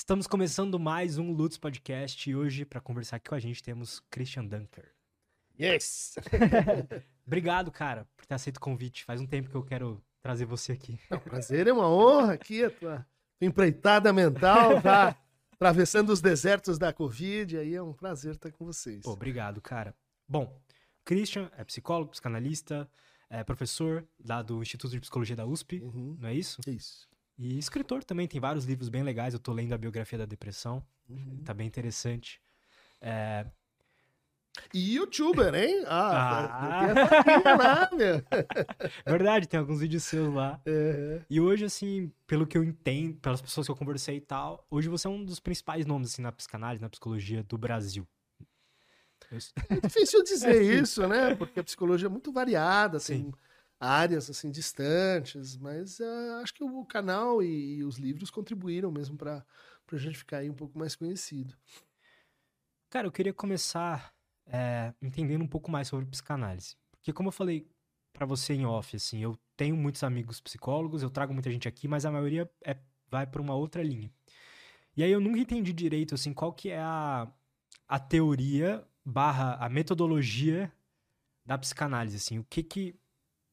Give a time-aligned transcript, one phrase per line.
[0.00, 4.00] Estamos começando mais um Lutz Podcast e hoje, para conversar aqui com a gente, temos
[4.10, 4.90] Christian Dunker.
[5.60, 6.14] Yes!
[7.26, 9.04] Obrigado, cara, por ter aceito o convite.
[9.04, 10.98] Faz um tempo que eu quero trazer você aqui.
[11.10, 13.06] Não, prazer, é uma honra aqui, a tua
[13.42, 15.14] empreitada mental, tá
[15.52, 19.02] atravessando os desertos da Covid, aí é um prazer estar com vocês.
[19.02, 19.94] Pô, obrigado, cara.
[20.26, 20.58] Bom,
[21.04, 22.90] Christian é psicólogo, psicanalista,
[23.28, 26.16] é professor lá do Instituto de Psicologia da USP, Uhum.
[26.18, 26.58] não é isso?
[26.66, 27.06] Isso.
[27.42, 29.32] E escritor também, tem vários livros bem legais.
[29.32, 31.40] Eu tô lendo a biografia da depressão, Uhum.
[31.42, 32.38] tá bem interessante.
[33.00, 33.46] É,
[34.74, 35.84] E youtuber, hein?
[35.86, 36.80] Ah, Ah.
[36.80, 38.22] tem essa lá, meu.
[39.06, 40.60] verdade, tem alguns vídeos seus lá.
[40.66, 41.22] É.
[41.30, 44.88] E hoje, assim, pelo que eu entendo, pelas pessoas que eu conversei e tal, hoje
[44.90, 48.06] você é um dos principais nomes, assim, na psicanálise, na psicologia do Brasil.
[49.30, 49.38] Eu-
[49.70, 51.34] É difícil dizer É, isso, né?
[51.36, 53.32] Porque a psicologia é muito variada, tem Sim.
[53.80, 59.16] Áreas assim distantes, mas ah, acho que o canal e, e os livros contribuíram mesmo
[59.16, 59.44] para
[59.90, 61.56] a gente ficar aí um pouco mais conhecido.
[62.90, 64.14] Cara, eu queria começar
[64.46, 66.76] é, entendendo um pouco mais sobre psicanálise.
[66.92, 67.66] Porque como eu falei
[68.12, 71.88] pra você em off, assim, eu tenho muitos amigos psicólogos, eu trago muita gente aqui,
[71.88, 72.76] mas a maioria é,
[73.08, 74.12] vai pra uma outra linha.
[74.96, 77.30] E aí eu nunca entendi direito, assim, qual que é a,
[77.88, 80.70] a teoria barra a metodologia
[81.46, 82.99] da psicanálise, assim, o que que...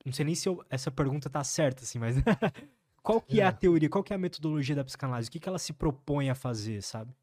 [0.07, 2.15] Não sei nem se eu- essa pergunta tá certa, assim, mas...
[3.03, 3.51] qual que é a É.
[3.51, 5.27] teoria, qual que é a metodologia da psicanálise?
[5.27, 7.13] O que que ela se propõe a fazer, sabe?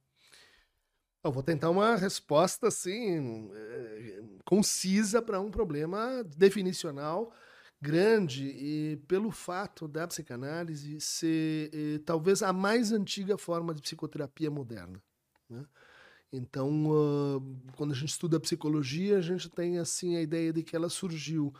[1.24, 7.32] Eu vou tentar uma resposta assim eh, concisa para um problema definicional
[7.80, 14.50] grande e pelo fato da psicanálise ser eh, talvez a mais antiga forma de psicoterapia
[14.50, 15.02] moderna.
[15.48, 15.64] né?
[16.32, 20.76] Então, ah, quando a gente estuda psicologia, a gente tem assim a ideia de que
[20.76, 21.54] ela surgiu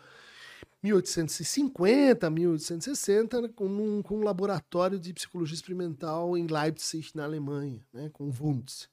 [0.84, 7.82] 1850, 1860, né, com um, com um laboratório de psicologia experimental em Leipzig, na Alemanha,
[7.90, 8.90] né, com Wundt.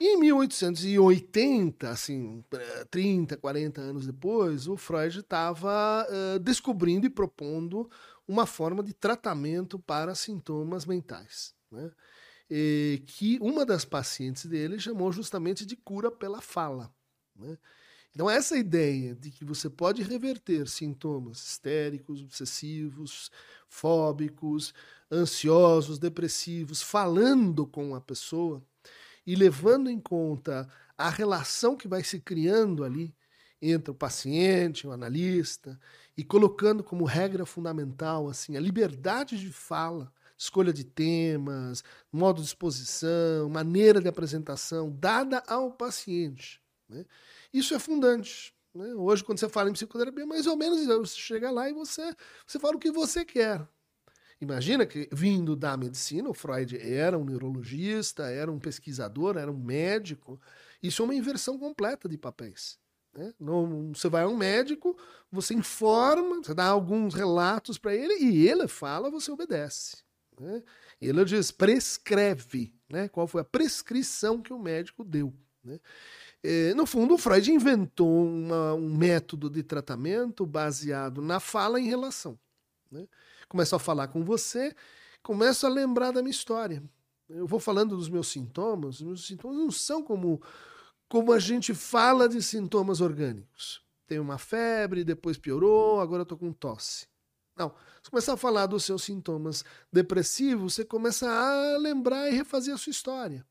[0.00, 6.06] E em 1880, assim, eh, 30, 40 anos depois, o Freud estava
[6.40, 7.90] descobrindo e propondo
[8.26, 11.90] uma forma de tratamento para sintomas mentais, né?
[12.48, 16.94] E que uma das pacientes dele chamou justamente de cura pela fala.
[17.34, 17.58] né?
[18.18, 23.30] Então, essa ideia de que você pode reverter sintomas histéricos, obsessivos,
[23.68, 24.74] fóbicos,
[25.08, 28.60] ansiosos, depressivos, falando com a pessoa
[29.24, 33.14] e levando em conta a relação que vai se criando ali
[33.62, 35.78] entre o paciente, o analista,
[36.16, 42.48] e colocando como regra fundamental assim a liberdade de fala, escolha de temas, modo de
[42.48, 46.60] exposição, maneira de apresentação dada ao paciente.
[46.88, 47.04] Né?
[47.52, 48.54] Isso é fundante.
[48.74, 48.94] né?
[48.94, 50.98] Hoje, quando você fala em psicoterapia, mais ou menos isso.
[50.98, 52.14] você chega lá e você,
[52.46, 53.66] você fala o que você quer.
[54.40, 59.56] Imagina que, vindo da medicina, o Freud era um neurologista, era um pesquisador, era um
[59.58, 60.40] médico.
[60.82, 62.78] Isso é uma inversão completa de papéis.
[63.14, 63.34] né?
[63.40, 64.96] Não- você vai a um médico,
[65.32, 69.96] você informa, você dá alguns relatos para ele e ele fala, você obedece.
[70.38, 70.62] né?
[71.00, 72.72] Ele diz, prescreve.
[72.88, 73.08] Né?
[73.08, 75.34] Qual foi a prescrição que o médico deu.
[75.64, 75.80] né?
[76.42, 81.86] Eh, no fundo, o Freud inventou uma- um método de tratamento baseado na fala em
[81.86, 82.38] relação.
[82.90, 83.06] né?
[83.50, 84.74] Começo a falar com você,
[85.22, 86.82] começo a lembrar da minha história.
[87.28, 90.40] Eu vou falando dos meus sintomas, os meus sintomas não são como,
[91.06, 93.82] como a gente fala de sintomas orgânicos.
[94.06, 97.06] Tenho uma febre, depois piorou, agora tô com tosse.
[97.54, 97.74] Não.
[98.02, 99.62] Você começa a falar dos seus sintomas
[99.92, 103.44] depressivos, você começa a lembrar e refazer a sua história.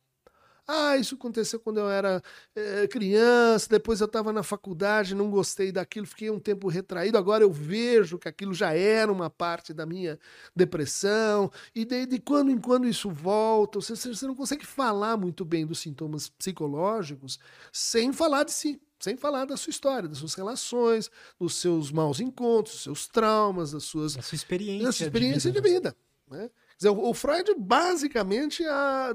[0.67, 2.21] Ah, isso aconteceu quando eu era
[2.53, 7.41] eh, criança, depois eu estava na faculdade, não gostei daquilo, fiquei um tempo retraído, agora
[7.43, 10.19] eu vejo que aquilo já era uma parte da minha
[10.53, 13.79] depressão, e de, de quando em quando isso volta.
[13.79, 17.39] Você, você não consegue falar muito bem dos sintomas psicológicos
[17.71, 22.19] sem falar de si, sem falar da sua história, das suas relações, dos seus maus
[22.19, 24.89] encontros, dos seus traumas, das suas A sua experiência.
[24.89, 25.95] essa experiência de vida.
[26.29, 26.49] né?
[26.77, 28.63] Dizer, o Freud basicamente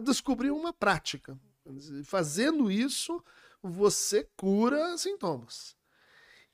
[0.03, 1.39] descobriu uma prática.
[2.05, 3.23] Fazendo isso,
[3.63, 5.77] você cura sintomas.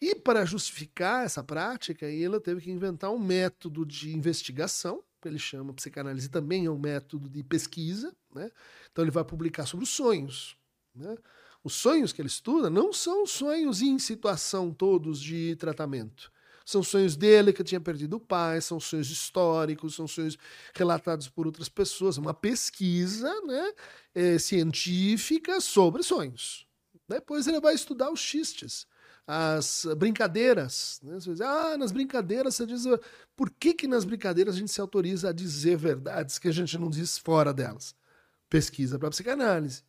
[0.01, 5.39] E para justificar essa prática, ele teve que inventar um método de investigação, que ele
[5.39, 8.15] chama psicanálise também é um método de pesquisa.
[8.33, 8.51] Né?
[8.93, 10.57] Então ele vai publicar sobre os sonhos.
[10.95, 11.17] Né?
[11.65, 16.31] Os sonhos que ele estuda não são sonhos em situação todos de tratamento.
[16.69, 20.37] São sonhos dele que tinha perdido o pai, são sonhos históricos, são sonhos
[20.75, 22.19] relatados por outras pessoas.
[22.19, 23.73] Uma pesquisa né,
[24.15, 26.67] eh, científica sobre sonhos.
[27.09, 28.87] Depois ele vai estudar os xistes,
[29.27, 31.01] as brincadeiras.
[31.03, 31.15] Né?
[31.15, 32.85] Você diz, ah, nas brincadeiras você diz.
[33.35, 36.77] Por que, que nas brincadeiras a gente se autoriza a dizer verdades que a gente
[36.77, 37.97] não diz fora delas?
[38.49, 39.83] pesquisa para psicanálise.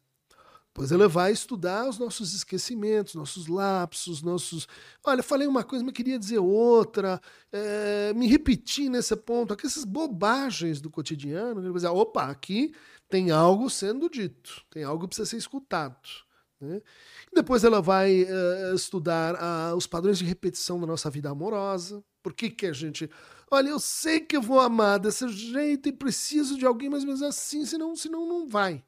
[0.80, 4.66] Pois ela vai estudar os nossos esquecimentos, nossos lapsos, nossos.
[5.06, 7.20] Olha, falei uma coisa, mas queria dizer outra,
[7.52, 11.60] é, me repeti nesse ponto, aquelas bobagens do cotidiano.
[11.60, 12.74] Ele vai dizer, opa, aqui
[13.10, 16.00] tem algo sendo dito, tem algo que precisa ser escutado.
[16.62, 16.82] Né?
[17.34, 22.02] Depois ela vai uh, estudar uh, os padrões de repetição da nossa vida amorosa.
[22.24, 23.10] Por que, que a gente.
[23.52, 27.28] Olha, eu sei que eu vou amar desse jeito e preciso de alguém mais ou
[27.28, 28.82] assim, senão, senão não vai.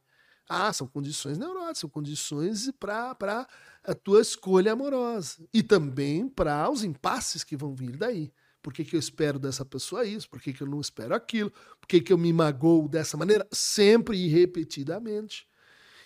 [0.53, 3.47] Ah, são condições neuróticas, são condições para
[3.83, 5.37] a tua escolha amorosa.
[5.53, 8.33] E também para os impasses que vão vir daí.
[8.61, 10.29] Por que, que eu espero dessa pessoa isso?
[10.29, 11.51] Por que, que eu não espero aquilo?
[11.79, 13.47] Por que, que eu me magoo dessa maneira?
[13.49, 15.47] Sempre e repetidamente.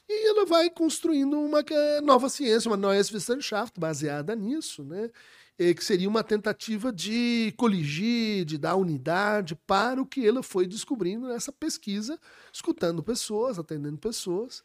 [0.08, 1.64] E ela vai construindo uma
[2.04, 5.10] nova ciência, uma Neues Wissenschaft, baseada nisso, né?
[5.58, 10.68] E que seria uma tentativa de coligir, de dar unidade para o que ela foi
[10.68, 12.20] descobrindo nessa pesquisa,
[12.52, 14.64] escutando pessoas, atendendo pessoas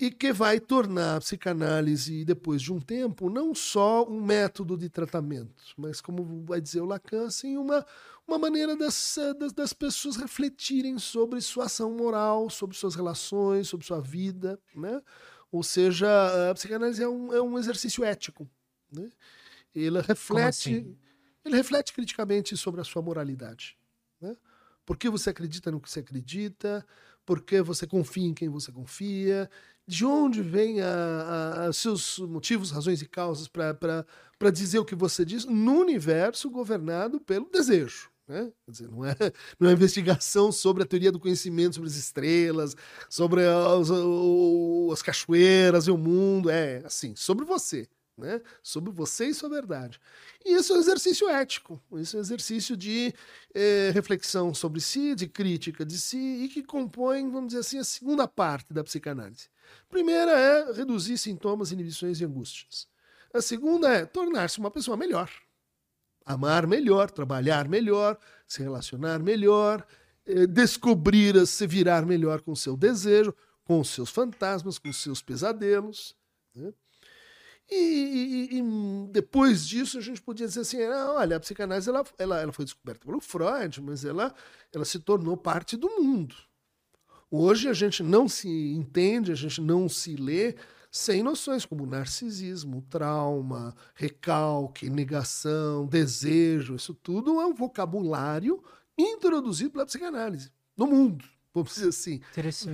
[0.00, 4.88] e que vai tornar a psicanálise, depois de um tempo, não só um método de
[4.88, 7.84] tratamento, mas, como vai dizer o Lacan, assim, uma,
[8.26, 13.84] uma maneira das, das, das, pessoas refletirem sobre sua ação moral, sobre suas relações, sobre
[13.84, 14.58] sua vida.
[14.74, 15.02] Né?
[15.50, 16.08] Ou seja,
[16.48, 18.48] a psicanálise é um, é um exercício ético.
[18.92, 19.10] Né?
[19.74, 20.96] Ele, reflete, assim?
[21.44, 23.76] ele reflete criticamente sobre a sua moralidade.
[24.20, 24.36] Né?
[24.84, 26.86] Por que você acredita no que você acredita?
[27.24, 29.48] Por que você confia em quem você confia?
[29.88, 30.76] de onde vêm
[31.68, 34.04] os seus motivos, razões e causas para
[34.52, 38.10] dizer o que você diz no universo governado pelo desejo.
[38.28, 38.52] Né?
[38.68, 39.16] Dizer, não é,
[39.58, 42.76] não é investigação sobre a teoria do conhecimento, sobre as estrelas,
[43.08, 43.88] sobre as,
[44.92, 47.88] as cachoeiras e o mundo, é assim, sobre você.
[48.18, 48.42] Né?
[48.60, 50.00] Sobre você e sua verdade.
[50.44, 53.14] E isso é um exercício ético, isso é um exercício de
[53.54, 57.84] eh, reflexão sobre si, de crítica de si, e que compõe, vamos dizer assim, a
[57.84, 59.48] segunda parte da psicanálise.
[59.88, 62.88] Primeira é reduzir sintomas, inibições e angústias.
[63.32, 65.30] A segunda é tornar-se uma pessoa melhor.
[66.26, 68.18] Amar melhor, trabalhar melhor,
[68.48, 69.86] se relacionar melhor,
[70.26, 73.32] eh, descobrir, se virar melhor com o seu desejo,
[73.62, 76.16] com os seus fantasmas, com os seus pesadelos.
[76.52, 76.72] Né?
[77.70, 82.04] E, e, e, depois disso a gente podia dizer assim, ah, olha, a psicanálise ela,
[82.18, 84.34] ela, ela foi descoberta pelo Freud, mas ela,
[84.72, 86.34] ela se tornou parte do mundo.
[87.30, 90.56] Hoje a gente não se entende, a gente não se lê
[90.90, 96.76] sem noções como narcisismo, trauma, recalque, negação, desejo.
[96.76, 98.62] Isso tudo é um vocabulário
[98.96, 101.24] introduzido pela psicanálise no mundo.
[101.54, 102.20] Vamos dizer assim.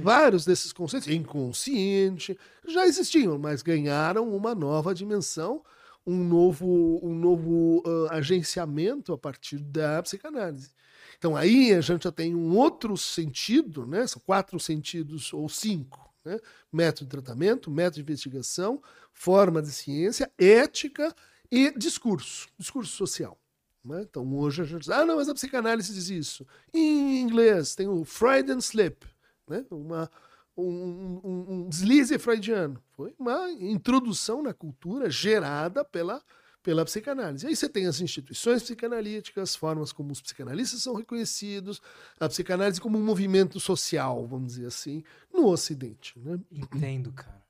[0.00, 5.62] Vários desses conceitos, inconsciente, já existiam, mas ganharam uma nova dimensão,
[6.06, 10.70] um novo, um novo uh, agenciamento a partir da psicanálise.
[11.16, 14.06] Então aí a gente já tem um outro sentido, né?
[14.06, 16.12] São quatro sentidos ou cinco.
[16.24, 16.38] Né?
[16.72, 18.82] Método de tratamento, método de investigação,
[19.12, 21.14] forma de ciência, ética
[21.50, 23.38] e discurso, discurso social.
[23.84, 24.02] Né?
[24.08, 26.46] Então hoje a gente diz, ah, não, mas a psicanálise diz isso.
[26.72, 29.06] Em inglês tem o Freudian Slip,
[29.48, 29.64] né?
[29.70, 30.10] uma,
[30.56, 32.82] um, um, um deslize freudiano.
[32.96, 36.22] Foi uma introdução na cultura gerada pela
[36.64, 37.46] pela psicanálise.
[37.46, 41.80] Aí você tem as instituições psicanalíticas, formas como os psicanalistas são reconhecidos,
[42.18, 46.18] a psicanálise como um movimento social, vamos dizer assim, no Ocidente.
[46.18, 46.40] Né?
[46.50, 47.44] Entendo, cara.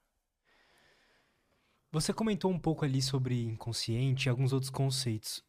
[1.92, 5.44] Você comentou um pouco ali sobre inconsciente e alguns outros conceitos.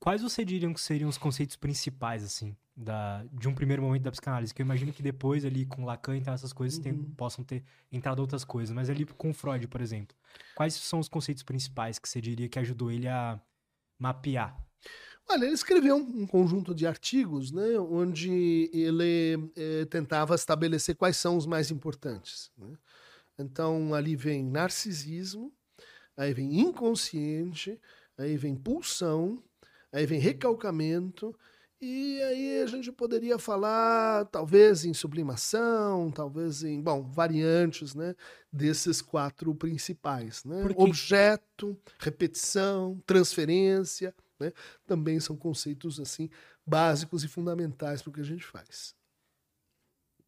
[0.00, 4.10] Quais você diriam que seriam os conceitos principais, assim, da, de um primeiro momento da
[4.10, 4.54] psicanálise?
[4.54, 6.82] Que eu imagino que depois, ali, com Lacan e tal, essas coisas, uhum.
[6.82, 8.74] tem, possam ter entrado outras coisas.
[8.74, 10.16] Mas ali com Freud, por exemplo,
[10.54, 13.38] quais são os conceitos principais que você diria que ajudou ele a
[13.98, 14.56] mapear?
[15.28, 21.36] Olha, ele escreveu um, conjunto de artigos, né, onde ele eh, tentava estabelecer quais são
[21.36, 22.50] os mais importantes.
[22.56, 22.72] Né?
[23.38, 25.52] Então, ali vem narcisismo,
[26.16, 27.78] aí vem inconsciente,
[28.18, 29.40] aí vem pulsão,
[29.92, 31.34] aí vem recalcamento,
[31.80, 38.14] e aí a gente poderia falar, talvez, em sublimação, talvez em, bom, variantes, né,
[38.52, 40.60] desses quatro principais, né?
[40.62, 40.82] Porque...
[40.82, 44.52] Objeto, repetição, transferência, né?
[44.86, 46.28] Também são conceitos, assim,
[46.66, 48.94] básicos e fundamentais para o que a gente faz.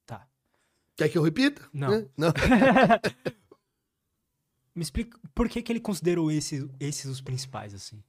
[0.07, 0.27] Tá.
[0.97, 1.69] Quer que eu repita?
[1.71, 1.91] Não.
[1.91, 2.09] Né?
[2.17, 2.33] Não.
[4.75, 8.03] Me explica por que, que ele considerou esses, esses os principais, assim?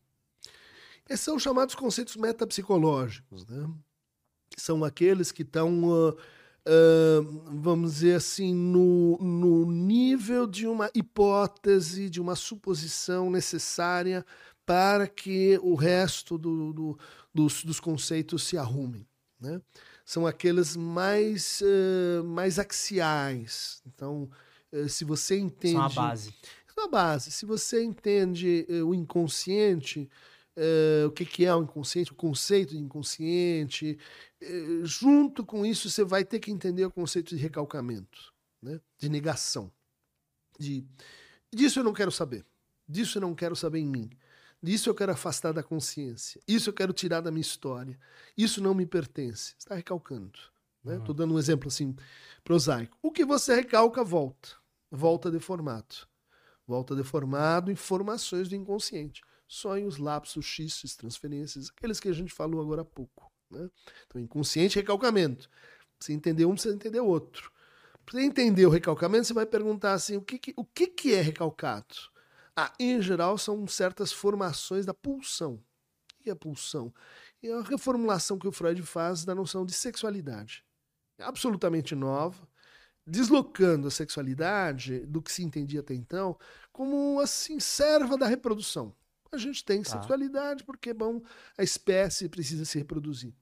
[1.10, 3.70] Esses são chamados conceitos metapsicológicos, né?
[4.58, 12.10] São aqueles que estão, uh, uh, vamos dizer assim, no, no nível de uma hipótese,
[12.10, 14.26] de uma suposição necessária
[14.66, 17.00] para que o resto do, do,
[17.34, 19.06] dos, dos conceitos se arrumem.
[19.40, 19.60] Né?
[20.06, 23.82] são aqueles mais, uh, mais axiais.
[23.86, 24.30] Então,
[24.72, 25.74] uh, se você entende.
[25.74, 26.34] São a base.
[26.74, 27.32] São a base.
[27.32, 30.10] Se você entende uh, o inconsciente,
[31.08, 33.98] o que, que é o inconsciente, o conceito de inconsciente,
[34.84, 38.80] junto com isso, você vai ter que entender o conceito de recalcamento, né?
[38.98, 39.72] de negação.
[40.60, 40.86] De,
[41.52, 42.46] disso eu não quero saber.
[42.88, 44.10] Disso eu não quero saber em mim.
[44.62, 46.40] Disso eu quero afastar da consciência.
[46.48, 48.00] Isso eu quero tirar da minha história.
[48.38, 49.56] Isso não me pertence.
[49.58, 50.40] Está recalcando.
[50.80, 50.98] Estou né?
[51.06, 51.14] uhum.
[51.14, 51.96] dando um exemplo assim
[52.44, 52.98] prosaico.
[53.02, 54.50] O que você recalca, volta.
[54.90, 56.08] Volta deformado.
[56.66, 59.22] Volta deformado informações do inconsciente.
[59.54, 63.32] Sonhos, lapsos, xistes, transferências, aqueles que a gente falou agora há pouco.
[63.52, 63.70] Né?
[64.08, 65.48] Então, inconsciente recalcamento.
[66.00, 67.52] Você entender um, você entender o outro.
[68.04, 71.22] Para entender o recalcamento, você vai perguntar assim: o que, que o que, que é
[71.22, 71.96] recalcado?
[72.56, 75.64] Ah, em geral, são certas formações da pulsão.
[76.20, 76.94] O que é pulsão?
[77.44, 80.66] É a reformulação que o Freud faz da noção de sexualidade.
[81.20, 82.48] É absolutamente nova,
[83.06, 86.38] deslocando a sexualidade do que se entendia até então
[86.72, 88.96] como assim serva da reprodução.
[89.36, 89.92] A gente tem tá.
[89.92, 91.22] sexualidade porque bom,
[91.58, 93.34] a espécie precisa se reproduzir.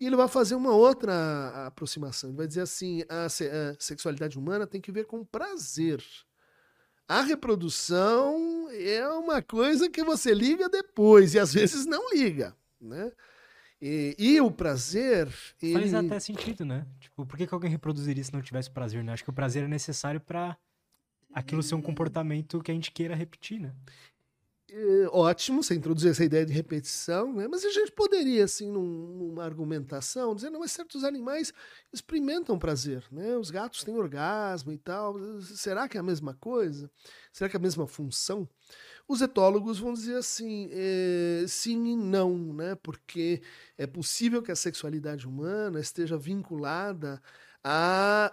[0.00, 2.30] E ele vai fazer uma outra aproximação.
[2.30, 3.28] Ele vai dizer assim: a, a
[3.78, 6.02] sexualidade humana tem que ver com prazer.
[7.06, 13.12] A reprodução é uma coisa que você liga depois e às vezes não liga, né?
[13.82, 15.28] E, e o prazer.
[15.60, 15.72] Ele...
[15.72, 16.86] Faz até sentido, né?
[17.00, 19.12] Tipo, por que, que alguém reproduziria se não tivesse prazer, né?
[19.12, 20.56] Acho que o prazer é necessário para
[21.32, 23.74] aquilo ser um comportamento que a gente queira repetir, né?
[24.72, 27.48] É, ótimo você introduzir essa ideia de repetição, né?
[27.48, 31.52] mas a gente poderia, assim, num, numa argumentação, dizer, não, mas certos animais
[31.92, 33.36] experimentam prazer, né?
[33.36, 35.16] Os gatos têm orgasmo e tal.
[35.42, 36.88] Será que é a mesma coisa?
[37.32, 38.48] Será que é a mesma função?
[39.08, 42.76] Os etólogos vão dizer assim, é, sim e não, né?
[42.76, 43.42] Porque
[43.76, 47.20] é possível que a sexualidade humana esteja vinculada
[47.64, 48.32] à,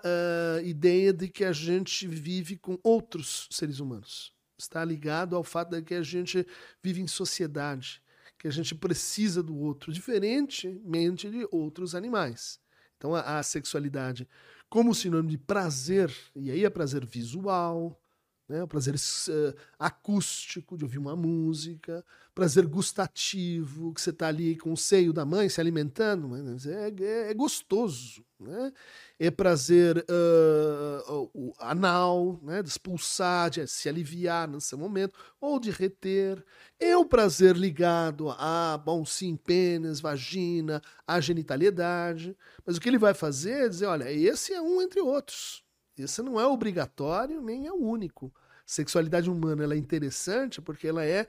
[0.58, 5.72] à ideia de que a gente vive com outros seres humanos está ligado ao fato
[5.72, 6.46] de que a gente
[6.82, 8.02] vive em sociedade,
[8.38, 12.60] que a gente precisa do outro, diferentemente de outros animais.
[12.98, 14.28] Então, a, a sexualidade,
[14.70, 18.00] como sinônimo de prazer, e aí é prazer visual,
[18.48, 18.64] né?
[18.64, 24.72] o prazer uh, acústico de ouvir uma música, prazer gustativo, que você está ali com
[24.72, 28.24] o seio da mãe se alimentando, mas é, é, é gostoso.
[28.40, 28.72] Né?
[29.20, 32.62] É prazer uh, anal, né?
[32.62, 36.46] de expulsar, de se aliviar nesse momento, ou de reter.
[36.80, 42.38] É o prazer ligado a, bom, sim, pênis, vagina, a genitalidade.
[42.64, 45.67] Mas o que ele vai fazer é dizer: olha, esse é um entre outros.
[46.04, 48.34] Esse não é obrigatório nem é o único.
[48.66, 51.26] Sexualidade humana ela é interessante porque ela é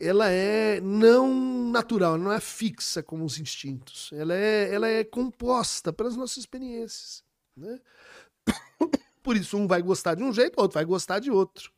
[0.00, 4.10] ela é não natural, não é fixa como os instintos.
[4.12, 7.22] Ela é, ela é composta pelas nossas experiências.
[7.56, 7.78] Né?
[9.22, 11.70] Por isso, um vai gostar de um jeito, outro vai gostar de outro.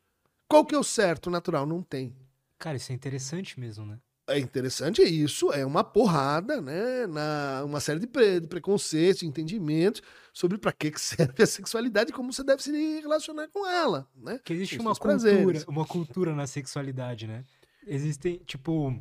[0.48, 1.66] Qual que é o certo natural?
[1.66, 2.16] Não tem.
[2.58, 3.98] Cara, isso é interessante mesmo, né?
[4.26, 10.02] É interessante isso, é uma porrada, né, na uma série de, pre, de preconceitos, entendimentos
[10.32, 14.40] sobre para que serve a sexualidade e como você deve se relacionar com ela, né?
[14.42, 15.64] Que existe uma cultura, prazeres.
[15.64, 17.44] uma cultura na sexualidade, né?
[17.86, 18.98] Existem, tipo,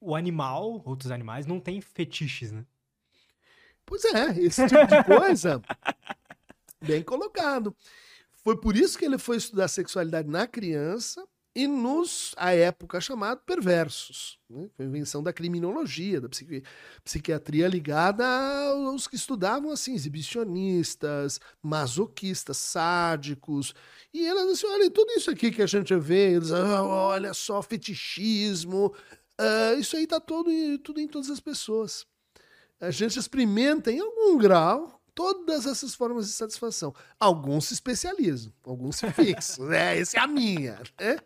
[0.00, 2.64] o animal, outros animais não têm fetiches, né?
[3.84, 5.60] Pois é, esse tipo de coisa
[6.80, 7.74] bem colocado.
[8.32, 11.26] Foi por isso que ele foi estudar sexualidade na criança
[11.56, 14.38] e nos, à época, chamado perversos.
[14.48, 14.68] Né?
[14.76, 16.62] Foi a invenção da criminologia, da psiqui
[17.02, 23.74] psiquiatria ligada aos que estudavam assim, exibicionistas, masoquistas, sádicos.
[24.12, 27.62] E elas assim, olha, tudo isso aqui que a gente vê, eles, ah, olha só,
[27.62, 28.94] fetichismo,
[29.40, 32.06] uh, isso aí está tudo em todas as pessoas.
[32.78, 36.94] A gente experimenta em algum grau todas essas formas de satisfação.
[37.18, 39.98] Alguns se especializam, alguns se fixam, né?
[39.98, 41.18] Essa é a minha, né?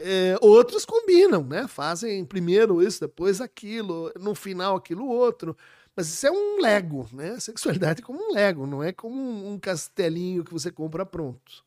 [0.00, 1.68] É, outros combinam, né?
[1.68, 5.56] Fazem primeiro isso, depois aquilo, no final aquilo outro.
[5.94, 7.30] Mas isso é um Lego, né?
[7.30, 11.64] A sexualidade é como um Lego, não é como um castelinho que você compra pronto.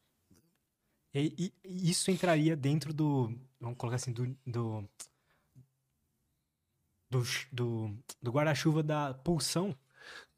[1.14, 4.90] E, e isso entraria dentro do, vamos colocar assim, do, do,
[7.10, 9.78] do, do, do guarda-chuva da pulsão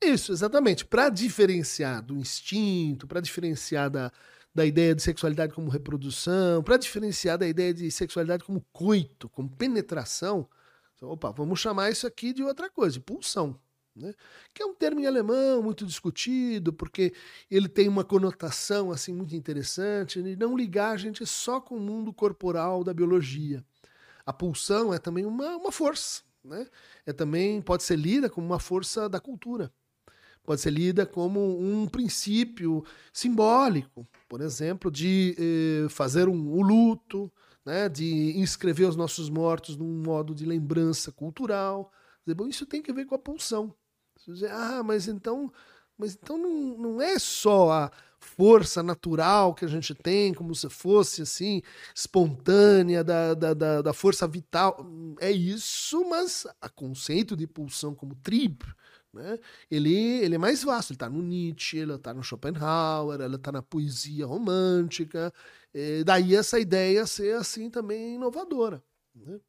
[0.01, 0.85] isso, exatamente.
[0.85, 4.11] Para diferenciar do instinto, para diferenciar da,
[4.53, 9.49] da ideia de sexualidade como reprodução, para diferenciar da ideia de sexualidade como coito, como
[9.49, 10.47] penetração,
[11.01, 13.59] opa, vamos chamar isso aqui de outra coisa, de pulsão.
[13.95, 14.13] Né?
[14.53, 17.13] Que é um termo em alemão muito discutido, porque
[17.49, 21.79] ele tem uma conotação assim muito interessante, de não ligar a gente só com o
[21.79, 23.63] mundo corporal da biologia.
[24.25, 26.67] A pulsão é também uma, uma força, né?
[27.05, 29.71] É também pode ser lida como uma força da cultura.
[30.43, 37.31] Pode ser lida como um princípio simbólico, por exemplo, de eh, fazer um, o luto,
[37.65, 37.89] né?
[37.89, 41.91] de inscrever os nossos mortos num modo de lembrança cultural.
[42.35, 43.73] Bom, isso tem que ver com a pulsão.
[44.27, 45.51] Dizer, ah, mas então,
[45.97, 50.69] mas então não, não é só a força natural que a gente tem, como se
[50.69, 51.61] fosse assim,
[51.93, 54.85] espontânea, da, da, da, da força vital.
[55.19, 58.65] É isso, mas o conceito de pulsão como tribo,
[59.13, 59.39] né?
[59.71, 63.51] Ele, ele é mais vasto, ele está no Nietzsche, ele está no Schopenhauer, ele está
[63.51, 65.31] na poesia romântica,
[66.05, 68.83] daí essa ideia ser assim também inovadora.
[69.13, 69.39] Né?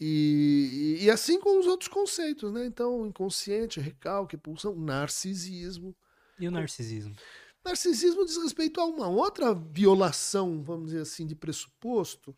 [0.00, 2.66] E, e, assim com os outros conceitos, né?
[2.66, 5.94] Então, inconsciente, recalque, pulsão, narcisismo.
[6.38, 7.14] E o narcisismo?
[7.64, 12.36] Narcisismo diz respeito a uma outra violação, vamos dizer assim, de pressuposto,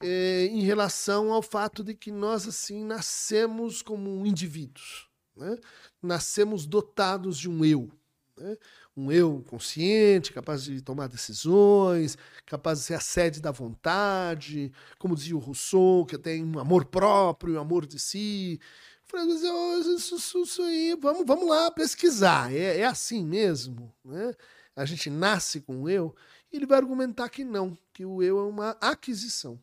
[0.00, 5.08] é, em relação ao fato de que nós, assim, nascemos como indivíduos.
[5.34, 5.56] Né?
[6.00, 7.90] Nascemos dotados de um eu.
[8.36, 8.56] Né?
[8.96, 15.16] Um eu consciente, capaz de tomar decisões, capaz de ser a sede da vontade, como
[15.16, 18.60] dizia o Rousseau, que tem um amor próprio, um amor de si.
[19.04, 22.52] Falei, isso, isso, isso aí, vamos, vamos lá pesquisar.
[22.52, 23.94] É, é assim mesmo?
[24.04, 24.34] Né?
[24.76, 26.14] A gente nasce com o eu.
[26.52, 29.58] E ele vai argumentar que não, que o eu é uma aquisição.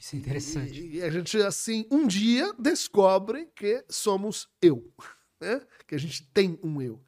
[0.00, 0.80] Isso é interessante.
[0.80, 4.90] E, e a gente, assim, um dia descobre que somos eu,
[5.40, 5.60] né?
[5.86, 7.00] que a gente tem um eu.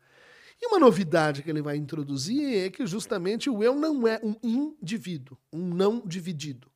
[0.69, 5.39] Uma novidade que ele vai introduzir é que justamente o eu não é um indivíduo,
[5.53, 6.71] um não dividido.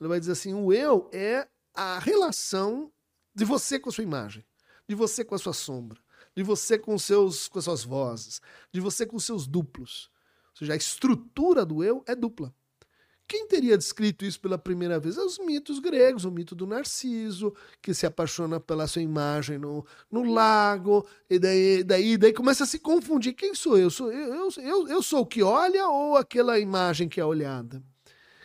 [0.00, 2.92] Ele vai dizer assim: o eu é a relação
[3.34, 4.44] de você com a sua imagem,
[4.88, 6.00] de você com a sua sombra,
[6.34, 8.40] de você com, seus, com as suas vozes,
[8.72, 10.10] de você com os seus duplos.
[10.52, 12.54] Ou seja, a estrutura do eu é dupla.
[13.28, 15.16] Quem teria descrito isso pela primeira vez?
[15.18, 17.52] Os mitos gregos, o mito do Narciso,
[17.82, 22.66] que se apaixona pela sua imagem no, no lago, e daí, daí, daí começa a
[22.66, 23.32] se confundir.
[23.32, 23.90] Quem sou eu?
[23.90, 27.82] Sou eu, eu, eu sou o que olha ou aquela imagem que é olhada?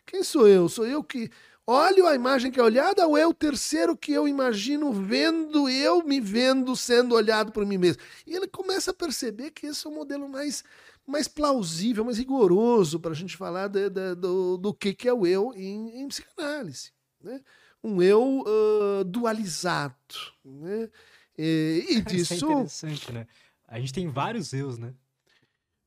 [0.04, 0.68] Quem sou eu?
[0.68, 1.30] Sou eu que
[1.66, 6.04] olho a imagem que é olhada ou é o terceiro que eu imagino vendo, eu
[6.04, 8.02] me vendo sendo olhado por mim mesmo?
[8.26, 10.64] E ele começa a perceber que esse é o modelo mais
[11.12, 15.14] mais plausível, mais rigoroso para a gente falar de, de, do, do que, que é
[15.14, 16.92] o eu em, em psicanálise.
[17.22, 17.42] Né?
[17.84, 19.96] Um eu uh, dualizado.
[20.44, 20.90] Né?
[21.38, 22.34] E, e disso.
[22.36, 23.28] Isso é interessante, né?
[23.68, 24.94] A gente tem vários eus, né?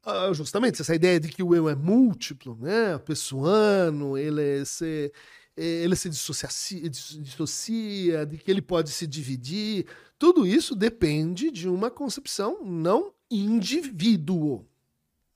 [0.07, 2.99] Uh, justamente, essa ideia de que o eu é múltiplo, né?
[2.99, 5.13] Pessoano, ele se,
[5.57, 6.49] ele se dissocia,
[6.91, 9.87] dissocia, de que ele pode se dividir.
[10.19, 14.67] Tudo isso depende de uma concepção não indivíduo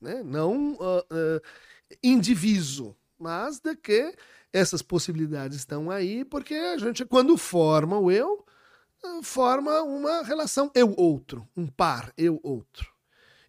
[0.00, 0.22] né?
[0.22, 1.40] não uh, uh,
[2.02, 4.14] indiviso, mas de que
[4.52, 8.44] essas possibilidades estão aí, porque a gente, quando forma o eu,
[9.04, 12.92] uh, forma uma relação eu-outro, um par eu-outro.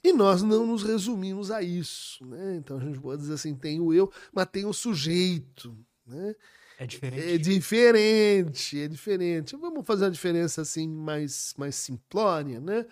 [0.04, 2.26] E nós não nos resumimos a isso.
[2.26, 2.56] Né?
[2.56, 5.78] Então a gente pode dizer assim: tem o eu, mas tem o sujeito.
[6.06, 6.36] Né?
[6.80, 7.34] É diferente.
[7.34, 9.56] É diferente, é diferente.
[9.58, 12.86] Vamos fazer uma diferença assim mais, mais simplória, né?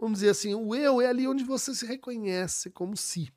[0.00, 3.32] Vamos dizer assim, o eu é ali onde você se reconhece como si,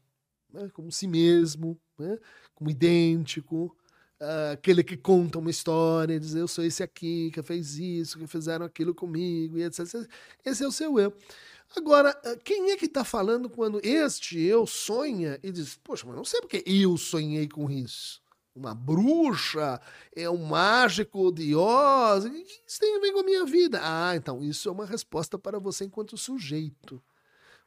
[0.51, 0.69] né?
[0.73, 2.17] como si mesmo, né?
[2.55, 3.75] como idêntico,
[4.21, 8.27] uh, aquele que conta uma história, diz eu sou esse aqui, que fez isso, que
[8.27, 10.09] fizeram aquilo comigo, e etc.
[10.45, 11.13] Esse é o seu eu.
[11.75, 16.15] Agora, ah, quem é que está falando quando este eu sonha e diz, poxa, mas
[16.15, 18.22] não sei porque eu sonhei com isso
[18.55, 19.81] uma bruxa,
[20.15, 22.25] é um mágico de Oz.
[22.25, 23.79] O que isso tem a ver com a minha vida?
[23.81, 27.01] Ah, então isso é uma resposta para você enquanto sujeito.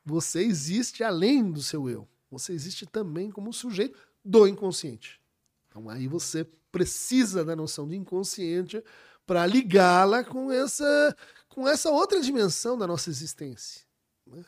[0.05, 2.09] Você existe além do seu eu.
[2.31, 5.21] Você existe também como sujeito do inconsciente.
[5.69, 8.83] Então aí você precisa da noção de inconsciente
[9.27, 11.17] para ligá-la com essa,
[11.49, 13.83] com essa outra dimensão da nossa existência.
[14.27, 14.45] Né?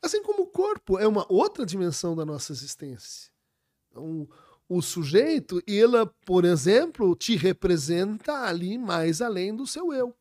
[0.00, 3.30] Assim como o corpo é uma outra dimensão da nossa existência.
[3.90, 4.26] Então,
[4.76, 10.14] o sujeito, ela, por exemplo, te representa ali mais além do seu eu.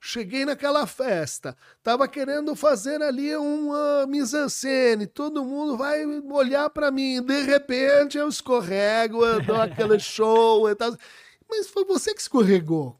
[0.00, 7.20] Cheguei naquela festa, tava querendo fazer ali uma mise-en-scène, todo mundo vai olhar para mim,
[7.20, 10.96] de repente eu escorrego, eu dou aquele show e tal.
[11.48, 12.98] Mas foi você que escorregou.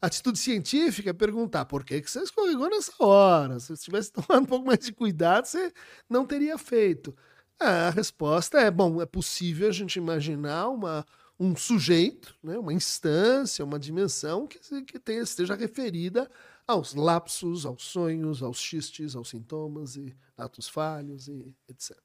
[0.00, 3.58] Atitude científica é perguntar por que, que você escorregou nessa hora.
[3.58, 5.72] Se você tivesse tomado um pouco mais de cuidado, você
[6.08, 7.16] não teria feito.
[7.60, 11.04] A resposta é: bom, é possível a gente imaginar uma,
[11.38, 16.30] um sujeito, né, uma instância, uma dimensão que, que tenha, esteja referida
[16.66, 21.96] aos lapsos, aos sonhos, aos xistes, aos sintomas e atos falhos e etc.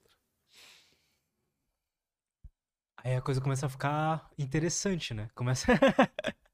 [3.02, 5.28] Aí a coisa começa a ficar interessante, né?
[5.34, 5.66] Começa.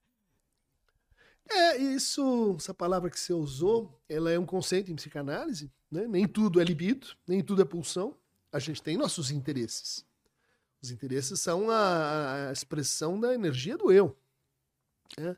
[1.48, 6.06] É, isso, essa palavra que você usou, ela é um conceito em psicanálise, né?
[6.08, 8.16] Nem tudo é libido, nem tudo é pulsão.
[8.56, 10.02] A gente tem nossos interesses.
[10.82, 14.16] Os interesses são a, a expressão da energia do eu.
[15.18, 15.36] Né?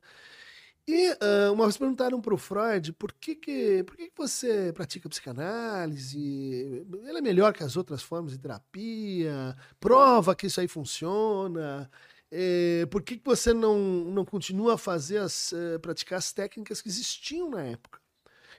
[0.86, 4.72] E uh, uma vez perguntaram para o Freud por que, que, por que, que você
[4.72, 6.86] pratica psicanálise?
[7.06, 9.56] Ela é melhor que as outras formas de terapia?
[9.80, 11.90] Prova que isso aí funciona?
[12.30, 16.80] É, por que, que você não, não continua a fazer as, uh, praticar as técnicas
[16.80, 18.00] que existiam na época?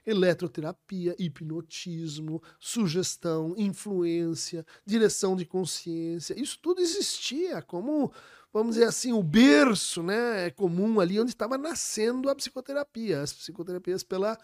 [0.06, 8.12] Eletroterapia, hipnotismo, sugestão, influência, direção de consciência, isso tudo existia como
[8.52, 14.02] vamos dizer assim, o berço né, comum ali onde estava nascendo a psicoterapia, as psicoterapias
[14.02, 14.36] pela,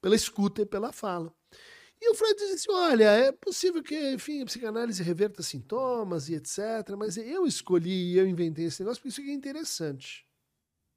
[0.00, 1.32] pela escuta e pela fala.
[2.00, 6.34] E o Freud disse assim, olha, é possível que, enfim, a psicanálise reverta sintomas e
[6.34, 10.26] etc, mas eu escolhi, eu inventei esse negócio porque isso aqui é interessante.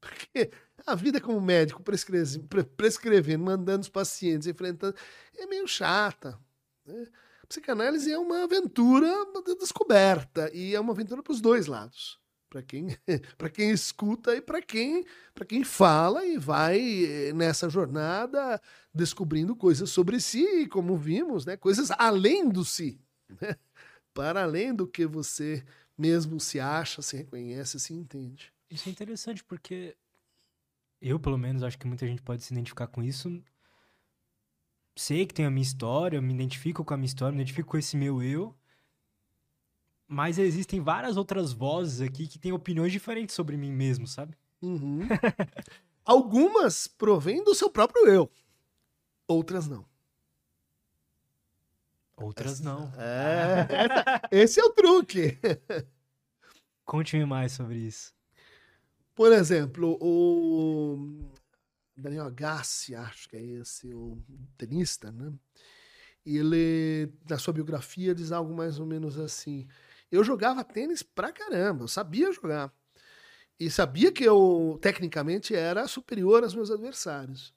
[0.00, 0.50] Porque
[0.86, 4.96] a vida como médico, prescrevendo, mandando os pacientes, enfrentando,
[5.36, 6.38] é meio chata.
[6.86, 7.06] Né?
[7.42, 9.12] A psicanálise é uma aventura
[9.44, 12.18] de descoberta e é uma aventura para os dois lados
[12.48, 12.96] para quem,
[13.54, 15.04] quem escuta e para quem,
[15.46, 18.60] quem fala e vai eh, nessa jornada
[18.94, 23.00] descobrindo coisas sobre si, como vimos, né, coisas além do si,
[23.40, 23.56] né,
[24.14, 25.64] para além do que você
[25.98, 28.52] mesmo se acha, se reconhece, se entende.
[28.70, 29.96] Isso é interessante porque
[31.00, 33.42] eu, pelo menos, acho que muita gente pode se identificar com isso.
[34.94, 37.78] Sei que tem a minha história, me identifico com a minha história, me identifico com
[37.78, 38.54] esse meu eu.
[40.08, 44.36] Mas existem várias outras vozes aqui que têm opiniões diferentes sobre mim mesmo, sabe?
[44.62, 45.00] Uhum.
[46.04, 48.30] Algumas provêm do seu próprio eu,
[49.26, 49.84] outras não.
[52.16, 52.90] Outras não.
[52.96, 53.66] É,
[54.30, 55.38] esse é o truque.
[56.86, 58.15] Conte-me mais sobre isso.
[59.16, 61.32] Por exemplo, o
[61.96, 64.22] Daniel Agassi, acho que é esse, o
[64.58, 65.32] tenista, né?
[66.24, 69.66] Ele, na sua biografia, diz algo mais ou menos assim:
[70.12, 72.70] eu jogava tênis pra caramba, eu sabia jogar.
[73.58, 77.54] E sabia que eu, tecnicamente, era superior aos meus adversários.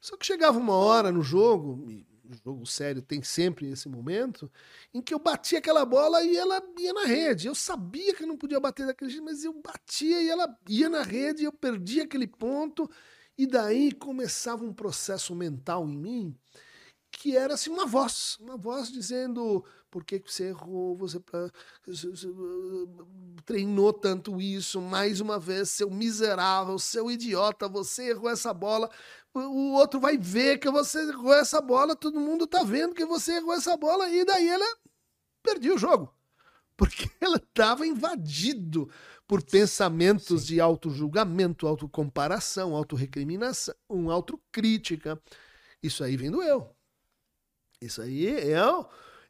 [0.00, 2.07] Só que chegava uma hora no jogo, e
[2.44, 4.50] jogo sério tem sempre esse momento,
[4.92, 7.46] em que eu batia aquela bola e ela ia na rede.
[7.46, 10.88] Eu sabia que eu não podia bater daquele jeito, mas eu batia e ela ia
[10.88, 12.90] na rede, eu perdia aquele ponto,
[13.36, 16.38] e daí começava um processo mental em mim
[17.10, 21.18] que era assim uma voz, uma voz dizendo por que você errou, você
[23.44, 28.90] treinou tanto isso, mais uma vez, seu miserável, seu idiota, você errou essa bola,
[29.38, 33.36] o outro vai ver que você errou essa bola, todo mundo tá vendo que você
[33.36, 34.66] errou essa bola, e daí ela
[35.42, 36.14] perdia o jogo.
[36.76, 38.88] Porque ela estava invadido
[39.26, 40.46] por pensamentos Sim.
[40.46, 43.74] de auto-julgamento, autocomparação, autorrecriminação,
[44.10, 45.20] autocrítica.
[45.82, 46.74] Isso aí vem do eu.
[47.80, 48.54] Isso aí é,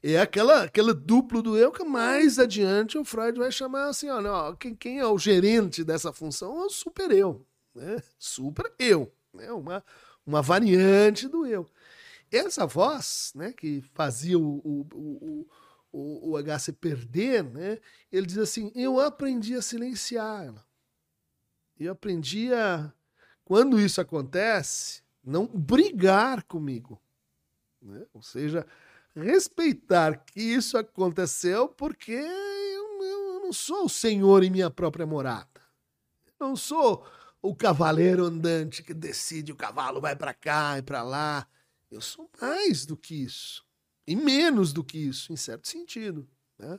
[0.02, 4.32] é aquela, aquela duplo do eu que mais adiante o Freud vai chamar assim, olha,
[4.32, 7.44] ó, quem, quem é o gerente dessa função é o super eu,
[7.74, 8.02] né?
[8.18, 9.50] Super eu, né?
[9.52, 9.84] Uma,
[10.26, 11.66] uma variante do eu.
[12.30, 15.48] Essa voz, né, que fazia o, o, o,
[15.90, 17.78] o, o HC perder, né,
[18.12, 20.66] ele diz assim, eu aprendi a silenciar ela.
[21.80, 22.92] Eu aprendi a,
[23.44, 27.00] quando isso acontece, não brigar comigo
[27.80, 28.06] né?
[28.12, 28.66] Ou seja,
[29.14, 35.48] respeitar que isso aconteceu porque eu, eu não sou o senhor em minha própria morada.
[36.38, 37.06] Eu não sou
[37.42, 41.46] o cavaleiro andante que decide o cavalo vai para cá e para lá.
[41.90, 43.64] Eu sou mais do que isso.
[44.06, 46.28] E menos do que isso, em certo sentido.
[46.58, 46.78] Né?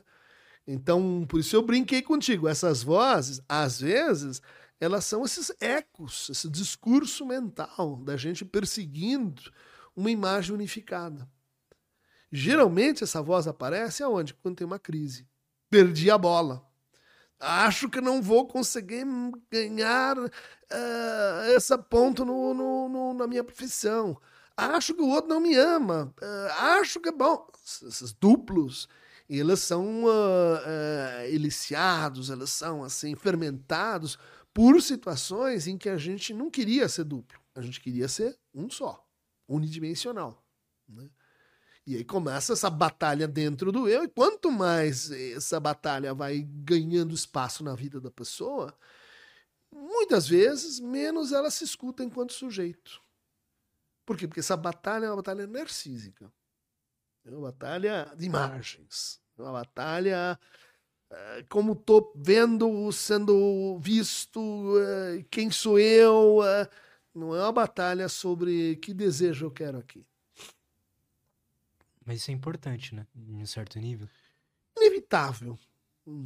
[0.66, 2.46] Então, por isso eu brinquei contigo.
[2.46, 4.42] Essas vozes, às vezes,
[4.78, 9.42] elas são esses ecos, esse discurso mental da gente perseguindo
[9.96, 11.28] uma imagem unificada.
[12.32, 14.34] Geralmente essa voz aparece aonde?
[14.34, 15.28] Quando tem uma crise.
[15.68, 16.64] Perdi a bola.
[17.40, 19.06] Acho que não vou conseguir
[19.50, 20.30] ganhar uh,
[21.56, 24.20] essa ponto no, no, no, na minha profissão.
[24.54, 26.14] Acho que o outro não me ama.
[26.20, 28.86] Uh, acho que, bom, esses duplos,
[29.26, 34.18] eles são uh, eliciados, eles são assim, fermentados
[34.52, 37.40] por situações em que a gente não queria ser duplo.
[37.54, 39.02] A gente queria ser um só
[39.48, 40.44] unidimensional.
[40.88, 41.08] Né?
[41.90, 47.12] E aí começa essa batalha dentro do eu, e quanto mais essa batalha vai ganhando
[47.12, 48.72] espaço na vida da pessoa,
[49.72, 53.02] muitas vezes menos ela se escuta enquanto sujeito.
[54.06, 54.28] Por quê?
[54.28, 56.32] Porque essa batalha é uma batalha narcísica.
[57.24, 59.20] É uma batalha de imagens.
[59.36, 60.38] É uma batalha
[61.10, 64.40] eh, como estou vendo, sendo visto,
[64.78, 66.68] eh, quem sou eu, eh,
[67.14, 70.06] Não é uma batalha sobre que desejo eu quero aqui.
[72.10, 73.06] Mas isso é importante, né?
[73.14, 74.08] Em um certo nível.
[74.76, 75.56] Inevitável.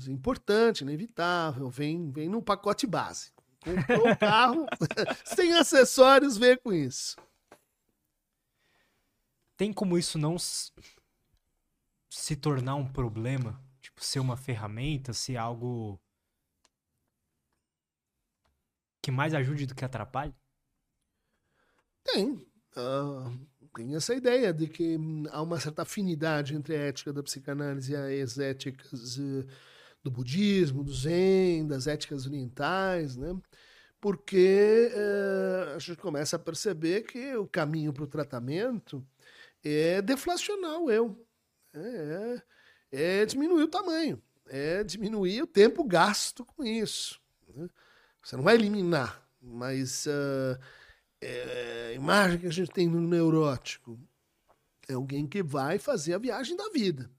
[0.08, 1.68] Importante, inevitável.
[1.68, 3.44] Vem, vem no pacote básico.
[3.60, 4.64] Comprou o carro,
[5.26, 7.16] sem acessórios, vem com isso.
[9.58, 13.62] Tem como isso não se tornar um problema?
[13.82, 16.00] Tipo, ser uma ferramenta, ser algo
[19.02, 20.34] que mais ajude do que atrapalhe?
[22.04, 22.32] Tem.
[22.74, 24.96] Uh, tem essa ideia de que
[25.30, 29.44] há uma certa afinidade entre a ética da psicanálise e as éticas uh,
[30.02, 33.34] do budismo, do zen, das éticas orientais, né?
[34.00, 39.04] Porque uh, a gente começa a perceber que o caminho para o tratamento
[39.64, 41.26] é deflacionar o eu.
[41.72, 42.42] É,
[42.92, 47.20] é, é diminuir o tamanho, é diminuir o tempo gasto com isso.
[47.48, 47.68] Né?
[48.22, 50.60] Você não vai eliminar, mas uh,
[51.24, 53.98] é, a imagem que a gente tem no neurótico
[54.88, 57.10] é alguém que vai fazer a viagem da vida.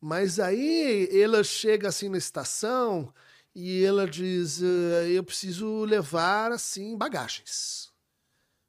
[0.00, 3.12] Mas aí ela chega assim na estação
[3.54, 7.90] e ela diz: uh, Eu preciso levar assim bagagens.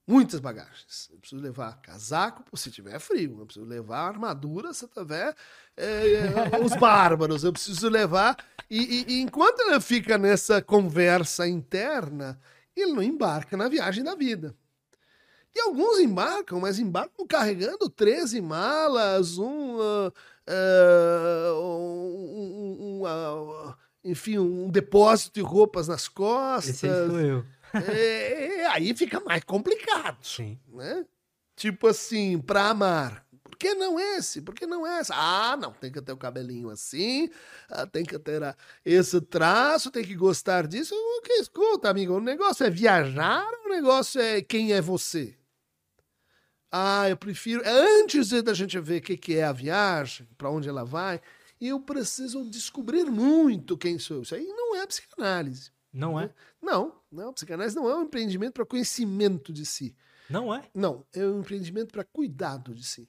[0.06, 1.10] Muitas bagagens.
[1.12, 3.40] Eu preciso levar casaco se tiver frio.
[3.40, 5.34] Eu preciso levar armadura se tiver
[5.78, 7.46] é, é, os bárbaros.
[7.46, 8.36] Eu preciso levar
[8.70, 12.40] e, e, e enquanto ele fica nessa conversa interna,
[12.80, 14.56] ele não embarca na viagem da vida.
[15.54, 20.14] E alguns embarcam, mas embarcam carregando 13 malas, um, uh,
[20.48, 26.76] uh, um, um uh, enfim, um depósito de roupas nas costas.
[26.76, 27.46] Esse aí sou eu.
[27.74, 30.18] É, aí fica mais complicado.
[30.26, 30.58] Sim.
[30.68, 31.06] Né?
[31.56, 33.26] Tipo assim, para amar
[33.62, 34.42] que não esse?
[34.42, 35.14] Por que não essa?
[35.16, 37.30] Ah, não, tem que ter o cabelinho assim,
[37.70, 40.96] ah, tem que ter esse traço, tem que gostar disso.
[40.96, 42.16] O que escuta, amigo?
[42.16, 45.38] O negócio é viajar, o negócio é quem é você.
[46.72, 47.62] Ah, eu prefiro.
[47.64, 51.22] Antes da gente ver o que, que é a viagem, para onde ela vai,
[51.60, 54.24] eu preciso descobrir muito quem sou eu.
[54.24, 55.70] Isso aí não é psicanálise.
[55.94, 56.34] Não é?
[56.60, 57.32] Não, não.
[57.32, 59.96] Psicanálise não é um empreendimento para conhecimento de si.
[60.28, 60.64] Não é?
[60.74, 63.08] Não, é um empreendimento para cuidado de si.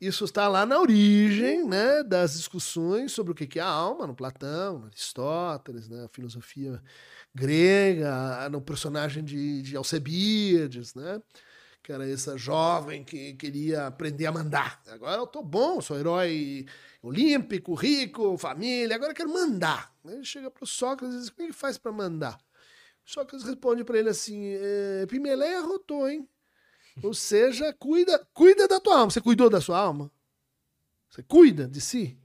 [0.00, 4.14] Isso está lá na origem né, das discussões sobre o que é a alma, no
[4.14, 6.82] Platão, no Aristóteles, né, a filosofia
[7.34, 11.20] grega, no personagem de, de Alcebiades, né,
[11.82, 14.82] que era essa jovem que queria aprender a mandar.
[14.88, 16.64] Agora eu tô bom, sou herói
[17.02, 19.94] olímpico, rico, família, agora eu quero mandar.
[20.06, 22.38] Ele chega para o Sócrates e diz: como é que faz para mandar?
[23.04, 26.26] Sócrates responde para ele assim: é, Pimelé arrotou, hein?
[27.02, 29.10] Ou seja, cuida, cuida da tua alma.
[29.10, 30.10] Você cuidou da sua alma?
[31.08, 32.18] Você cuida de si?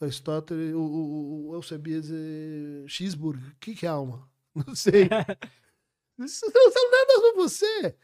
[0.00, 3.50] Aristóteles, o, o, o Eusebias é cheeseburger.
[3.50, 4.28] O que, que é alma?
[4.54, 5.08] Não sei.
[6.18, 7.96] Isso não sabe nada sobre você.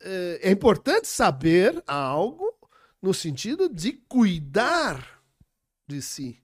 [0.00, 2.56] É, é importante saber algo
[3.02, 5.20] no sentido de cuidar
[5.88, 6.40] de si.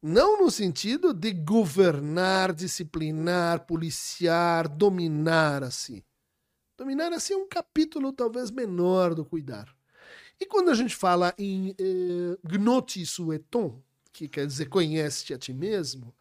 [0.00, 6.04] Não no sentido de governar, disciplinar, policiar, dominar a si.
[6.80, 9.68] Dominar assim é um capítulo talvez menor do cuidar.
[10.40, 15.52] E quando a gente fala em eh, gnoti sueton, que quer dizer conhece-te a ti
[15.52, 16.14] mesmo,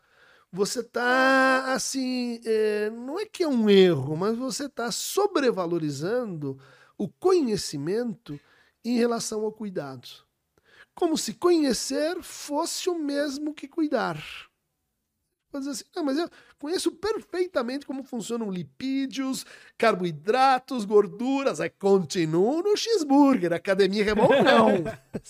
[0.51, 6.59] você está assim, eh, não é que é um erro, mas você está sobrevalorizando
[6.97, 8.37] o conhecimento
[8.83, 10.09] em relação ao cuidado.
[10.93, 14.21] Como se conhecer fosse o mesmo que cuidar.
[15.53, 19.45] Mas assim, não, mas eu conheço perfeitamente como funcionam lipídios,
[19.77, 21.59] carboidratos, gorduras.
[21.59, 23.53] Aí continuo no cheeseburger.
[23.53, 24.83] Academia é bom, não.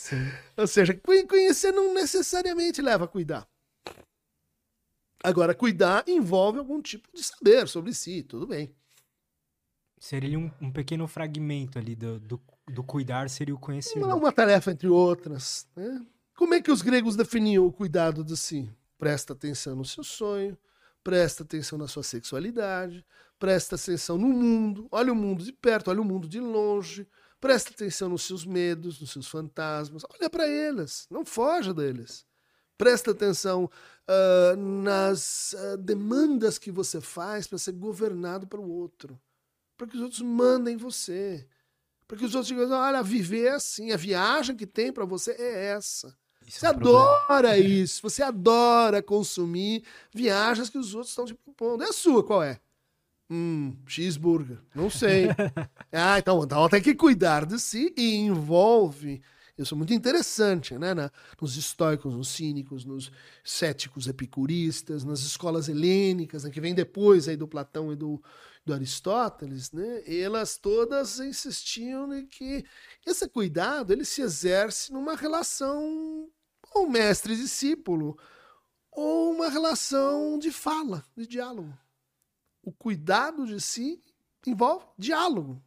[0.58, 3.48] Ou seja, conhecer não necessariamente leva a cuidar.
[5.24, 8.74] Agora, cuidar envolve algum tipo de saber sobre si, tudo bem.
[10.00, 14.08] Seria um, um pequeno fragmento ali do, do, do, cuidar, seria o conhecimento.
[14.08, 15.68] Não é uma tarefa entre outras.
[15.76, 16.06] Né?
[16.38, 18.72] Como é que os gregos definiam o cuidado de si?
[18.98, 20.58] Presta atenção no seu sonho,
[21.04, 23.06] presta atenção na sua sexualidade,
[23.38, 27.08] presta atenção no mundo, olha o mundo de perto, olha o mundo de longe,
[27.40, 32.26] presta atenção nos seus medos, nos seus fantasmas, olha para eles, não foja deles.
[32.78, 39.20] Presta atenção uh, nas uh, demandas que você faz para ser governado pelo outro,
[39.78, 41.46] para que os outros mandem você,
[42.08, 45.32] para que os outros digam: olha, viver é assim, a viagem que tem para você
[45.32, 46.18] é essa.
[46.50, 51.84] Isso você é adora isso, você adora consumir viagens que os outros estão te propondo.
[51.84, 52.60] É a sua, qual é?
[53.30, 54.58] Hum, cheeseburger.
[54.74, 55.28] Não sei.
[55.94, 59.22] ah, então, então tem que cuidar de si e envolve
[59.56, 60.96] Isso é muito interessante, né?
[60.96, 63.12] Na, nos estoicos, nos cínicos, nos
[63.44, 66.50] céticos epicuristas, nas escolas helênicas, né?
[66.50, 68.20] que vem depois aí do Platão e do,
[68.66, 70.02] do Aristóteles, né?
[70.08, 72.66] Elas todas insistiam em que
[73.06, 76.28] esse cuidado ele se exerce numa relação
[76.74, 78.18] ou mestre-discípulo
[78.92, 81.78] ou uma relação de fala, de diálogo.
[82.62, 84.02] O cuidado de si
[84.46, 85.62] envolve diálogo.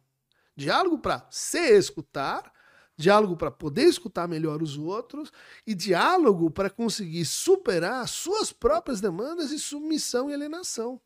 [0.55, 2.53] Diálogo para se escutar
[2.95, 5.31] diálogo para poder escutar melhor os outros
[5.65, 11.01] e diálogo para conseguir superar suas próprias demandas de submissão e alienação.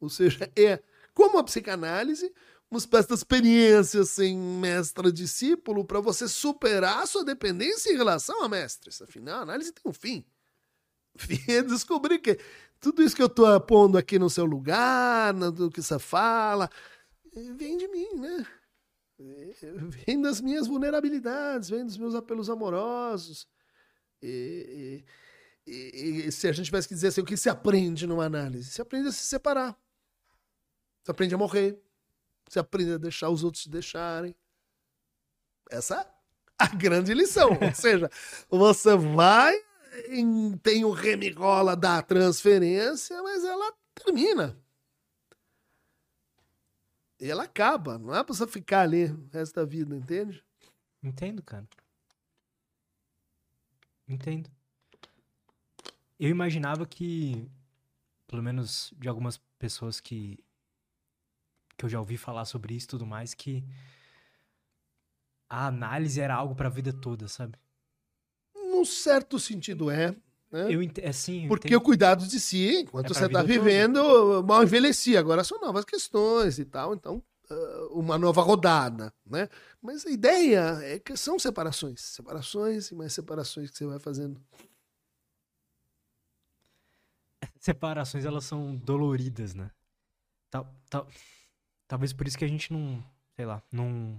[0.00, 0.82] Ou seja, é
[1.14, 2.32] como a psicanálise,
[2.72, 8.48] uma espécie de experiência sem mestre-discípulo para você superar a sua dependência em relação a
[8.48, 9.02] mestres.
[9.02, 10.24] Afinal, a análise tem um fim.
[11.46, 12.38] É descobrir que
[12.80, 16.70] tudo isso que eu estou pondo aqui no seu lugar, no que você fala,
[17.34, 18.46] vem de mim, né?
[20.06, 23.46] vem das minhas vulnerabilidades, vem dos meus apelos amorosos.
[24.22, 25.04] E,
[25.66, 28.70] e, e, se a gente tivesse que dizer assim, o que se aprende numa análise?
[28.70, 29.78] Se aprende a se separar.
[31.04, 31.78] Se aprende a morrer.
[32.52, 34.36] Se aprende a deixar os outros se deixarem.
[35.70, 36.06] Essa é
[36.58, 37.48] a grande lição.
[37.48, 38.10] Ou seja,
[38.50, 39.56] você vai,
[40.10, 44.54] em, tem o remigola da transferência, mas ela termina.
[47.18, 50.44] E ela acaba, não é pra você ficar ali o resto da vida, entende?
[51.02, 51.66] Entendo, cara.
[54.06, 54.50] Entendo.
[56.20, 57.48] Eu imaginava que,
[58.26, 60.38] pelo menos de algumas pessoas que,
[61.82, 63.64] que eu já ouvi falar sobre isso e tudo mais, que
[65.48, 67.58] a análise era algo para a vida toda, sabe?
[68.54, 70.14] Num certo sentido é.
[70.48, 70.72] Né?
[70.72, 70.98] Eu ent...
[70.98, 71.80] é, sim, Porque entendo.
[71.80, 74.46] o cuidado de si, enquanto é você está vivendo, toda.
[74.46, 75.16] mal envelheci.
[75.16, 76.94] Agora são novas questões e tal.
[76.94, 79.48] Então, uh, uma nova rodada, né?
[79.80, 82.00] Mas a ideia é que são separações.
[82.00, 84.40] Separações e mais separações que você vai fazendo.
[87.58, 89.68] Separações, elas são doloridas, né?
[90.48, 91.08] Tal, tal,
[91.92, 93.04] talvez por isso que a gente não,
[93.36, 94.18] sei lá, não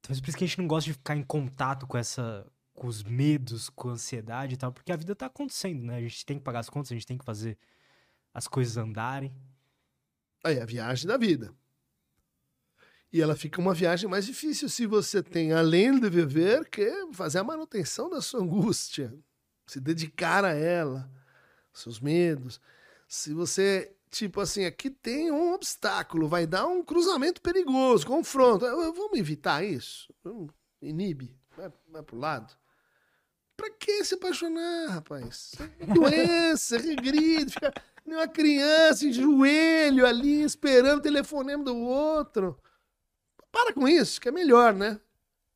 [0.00, 2.86] Talvez por isso que a gente não gosta de ficar em contato com essa com
[2.86, 5.96] os medos, com a ansiedade e tal, porque a vida tá acontecendo, né?
[5.96, 7.58] A gente tem que pagar as contas, a gente tem que fazer
[8.32, 9.30] as coisas andarem.
[10.42, 11.54] Aí, a viagem da vida.
[13.12, 17.40] E ela fica uma viagem mais difícil se você tem, além de viver, que fazer
[17.40, 19.14] a manutenção da sua angústia,
[19.66, 21.12] se dedicar a ela,
[21.74, 22.58] seus medos.
[23.06, 28.64] Se você, tipo assim, aqui tem um obstáculo, vai dar um cruzamento perigoso, confronto.
[28.64, 30.12] Vamos evitar isso?
[30.80, 32.54] Inibe, vai, vai pro lado.
[33.56, 35.52] Pra que se apaixonar, rapaz?
[35.94, 37.72] Doença, regride, fica
[38.06, 42.58] uma criança em joelho ali, esperando o telefonema do outro.
[43.50, 45.00] Para com isso, que é melhor, né?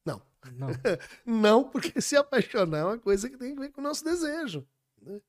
[0.05, 0.23] Não.
[0.53, 0.69] Não,
[1.25, 4.67] Não porque se apaixonar é uma coisa que tem a ver com o nosso desejo.
[5.03, 5.21] Né?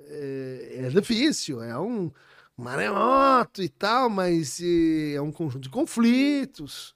[0.00, 2.12] É, é, difícil, é um
[2.58, 6.94] maremoto e tal, mas é um conjunto de conflitos.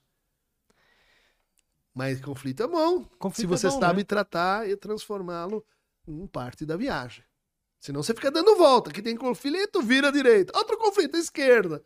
[1.93, 3.05] Mas conflito é bom.
[3.17, 4.03] Conflito se você é bom, sabe né?
[4.03, 5.65] tratar e transformá-lo
[6.07, 7.23] em parte da viagem.
[7.79, 8.89] Senão você fica dando volta.
[8.89, 10.57] Aqui tem conflito, vira à direita.
[10.57, 11.83] Outro conflito à esquerda.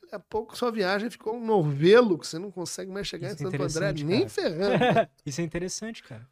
[0.00, 3.42] Daqui a pouco sua viagem ficou um novelo que você não consegue mais chegar Isso
[3.42, 5.08] em é Santo André, nem ferrando.
[5.26, 6.28] Isso é interessante, cara.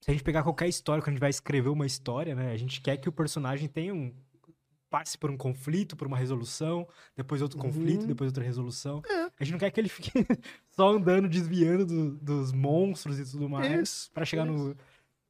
[0.00, 2.52] Se a gente pegar qualquer história, quando a gente vai escrever uma história, né?
[2.52, 4.14] A gente quer que o personagem tenha um,
[4.90, 7.66] passe por um conflito, por uma resolução, depois outro uhum.
[7.66, 9.02] conflito, depois outra resolução.
[9.08, 9.30] É.
[9.38, 10.10] A gente não quer que ele fique
[10.70, 14.54] só andando, desviando do, dos monstros e tudo mais para chegar isso.
[14.54, 14.76] no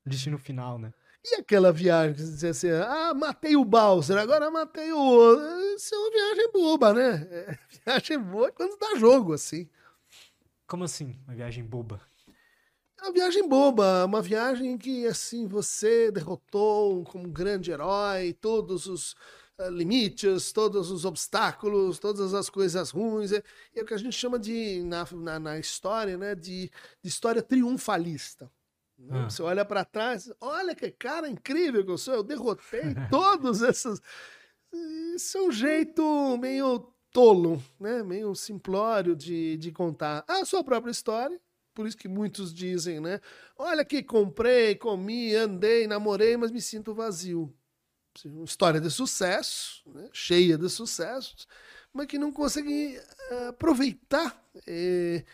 [0.06, 0.92] destino final, né?
[1.24, 5.74] E aquela viagem que você dizia assim, ah, matei o Bowser, agora matei o...
[5.74, 7.28] Isso é uma viagem boba, né?
[7.30, 9.68] É, viagem boa é quando dá jogo, assim.
[10.66, 12.00] Como assim, uma viagem boba?
[13.00, 18.86] É uma viagem boba, uma viagem que, assim, você derrotou como um grande herói todos
[18.86, 19.14] os
[19.70, 23.32] limites, todos os obstáculos, todas as coisas ruins.
[23.32, 23.42] É,
[23.74, 26.70] é o que a gente chama de, na, na, na história, né, de,
[27.02, 28.50] de história triunfalista.
[28.98, 29.24] Né?
[29.24, 29.30] Ah.
[29.30, 34.00] Você olha para trás, olha que cara incrível que eu sou, eu derrotei todos esses.
[35.14, 38.02] Isso é um jeito meio tolo, né?
[38.02, 41.40] meio simplório de, de contar a sua própria história.
[41.74, 43.20] Por isso que muitos dizem, né?
[43.56, 47.54] Olha que comprei, comi, andei, namorei, mas me sinto vazio.
[48.24, 50.08] Uma história de sucesso, né?
[50.12, 51.46] cheia de sucessos,
[51.92, 54.42] mas que não consegue eh, aproveitar.
[54.66, 55.24] Eh,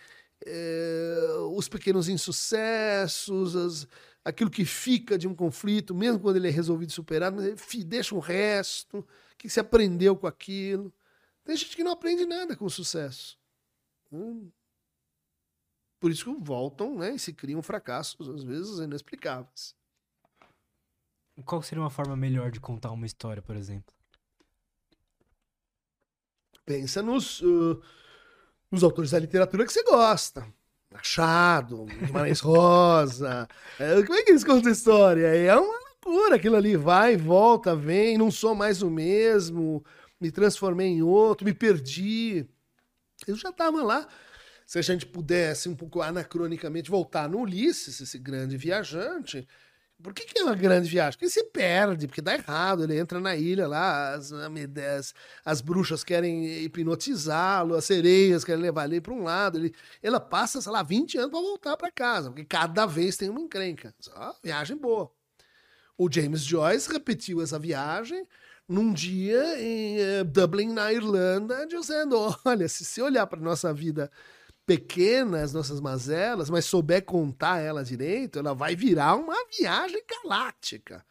[0.47, 1.17] é,
[1.53, 3.89] os pequenos insucessos, as,
[4.25, 7.41] aquilo que fica de um conflito, mesmo quando ele é resolvido e superado,
[7.87, 9.07] deixa um resto, o
[9.39, 10.93] que se aprendeu com aquilo.
[11.45, 13.39] Tem gente que não aprende nada com o sucesso.
[14.13, 14.51] Hum.
[15.99, 19.75] Por isso que voltam né, e se criam fracassos, às vezes inexplicáveis.
[21.45, 23.93] Qual seria uma forma melhor de contar uma história, por exemplo?
[26.65, 27.83] Pensa nos, uh,
[28.71, 30.47] nos autores da literatura que você gosta.
[30.91, 33.49] Machado, Guimarães Rosa.
[33.79, 35.27] É, como é que eles contam a história?
[35.27, 36.77] É uma loucura aquilo ali.
[36.77, 39.85] Vai, volta, vem, não sou mais o mesmo,
[40.21, 42.47] me transformei em outro, me perdi.
[43.27, 44.07] Eu já estava lá.
[44.67, 49.47] Se a gente pudesse, um pouco anacronicamente, voltar no Ulisses, esse grande viajante,
[50.03, 51.13] por que, que é uma grande viagem?
[51.13, 52.85] Porque ele se perde, porque dá errado.
[52.85, 55.15] Ele entra na ilha lá, as, as,
[55.45, 59.59] as bruxas querem hipnotizá-lo, as sereias querem levar ele para um lado.
[59.59, 63.31] Ele, ela passa, sei lá, 20 anos para voltar para casa, porque cada vez tem
[63.31, 63.95] uma encrenca.
[63.99, 65.11] Só viagem boa.
[65.97, 68.27] O James Joyce repetiu essa viagem
[68.69, 74.11] num dia em uh, Dublin, na Irlanda, dizendo: olha, se você olhar para nossa vida
[74.67, 81.05] pequenas, nossas mazelas, mas souber contar ela direito, ela vai virar uma viagem galáctica.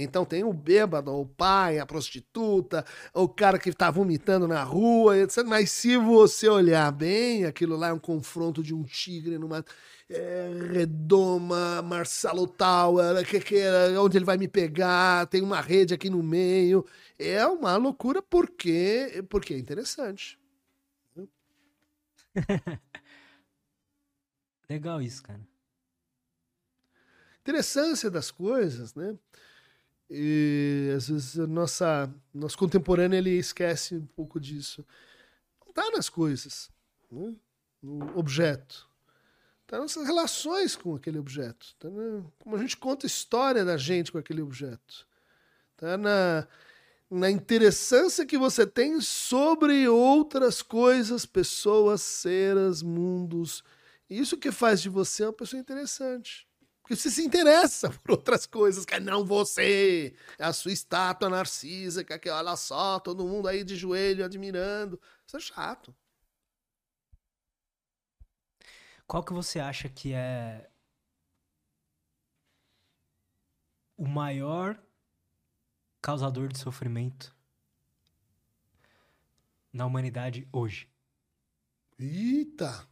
[0.00, 5.18] Então tem o bêbado, o pai, a prostituta, o cara que está vomitando na rua,
[5.18, 5.44] etc.
[5.44, 9.64] Mas se você olhar bem, aquilo lá é um confronto de um tigre numa
[10.08, 13.62] é, redoma, Marcelo Tower, que, que,
[13.98, 16.84] onde ele vai me pegar, tem uma rede aqui no meio.
[17.18, 20.38] É uma loucura porque, porque é interessante.
[24.68, 25.40] Legal isso, cara.
[27.40, 29.16] Interessância das coisas, né?
[30.10, 34.84] E às vezes a nossa, nosso contemporâneo ele esquece um pouco disso.
[35.64, 36.70] Não está nas coisas,
[37.10, 37.34] né?
[37.82, 38.88] no objeto.
[39.62, 41.74] Está nas relações com aquele objeto.
[41.78, 45.06] Tá na, como a gente conta a história da gente com aquele objeto.
[45.74, 46.48] Está na,
[47.10, 53.64] na interessância que você tem sobre outras coisas, pessoas, seres, mundos.
[54.08, 56.46] Isso que faz de você uma pessoa interessante.
[56.82, 62.04] Porque você se interessa por outras coisas, que não você, é a sua estátua narcisa,
[62.04, 65.00] que olha só, todo mundo aí de joelho admirando.
[65.26, 65.94] Isso é chato.
[69.06, 70.68] Qual que você acha que é
[73.96, 74.78] o maior
[76.08, 77.36] causador de sofrimento
[79.70, 80.88] na humanidade hoje?
[81.98, 82.88] Eita!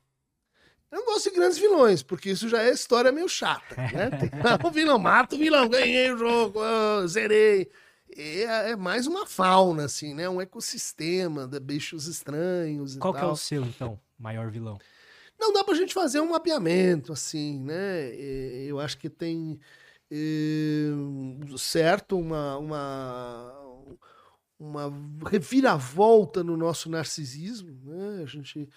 [0.91, 4.11] Eu não gosto de grandes vilões, porque isso já é história meio chata, né?
[4.21, 4.31] Tem
[4.63, 6.61] o vilão, mata o vilão, ganhei o jogo,
[7.07, 7.71] zerei.
[8.15, 10.29] É, é, mais uma fauna, assim, né?
[10.29, 14.79] Um ecossistema de bichos estranhos Qual que é o seu, então, maior vilão?
[15.41, 18.15] Não dá pra gente fazer um mapeamento, assim, né?
[18.15, 19.59] Eu acho que tem
[21.59, 23.53] certo, uma, uma,
[24.59, 24.93] uma
[25.29, 27.79] reviravolta no nosso narcisismo.
[27.85, 28.23] Né?
[28.23, 28.69] A gente,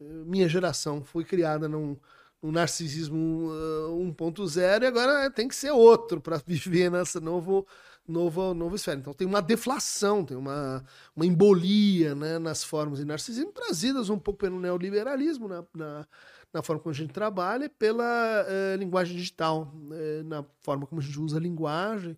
[0.00, 1.96] minha geração foi criada num,
[2.42, 7.66] num narcisismo uh, 1.0 e agora tem que ser outro para viver nessa novo,
[8.06, 8.98] novo, novo esfera.
[8.98, 14.18] Então tem uma deflação, tem uma, uma embolia né, nas formas de narcisismo trazidas um
[14.18, 16.06] pouco pelo neoliberalismo na, na
[16.52, 18.04] na forma como a gente trabalha e pela
[18.44, 22.16] uh, linguagem digital, uh, na forma como a gente usa a linguagem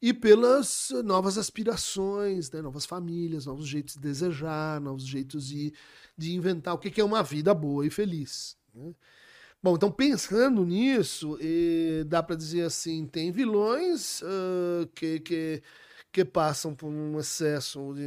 [0.00, 5.72] e pelas novas aspirações, né, novas famílias, novos jeitos de desejar, novos jeitos de,
[6.16, 8.56] de inventar o que é uma vida boa e feliz.
[8.72, 8.94] Né?
[9.60, 15.62] Bom, então pensando nisso, eh, dá para dizer assim, tem vilões uh, que, que,
[16.12, 18.06] que passam por um excesso de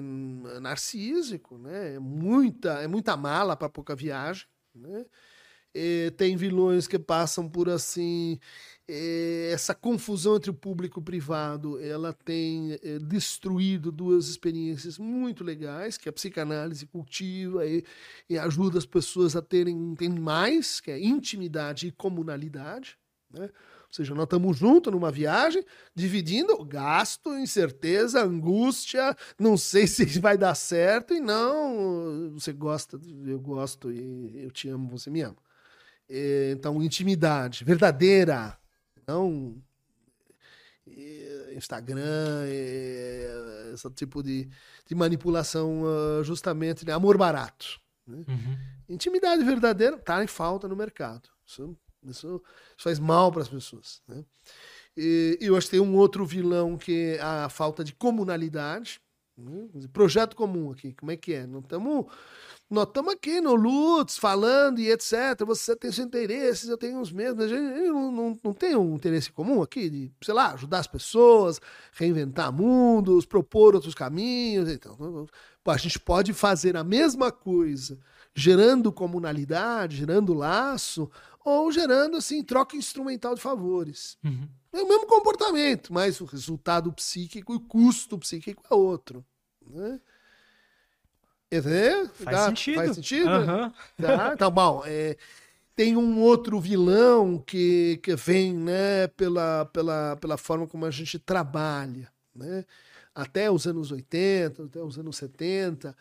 [0.62, 1.96] narcísico, né?
[1.96, 5.06] É muita, é muita mala para pouca viagem, né?
[5.74, 8.38] Eh, tem vilões que passam por assim
[8.88, 14.98] eh, essa confusão entre o público e o privado ela tem eh, destruído duas experiências
[14.98, 17.86] muito legais que a psicanálise cultiva e,
[18.30, 22.98] e ajuda as pessoas a terem, terem mais que é intimidade e comunalidade
[23.34, 23.46] né?
[23.46, 25.64] Ou seja, nós estamos juntos numa viagem,
[25.94, 33.40] dividindo gasto, incerteza, angústia, não sei se vai dar certo, e não, você gosta, eu
[33.40, 35.38] gosto e eu te amo, você me ama.
[36.14, 38.58] É, então, intimidade verdadeira,
[39.08, 39.56] não
[40.86, 44.50] é, Instagram, é, esse tipo de,
[44.86, 47.80] de manipulação, ah, justamente, de amor barato.
[48.06, 48.26] Né?
[48.28, 48.58] Uhum.
[48.90, 51.30] Intimidade verdadeira está em falta no mercado.
[51.48, 52.42] Isso, isso,
[52.78, 54.02] isso faz mal para as pessoas.
[54.06, 54.26] Né?
[54.98, 59.00] E eu acho que tem um outro vilão que é a falta de comunalidade.
[59.38, 59.70] Né?
[59.94, 61.48] Projeto comum aqui, como é que é?
[61.48, 62.08] Não estamos
[62.72, 65.44] nós estamos aqui no Lutz falando e etc.
[65.46, 67.44] Você tem seus interesses, eu tenho os mesmos.
[67.44, 70.88] A gente não, não, não tem um interesse comum aqui de, sei lá, ajudar as
[70.88, 71.60] pessoas,
[71.92, 74.70] reinventar mundos, propor outros caminhos.
[74.70, 75.28] Então,
[75.66, 78.00] a gente pode fazer a mesma coisa
[78.34, 81.12] gerando comunalidade, gerando laço,
[81.44, 84.18] ou gerando assim troca instrumental de favores.
[84.24, 84.48] Uhum.
[84.72, 89.26] É o mesmo comportamento, mas o resultado psíquico e o custo psíquico é outro.
[89.70, 90.00] Né?
[91.52, 92.10] Entendeu?
[92.14, 92.48] Faz tá?
[92.48, 92.76] sentido.
[92.76, 93.30] Faz sentido?
[93.30, 93.72] Uhum.
[94.02, 94.84] Tá, tá bom.
[94.86, 95.18] É,
[95.76, 101.20] tem um outro vilão que, que vem né, pela, pela, pela forma como a gente
[101.20, 102.08] trabalha.
[102.34, 102.64] Né?
[103.14, 105.96] Até os anos 80, até os anos 70,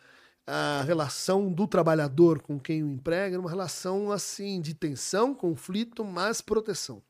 [0.47, 6.05] a relação do trabalhador com quem o emprega era uma relação assim de tensão, conflito,
[6.05, 7.01] mas proteção.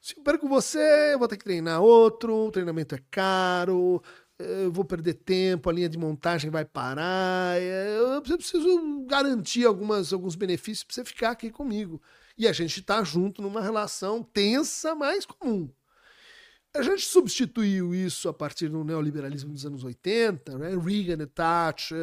[0.00, 4.02] Se eu perco você, eu vou ter que treinar outro, o treinamento é caro,
[4.38, 10.12] eu vou perder tempo, a linha de montagem vai parar, é, eu preciso garantir algumas,
[10.12, 12.00] alguns benefícios para você ficar aqui comigo.
[12.36, 15.70] E a gente está junto numa relação tensa, mas comum.
[16.76, 20.70] A gente substituiu isso a partir do neoliberalismo dos anos 80, né?
[20.76, 21.96] Reagan Thatcher,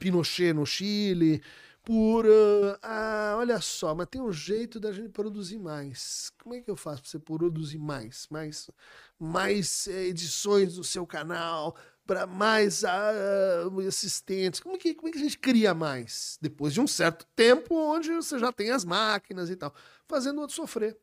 [0.00, 1.40] Pinochet no Chile,
[1.88, 2.26] por.
[2.26, 6.30] Uh, ah, olha só, mas tem um jeito da gente produzir mais.
[6.38, 8.26] Como é que eu faço para você produzir mais?
[8.30, 8.70] Mais,
[9.18, 11.74] mais eh, edições do seu canal,
[12.06, 14.60] para mais uh, assistentes?
[14.60, 16.38] Como é, que, como é que a gente cria mais?
[16.42, 19.74] Depois de um certo tempo, onde você já tem as máquinas e tal,
[20.06, 20.94] fazendo o outro sofrer.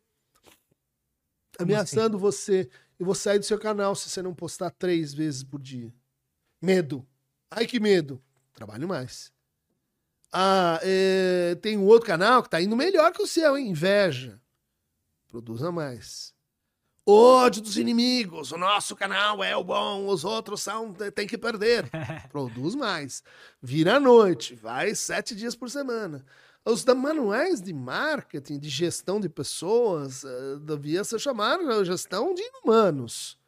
[1.58, 2.22] Ameaçando assim?
[2.22, 2.70] você.
[2.96, 5.92] Eu vou sair do seu canal se você não postar três vezes por dia.
[6.62, 7.04] Medo.
[7.50, 8.22] Ai, que medo.
[8.54, 9.34] Trabalho mais.
[10.32, 13.68] Ah, é, tem um outro canal que tá indo melhor que o seu, hein?
[13.68, 14.40] Inveja.
[15.28, 16.34] Produza mais.
[17.08, 18.50] Ódio dos inimigos.
[18.50, 21.88] O nosso canal é o bom, os outros são tem que perder.
[22.32, 23.22] Produz mais.
[23.62, 24.56] Vira à noite.
[24.56, 26.26] Vai sete dias por semana.
[26.64, 32.42] Os da manuais de marketing, de gestão de pessoas, uh, devia se chamar gestão de
[32.60, 33.38] humanos.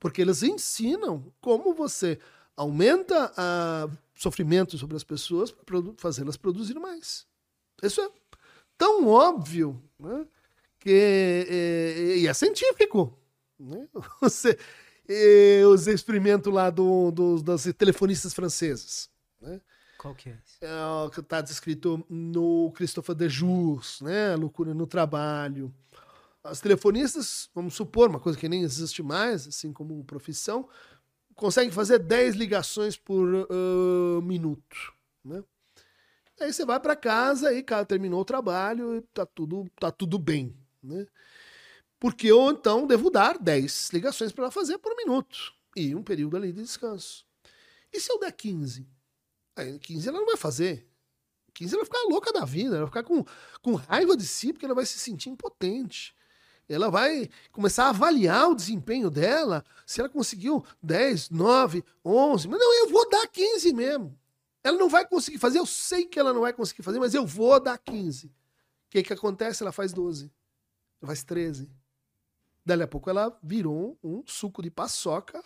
[0.00, 2.18] Porque eles ensinam como você
[2.56, 7.26] aumenta a sofrimento sobre as pessoas para fazê-las produzir mais.
[7.82, 8.08] Isso é
[8.78, 10.26] tão óbvio né,
[10.78, 13.18] que é, é, é científico.
[13.58, 13.88] Né?
[14.20, 14.58] Você,
[15.08, 19.10] é, os experimentos lá do, do, das telefonistas francesas.
[19.40, 19.60] Né?
[19.98, 20.38] Qual que é?
[20.60, 24.36] É que está descrito no Christopher de Jus, né?
[24.36, 25.74] Loucura no Trabalho.
[26.42, 30.68] As telefonistas, vamos supor, uma coisa que nem existe mais, assim como profissão,
[31.34, 35.42] consegue fazer 10 ligações por uh, minuto, né?
[36.40, 40.18] Aí você vai para casa e cara, terminou o trabalho e tá tudo, tá tudo
[40.18, 41.06] bem, né?
[41.98, 46.36] Porque eu então devo dar 10 ligações para ela fazer por minuto e um período
[46.36, 47.24] ali de descanso.
[47.92, 48.86] E se eu der 15?
[49.56, 50.86] Aí 15 ela não vai fazer.
[51.54, 53.24] 15 ela vai ficar louca da vida, ela vai ficar com,
[53.62, 56.14] com raiva de si porque ela vai se sentir impotente.
[56.68, 62.48] Ela vai começar a avaliar o desempenho dela, se ela conseguiu 10, 9, 11.
[62.48, 64.18] Mas não, eu vou dar 15 mesmo.
[64.62, 67.26] Ela não vai conseguir fazer, eu sei que ela não vai conseguir fazer, mas eu
[67.26, 68.28] vou dar 15.
[68.28, 68.32] O
[68.88, 69.62] que, que acontece?
[69.62, 70.32] Ela faz 12.
[71.02, 71.70] Ela faz 13.
[72.64, 75.42] Dali a pouco ela virou um suco de paçoca.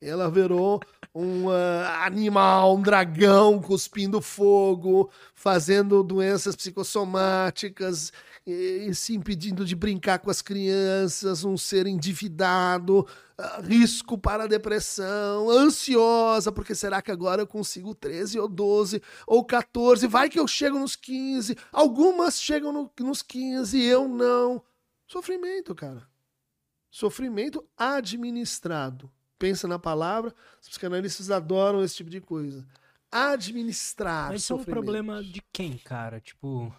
[0.00, 0.80] Ela virou
[1.14, 8.12] um uh, animal, um dragão cuspindo fogo, fazendo doenças psicossomáticas,
[8.46, 13.00] e, se impedindo de brincar com as crianças, um ser endividado,
[13.38, 19.44] uh, risco para depressão, ansiosa, porque será que agora eu consigo 13 ou 12 ou
[19.44, 20.06] 14?
[20.06, 21.56] Vai que eu chego nos 15.
[21.70, 24.62] Algumas chegam no, nos 15, eu não.
[25.06, 26.08] Sofrimento, cara.
[26.90, 29.10] Sofrimento administrado.
[29.40, 32.62] Pensa na palavra, os psicanalistas adoram esse tipo de coisa.
[33.10, 34.28] Administrar.
[34.28, 36.20] Mas isso é um problema de quem, cara?
[36.20, 36.70] Tipo,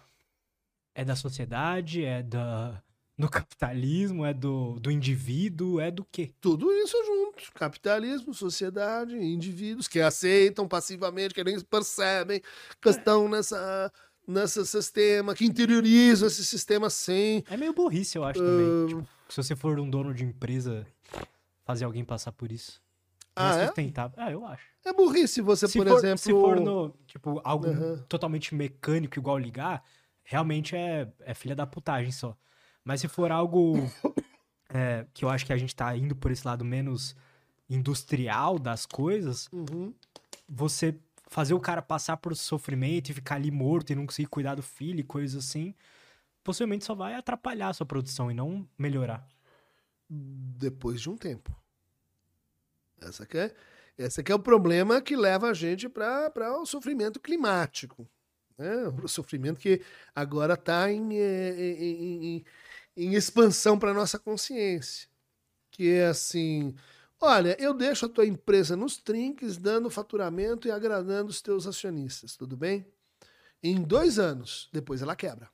[0.94, 2.04] é da sociedade?
[2.04, 2.80] É da,
[3.18, 4.24] do capitalismo?
[4.24, 5.80] É do, do indivíduo?
[5.80, 6.32] É do quê?
[6.40, 7.52] Tudo isso junto.
[7.52, 12.40] Capitalismo, sociedade, indivíduos que aceitam passivamente, que nem percebem
[12.80, 13.92] que estão nessa
[14.24, 17.42] nesse sistema, que interiorizam esse sistema sem.
[17.50, 18.46] É meio burrice, eu acho uh...
[18.46, 18.86] também.
[18.86, 20.86] Tipo, se você for um dono de empresa,
[21.72, 22.82] fazer alguém passar por isso.
[23.34, 23.66] Ah, é?
[23.66, 24.22] sustentável.
[24.22, 24.34] É?
[24.34, 24.66] Eu acho.
[24.84, 26.18] É burrice você, se por for, exemplo.
[26.18, 27.98] Se for no, tipo, algo uhum.
[28.08, 29.82] totalmente mecânico, igual ligar,
[30.22, 32.36] realmente é, é filha da putagem só.
[32.84, 33.76] Mas se for algo
[34.68, 37.16] é, que eu acho que a gente tá indo por esse lado menos
[37.70, 39.94] industrial das coisas, uhum.
[40.46, 40.94] você
[41.26, 44.62] fazer o cara passar por sofrimento e ficar ali morto e não conseguir cuidar do
[44.62, 45.74] filho e coisas assim,
[46.44, 49.26] possivelmente só vai atrapalhar a sua produção e não melhorar.
[50.10, 51.61] Depois de um tempo.
[53.06, 53.54] Essa que é,
[53.98, 58.08] esse que é o problema que leva a gente para o sofrimento climático.
[58.56, 58.88] Né?
[59.02, 59.82] O sofrimento que
[60.14, 62.44] agora está em, em, em,
[62.96, 65.08] em expansão para nossa consciência.
[65.70, 66.74] Que é assim,
[67.20, 72.36] olha, eu deixo a tua empresa nos trinques, dando faturamento e agradando os teus acionistas,
[72.36, 72.86] tudo bem?
[73.62, 75.48] Em dois anos, depois ela quebra.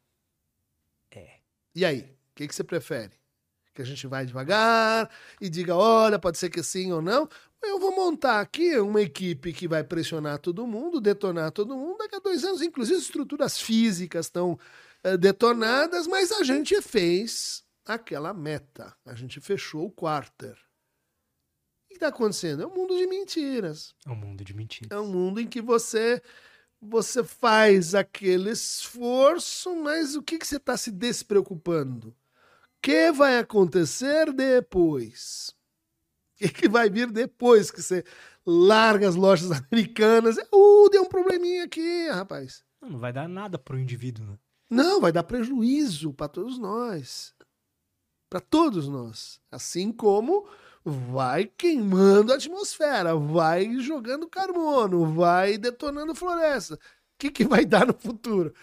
[1.11, 1.41] É.
[1.75, 2.01] E aí?
[2.01, 3.18] O que, que você prefere?
[3.79, 5.09] Que a gente vai devagar
[5.41, 7.29] e diga, olha, pode ser que sim ou não.
[7.63, 11.99] Eu vou montar aqui uma equipe que vai pressionar todo mundo, detonar todo mundo.
[11.99, 14.59] Daqui a dois anos, inclusive, estruturas físicas estão
[15.05, 18.93] eh, detonadas, mas a gente fez aquela meta.
[19.07, 20.55] A gente fechou o quarter.
[20.55, 22.65] O que está acontecendo?
[22.65, 23.95] É um mundo de mentiras.
[24.05, 24.91] É um mundo de mentiras.
[24.91, 26.21] É um mundo em que você
[26.81, 32.13] você faz aquele esforço, mas o que, que você está se despreocupando?
[32.79, 35.55] O que vai acontecer depois?
[36.35, 38.05] O que, que vai vir depois que você
[38.47, 40.39] larga as lojas americanas?
[40.53, 42.63] Uh, deu um probleminha aqui, rapaz.
[42.81, 44.39] Não, não vai dar nada pro indivíduo, né?
[44.71, 47.35] Não, vai dar prejuízo para todos nós.
[48.31, 49.41] Para todos nós.
[49.51, 50.47] Assim como
[50.85, 56.75] vai queimando a atmosfera, vai jogando carbono, vai detonando floresta.
[56.75, 56.79] O
[57.19, 58.55] que, que vai dar no futuro?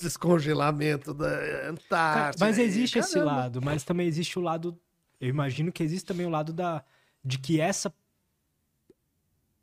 [0.00, 2.44] Descongelamento da Antártida.
[2.44, 3.08] Mas existe Caramba.
[3.08, 4.78] esse lado, mas também existe o lado.
[5.20, 6.84] Eu imagino que existe também o lado da
[7.24, 7.92] de que essa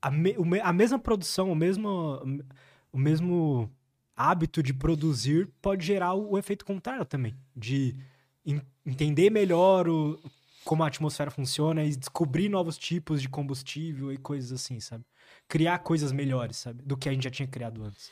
[0.01, 2.21] a, me, a mesma produção, o mesmo
[2.91, 3.69] o mesmo
[4.15, 7.95] hábito de produzir pode gerar o, o efeito contrário também, de
[8.45, 10.19] en- entender melhor o,
[10.63, 15.03] como a atmosfera funciona e descobrir novos tipos de combustível e coisas assim, sabe?
[15.47, 16.81] Criar coisas melhores, sabe?
[16.83, 18.09] Do que a gente já tinha criado antes.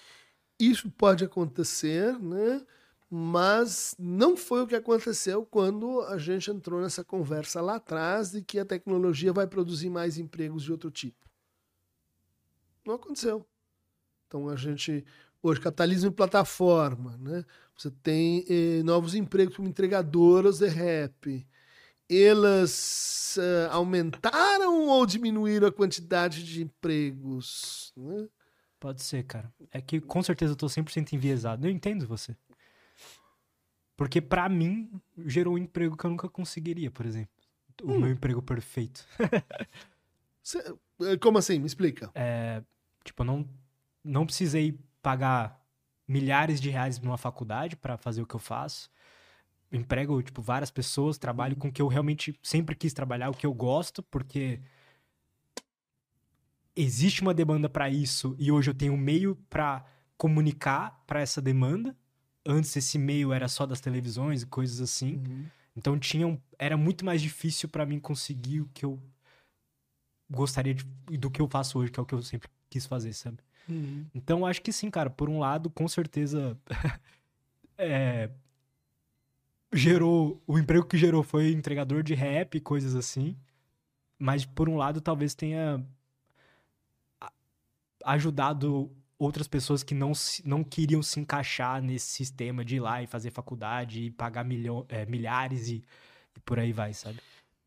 [0.59, 2.65] Isso pode acontecer, né?
[3.09, 8.41] Mas não foi o que aconteceu quando a gente entrou nessa conversa lá atrás de
[8.41, 11.25] que a tecnologia vai produzir mais empregos de outro tipo.
[12.85, 13.45] Não aconteceu.
[14.27, 15.05] Então a gente
[15.41, 17.45] hoje capitalismo em plataforma, né?
[17.77, 21.45] Você tem eh, novos empregos como entregadoras de rap.
[22.09, 27.93] Elas eh, aumentaram ou diminuíram a quantidade de empregos?
[27.95, 28.27] Né?
[28.79, 29.51] Pode ser, cara.
[29.71, 31.65] É que com certeza eu tô 100% enviesado.
[31.65, 32.35] Eu entendo você.
[33.97, 34.91] Porque pra mim
[35.25, 37.31] gerou um emprego que eu nunca conseguiria, por exemplo.
[37.83, 37.99] O Hum.
[38.01, 39.05] meu emprego perfeito.
[40.43, 41.59] Cê- eh, como assim?
[41.59, 42.11] Me explica.
[42.13, 42.61] É,
[43.03, 43.49] tipo, eu não,
[44.03, 45.61] não precisei pagar
[46.07, 48.89] milhares de reais numa faculdade pra fazer o que eu faço.
[49.71, 53.45] Emprego, tipo, várias pessoas, trabalho com o que eu realmente sempre quis trabalhar, o que
[53.45, 54.61] eu gosto, porque
[56.75, 59.85] existe uma demanda pra isso e hoje eu tenho um meio pra
[60.17, 61.95] comunicar pra essa demanda.
[62.45, 65.21] Antes esse meio era só das televisões e coisas assim.
[65.75, 68.99] Então tinha um- era muito mais difícil pra mim conseguir o que eu
[70.29, 70.83] gostaria de,
[71.17, 73.37] do que eu faço hoje, que é o que eu sempre quis fazer, sabe?
[73.67, 74.05] Uhum.
[74.13, 75.09] Então acho que sim, cara.
[75.09, 76.57] Por um lado, com certeza
[77.77, 78.29] é,
[79.73, 83.35] gerou o emprego que gerou foi entregador de rap, coisas assim.
[84.17, 85.85] Mas por um lado, talvez tenha
[88.05, 90.11] ajudado outras pessoas que não,
[90.43, 94.85] não queriam se encaixar nesse sistema de ir lá e fazer faculdade e pagar milho,
[94.87, 95.83] é, milhares e,
[96.35, 97.19] e por aí vai, sabe?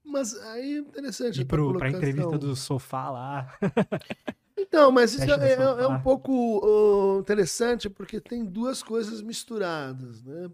[0.04, 1.40] Mas aí é interessante.
[1.40, 3.58] E pro, pra entrevista do sofá lá.
[4.60, 10.50] Então, mas isso é, é- é um pouco interessante porque tem duas coisas misturadas, né?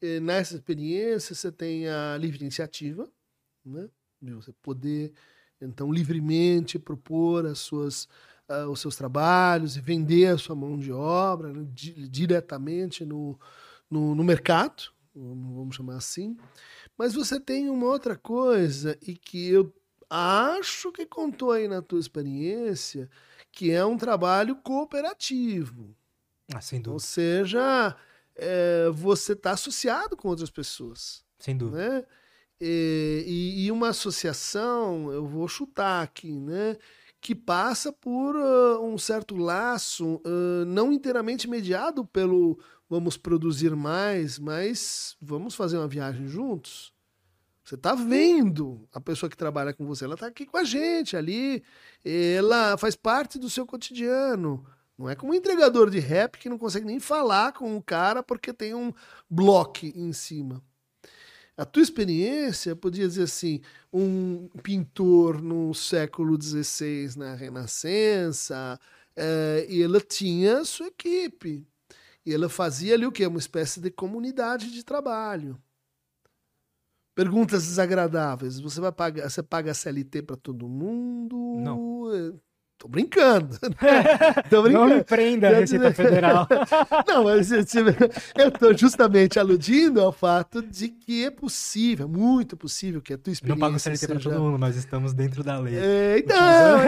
[0.00, 3.10] E nessa experiência você tem a livre iniciativa,
[3.64, 3.88] né?
[4.20, 5.14] De você poder,
[5.60, 8.06] então, livremente propor as suas,
[8.50, 11.66] ah, os seus trabalhos e vender a sua mão de obra né?
[11.72, 13.38] Di- diretamente no,
[13.88, 14.82] no, no mercado,
[15.14, 16.36] vamos chamar assim.
[16.98, 19.72] Mas você tem uma outra coisa e que eu
[20.10, 23.08] acho que contou aí na tua experiência,
[23.52, 25.94] que é um trabalho cooperativo.
[26.52, 27.02] Ah, sem Ou dúvida.
[27.02, 27.96] seja,
[28.34, 31.24] é, você está associado com outras pessoas.
[31.38, 31.78] Sem dúvida.
[32.00, 32.04] Né?
[32.60, 36.76] E- e uma associação, eu vou chutar aqui, né?
[37.20, 42.58] Que passa por ah, um certo laço, ah, não inteiramente mediado pelo
[42.88, 46.92] vamos produzir mais, mas vamos fazer uma viagem juntos.
[47.62, 51.16] Você está vendo a pessoa que trabalha com você, ela está aqui com a gente
[51.16, 51.62] ali,
[52.04, 54.66] ela faz parte do seu cotidiano.
[54.98, 58.22] Não é como um entregador de rap que não consegue nem falar com o cara
[58.22, 58.92] porque tem um
[59.30, 60.60] bloco em cima.
[61.60, 63.60] A tua experiência, podia dizer assim,
[63.92, 68.80] um pintor no século XVI, na Renascença,
[69.14, 71.68] eh, e ela tinha sua equipe.
[72.24, 73.26] E ela fazia ali o quê?
[73.26, 75.60] Uma espécie de comunidade de trabalho.
[77.14, 78.58] Perguntas desagradáveis.
[78.58, 81.36] Você vai pagar, você paga CLT para todo mundo?
[81.58, 82.40] Não.
[82.80, 83.58] Tô brincando.
[84.48, 84.86] tô brincando.
[84.88, 86.48] Não me prenda a Receita Federal.
[87.06, 93.12] Não, mas eu estou justamente aludindo ao fato de que é possível, muito possível que
[93.12, 93.60] a tua experiência.
[93.60, 94.14] Não pago CLT seja...
[94.14, 95.76] para todo mundo, nós estamos dentro da lei.
[95.76, 96.38] É, então,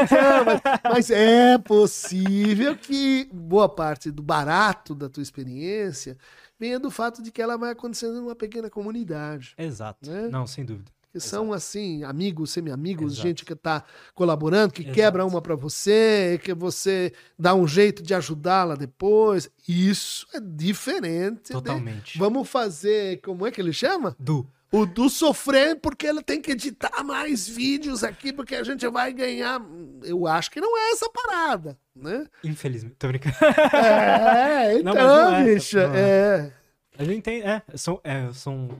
[0.02, 6.16] então mas, mas, é possível que boa parte do barato da tua experiência
[6.58, 9.52] venha do fato de que ela vai acontecendo numa pequena comunidade.
[9.58, 10.10] Exato.
[10.10, 10.30] Né?
[10.32, 11.30] Não, sem dúvida que Exato.
[11.30, 13.84] são assim, amigos, semi-amigos, gente que está
[14.14, 14.94] colaborando, que Exato.
[14.94, 19.50] quebra uma para você, que você dá um jeito de ajudá-la depois.
[19.68, 21.52] Isso é diferente.
[21.52, 22.14] Totalmente.
[22.14, 22.18] De...
[22.18, 24.16] Vamos fazer, como é que ele chama?
[24.18, 24.48] Du.
[24.72, 29.12] O Du sofrer porque ele tem que editar mais vídeos aqui, porque a gente vai
[29.12, 29.60] ganhar.
[30.02, 32.26] Eu acho que não é essa parada, né?
[32.42, 32.96] Infelizmente.
[32.98, 33.36] Tô brincando.
[33.76, 36.52] É, então, não, não é bicho, essa, é.
[36.98, 38.70] A gente tem, é, são, é, são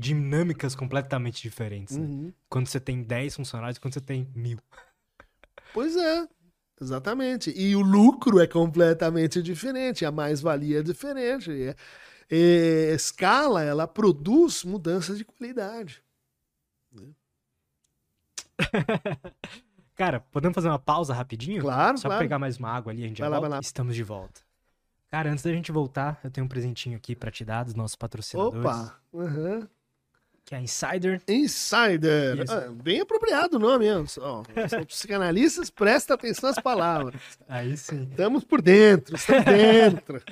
[0.00, 1.96] dinâmicas completamente diferentes.
[1.96, 2.06] Né?
[2.06, 2.32] Uhum.
[2.48, 4.58] Quando você tem 10 funcionários e quando você tem mil.
[5.72, 6.26] Pois é,
[6.80, 7.52] exatamente.
[7.56, 11.48] E o lucro é completamente diferente, a mais-valia é diferente.
[11.48, 11.72] E,
[12.28, 16.02] e, escala, ela produz mudanças de qualidade.
[19.94, 21.62] Cara, podemos fazer uma pausa rapidinho?
[21.62, 22.20] Claro, Só claro.
[22.20, 23.48] pegar mais uma água ali, a gente já vai volta.
[23.48, 23.60] Lá, lá.
[23.60, 24.40] Estamos de volta.
[25.08, 27.94] Cara, antes da gente voltar, eu tenho um presentinho aqui para te dar dos nossos
[27.94, 28.58] patrocinadores.
[28.58, 29.00] Opa!
[29.12, 29.68] Uhum
[30.50, 31.22] que é Insider.
[31.28, 32.44] Insider.
[32.50, 34.04] Ah, bem apropriado o nome, hein?
[34.08, 34.42] São
[34.84, 37.38] psicanalistas, presta atenção às palavras.
[37.48, 38.08] Aí sim.
[38.10, 40.20] Estamos por dentro, estamos dentro.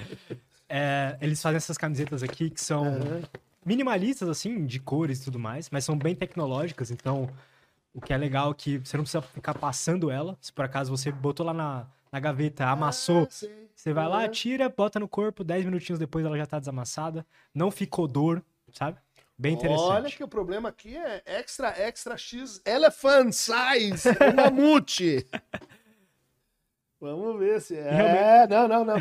[0.70, 3.22] É, eles fazem essas camisetas aqui que são uhum.
[3.64, 7.30] minimalistas, assim, de cores e tudo mais, mas são bem tecnológicas, então
[7.94, 10.36] o que é legal é que você não precisa ficar passando ela.
[10.42, 14.68] Se por acaso você botou lá na, na gaveta, amassou, ah, você vai lá, tira,
[14.68, 17.24] bota no corpo, 10 minutinhos depois ela já tá desamassada.
[17.54, 18.44] Não ficou dor,
[18.74, 18.98] sabe?
[19.38, 19.90] Bem interessante.
[19.90, 25.24] Olha que o problema aqui é extra, extra X elephant size, um mamute.
[27.00, 27.88] Vamos ver se é.
[27.88, 28.50] Realmente...
[28.50, 28.96] Não, não, não.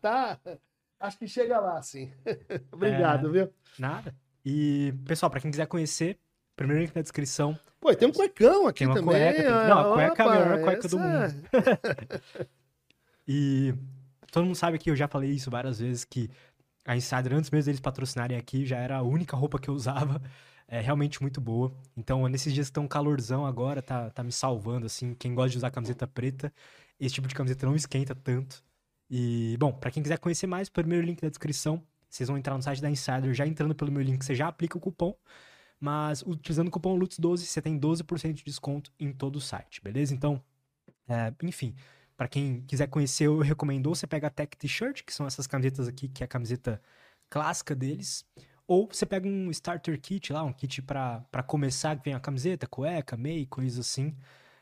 [0.00, 0.58] Tá, tá,
[0.98, 2.10] Acho que chega lá, sim.
[2.72, 3.30] Obrigado, é...
[3.30, 3.52] viu?
[3.78, 4.14] Nada.
[4.44, 6.18] E, pessoal, para quem quiser conhecer,
[6.56, 7.58] primeiro link na descrição.
[7.78, 9.34] Pô, tem um cuecão aqui tem uma também.
[9.34, 9.68] Cueca, tem...
[9.68, 10.88] Não, a cueca Opa, é a melhor cueca essa...
[10.88, 11.34] do mundo.
[13.28, 13.74] e
[14.32, 16.30] todo mundo sabe que eu já falei isso várias vezes, que
[16.88, 20.22] a Insider, antes mesmo deles patrocinarem aqui, já era a única roupa que eu usava.
[20.66, 21.72] É realmente muito boa.
[21.96, 25.14] Então, nesses dias que estão calorzão agora, tá, tá me salvando, assim.
[25.14, 26.52] Quem gosta de usar camiseta preta,
[27.00, 28.62] esse tipo de camiseta não esquenta tanto.
[29.10, 31.82] E, bom, para quem quiser conhecer mais, primeiro link da descrição.
[32.08, 34.76] Vocês vão entrar no site da Insider, já entrando pelo meu link, você já aplica
[34.78, 35.14] o cupom.
[35.80, 40.14] Mas utilizando o cupom LUTS12, você tem 12% de desconto em todo o site, beleza?
[40.14, 40.42] Então,
[41.08, 41.74] é, enfim,
[42.18, 45.46] para quem quiser conhecer, eu recomendo ou você pega a Tech T-shirt, que são essas
[45.46, 46.82] camisetas aqui, que é a camiseta
[47.30, 48.26] clássica deles,
[48.66, 52.66] ou você pega um starter kit lá, um kit para começar, que vem a camiseta,
[52.66, 54.16] cueca, meia, coisas assim.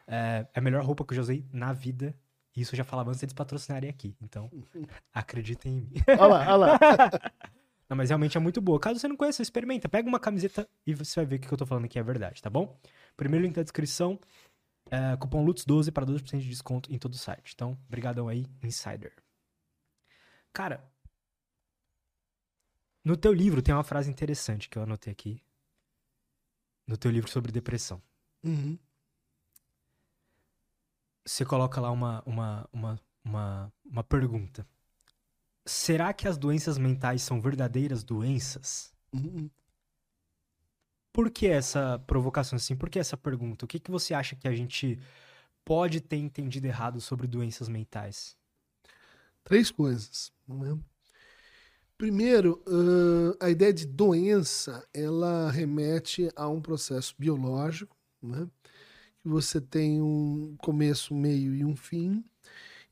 [0.07, 2.15] É, é a melhor roupa que eu já usei na vida.
[2.55, 4.15] Isso eu já falava antes deles patrocinarem aqui.
[4.21, 4.51] Então,
[5.13, 5.93] acreditem em mim.
[6.09, 6.79] Olha lá, olha lá.
[7.89, 8.79] Não, mas realmente é muito boa.
[8.81, 9.89] Caso você não conheça, experimenta.
[9.89, 12.03] Pega uma camiseta e você vai ver que o que eu tô falando aqui é
[12.03, 12.77] verdade, tá bom?
[13.17, 14.19] Primeiro link na descrição.
[14.91, 17.53] É, cupom LUTS12 para 12% de desconto em todo o site.
[17.55, 19.13] Então, brigadão aí, Insider.
[20.53, 20.83] Cara,
[23.05, 25.43] no teu livro tem uma frase interessante que eu anotei aqui.
[26.87, 28.01] No teu livro sobre depressão.
[28.43, 28.79] Uhum.
[31.25, 34.67] Você coloca lá uma, uma, uma, uma, uma pergunta.
[35.65, 38.95] Será que as doenças mentais são verdadeiras doenças?
[39.13, 39.51] Uhum.
[41.17, 42.77] Por que essa provocação assim?
[42.77, 43.65] Por que essa pergunta?
[43.65, 44.99] O que, que você acha que a gente
[45.65, 48.37] pode ter entendido errado sobre doenças mentais?
[49.43, 50.31] Três coisas.
[50.47, 50.79] Né?
[51.97, 58.47] Primeiro, uh, a ideia de doença, ela remete a um processo biológico, né?
[59.23, 62.23] que você tem um começo, meio e um fim,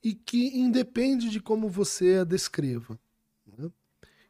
[0.02, 2.98] e que independe de como você a descreva.
[3.46, 3.70] Né?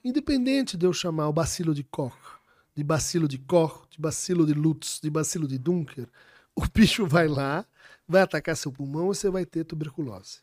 [0.03, 2.42] Independente de eu chamar o bacilo de Koch
[2.74, 6.08] de bacilo de Koch, de bacilo de Lutz, de bacilo de Dunker,
[6.54, 7.64] o bicho vai lá,
[8.06, 10.40] vai atacar seu pulmão e você vai ter tuberculose.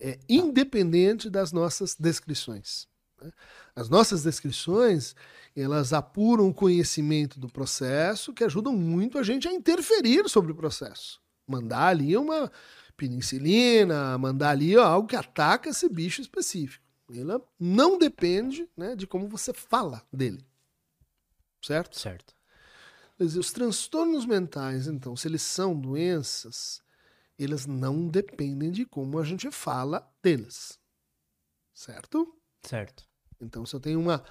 [0.00, 2.86] É independente das nossas descrições.
[3.20, 3.32] Né?
[3.74, 5.14] As nossas descrições,
[5.56, 10.54] elas apuram o conhecimento do processo, que ajudam muito a gente a interferir sobre o
[10.54, 11.20] processo.
[11.46, 12.50] Mandar ali uma
[12.96, 16.84] penicilina, mandar ali algo que ataca esse bicho específico.
[17.12, 20.47] Ela não depende né, de como você fala dele
[21.62, 21.98] certo?
[21.98, 22.34] Certo.
[23.18, 26.80] Dizer, os transtornos mentais, então, se eles são doenças,
[27.38, 30.78] eles não dependem de como a gente fala deles.
[31.74, 32.34] Certo?
[32.62, 33.04] Certo.
[33.40, 34.24] Então, se eu tenho uma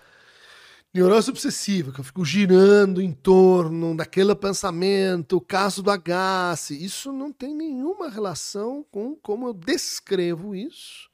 [0.94, 7.12] neurose obsessiva, que eu fico girando em torno daquele pensamento, o caso do agasse, isso
[7.12, 11.10] não tem nenhuma relação com como eu descrevo isso,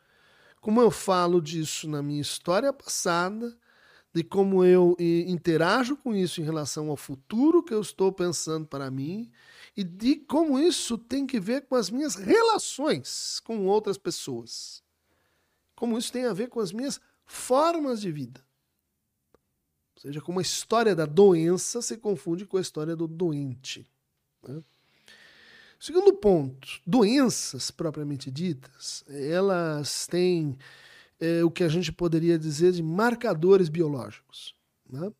[0.61, 3.55] como eu falo disso na minha história passada,
[4.13, 8.91] de como eu interajo com isso em relação ao futuro que eu estou pensando para
[8.91, 9.31] mim
[9.75, 14.83] e de como isso tem que ver com as minhas relações com outras pessoas.
[15.75, 18.39] Como isso tem a ver com as minhas formas de vida.
[19.95, 23.89] Ou seja, como a história da doença se confunde com a história do doente.
[24.47, 24.61] Né?
[25.79, 30.57] Segundo ponto, doenças propriamente ditas, elas têm
[31.19, 34.55] é, o que a gente poderia dizer de marcadores biológicos.
[34.89, 35.11] Né?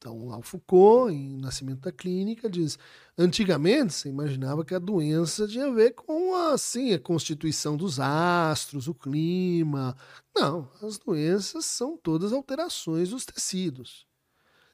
[0.00, 2.78] Então, Foucault, em Nascimento da Clínica, diz:
[3.18, 8.88] antigamente você imaginava que a doença tinha a ver com assim, a constituição dos astros,
[8.88, 9.94] o clima.
[10.34, 14.06] Não, as doenças são todas alterações dos tecidos.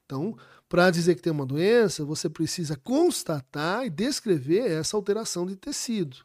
[0.05, 0.37] Então,
[0.69, 6.19] para dizer que tem uma doença, você precisa constatar e descrever essa alteração de tecido,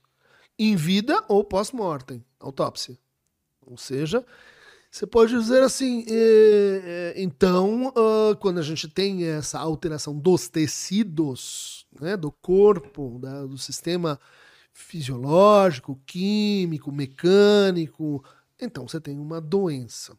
[0.60, 3.00] em vida ou pós-mortem, autópsia.
[3.72, 4.26] Ou seja,
[4.92, 10.50] você pode dizer assim, é, é, então, uh, quando a gente tem essa alteração dos
[10.50, 14.20] tecidos, né, do corpo, da, do sistema
[14.74, 18.22] fisiológico, químico, mecânico,
[18.60, 20.18] então você tem uma doença.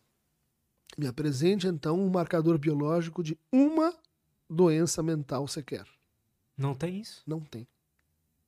[0.97, 3.95] Me apresente, então, um marcador biológico de uma
[4.49, 5.85] doença mental sequer.
[6.57, 7.23] Não tem isso?
[7.27, 7.67] Não tem.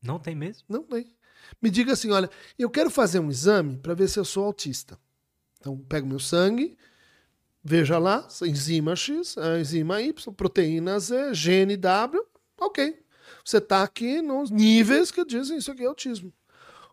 [0.04, 0.64] Não tem mesmo?
[0.68, 1.14] Não tem.
[1.60, 4.98] Me diga assim, olha, eu quero fazer um exame para ver se eu sou autista.
[5.58, 6.76] Então, pego meu sangue,
[7.62, 12.22] veja lá, enzima X, enzima Y, proteína Z, gene W,
[12.60, 13.02] ok.
[13.44, 16.32] Você está aqui nos níveis que dizem isso aqui é autismo.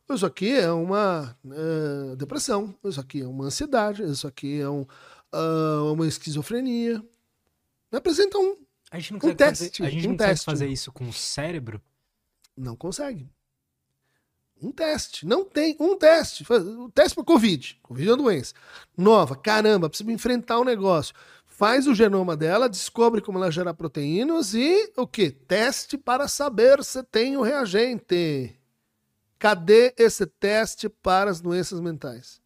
[0.10, 4.82] Isso aqui é uma é, depressão, isso aqui é uma ansiedade, isso aqui é um,
[4.82, 7.02] uh, uma esquizofrenia.
[7.92, 8.58] Me apresenta um,
[8.90, 9.78] a gente não um teste.
[9.78, 10.46] Fazer, a gente um não teste.
[10.46, 11.82] consegue fazer isso com o cérebro?
[12.62, 13.28] Não consegue.
[14.62, 15.26] Um teste.
[15.26, 16.46] Não tem um teste.
[16.52, 17.80] O teste para Covid.
[17.82, 18.54] Covid é uma doença.
[18.96, 21.16] Nova, caramba, precisa enfrentar o um negócio.
[21.44, 25.32] Faz o genoma dela, descobre como ela gera proteínas e o que?
[25.32, 28.56] Teste para saber se tem o reagente.
[29.40, 32.40] Cadê esse teste para as doenças mentais?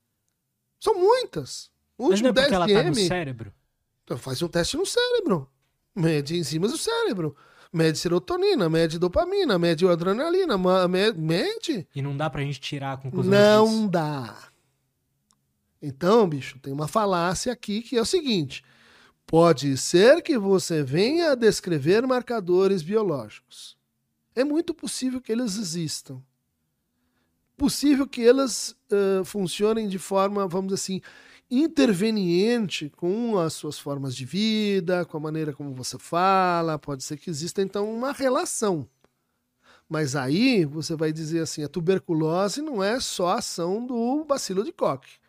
[0.80, 1.70] São muitas.
[1.98, 3.54] O Mas não é porque ela tá no cérebro?
[4.04, 5.50] Então faz um teste no cérebro.
[5.94, 7.36] Mede enzimas do cérebro
[7.76, 10.58] mede serotonina, mede dopamina, mede adrenalina,
[11.16, 11.88] mede.
[11.94, 13.88] E não dá pra gente tirar a conclusão Não disso.
[13.90, 14.50] dá.
[15.82, 18.64] Então, bicho, tem uma falácia aqui que é o seguinte:
[19.28, 23.78] pode ser que você venha a descrever marcadores biológicos.
[24.34, 26.22] É muito possível que eles existam.
[27.58, 31.02] Possível que elas uh, funcionem de forma, vamos dizer assim,
[31.50, 37.18] interveniente com as suas formas de vida, com a maneira como você fala, pode ser
[37.18, 38.88] que exista então uma relação.
[39.88, 44.64] Mas aí você vai dizer assim, a tuberculose não é só a ação do bacilo
[44.64, 45.20] de Koch.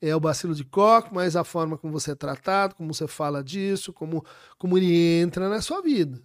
[0.00, 3.44] É o bacilo de Koch, mas a forma como você é tratado, como você fala
[3.44, 4.24] disso, como,
[4.58, 6.20] como ele entra na sua vida.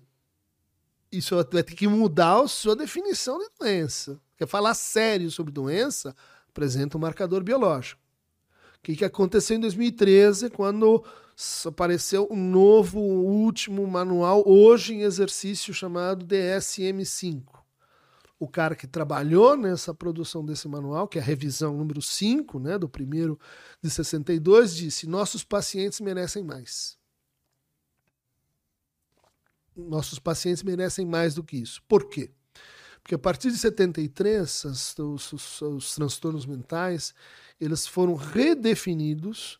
[1.11, 4.19] Isso vai ter que mudar a sua definição de doença.
[4.35, 6.15] Quer falar sério sobre doença,
[6.49, 8.06] apresenta um marcador biológico.
[8.87, 11.03] O que, aconteceu em 2013, quando
[11.65, 17.43] apareceu um novo, último manual, hoje em exercício, chamado DSM-5.
[18.39, 22.77] O cara que trabalhou nessa produção desse manual, que é a revisão número 5, né,
[22.77, 23.37] do primeiro
[23.81, 26.97] de 62, disse: nossos pacientes merecem mais.
[29.75, 31.81] Nossos pacientes merecem mais do que isso.
[31.89, 32.31] Por quê?
[33.01, 37.13] Porque a partir de 73, as, os, os, os transtornos mentais
[37.59, 39.59] eles foram redefinidos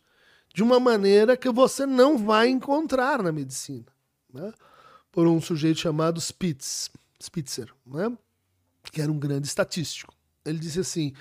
[0.54, 3.86] de uma maneira que você não vai encontrar na medicina,
[4.32, 4.52] né?
[5.10, 6.90] por um sujeito chamado Spitz,
[7.22, 8.16] Spitzer, né?
[8.90, 10.14] que era um grande estatístico.
[10.44, 11.12] Ele disse assim: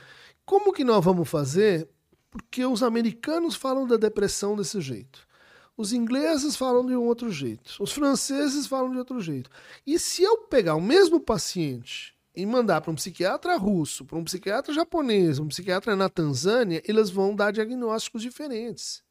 [0.45, 1.89] como que nós vamos fazer?
[2.29, 5.27] Porque os americanos falam da depressão desse jeito.
[5.75, 7.75] Os ingleses falam de um outro jeito.
[7.79, 9.49] Os franceses falam de outro jeito.
[9.85, 14.23] E se eu pegar o mesmo paciente e mandar para um psiquiatra russo, para um
[14.23, 19.03] psiquiatra japonês, um psiquiatra na Tanzânia, eles vão dar diagnósticos diferentes.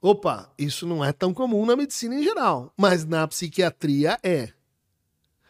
[0.00, 4.50] Opa, isso não é tão comum na medicina em geral, mas na psiquiatria é.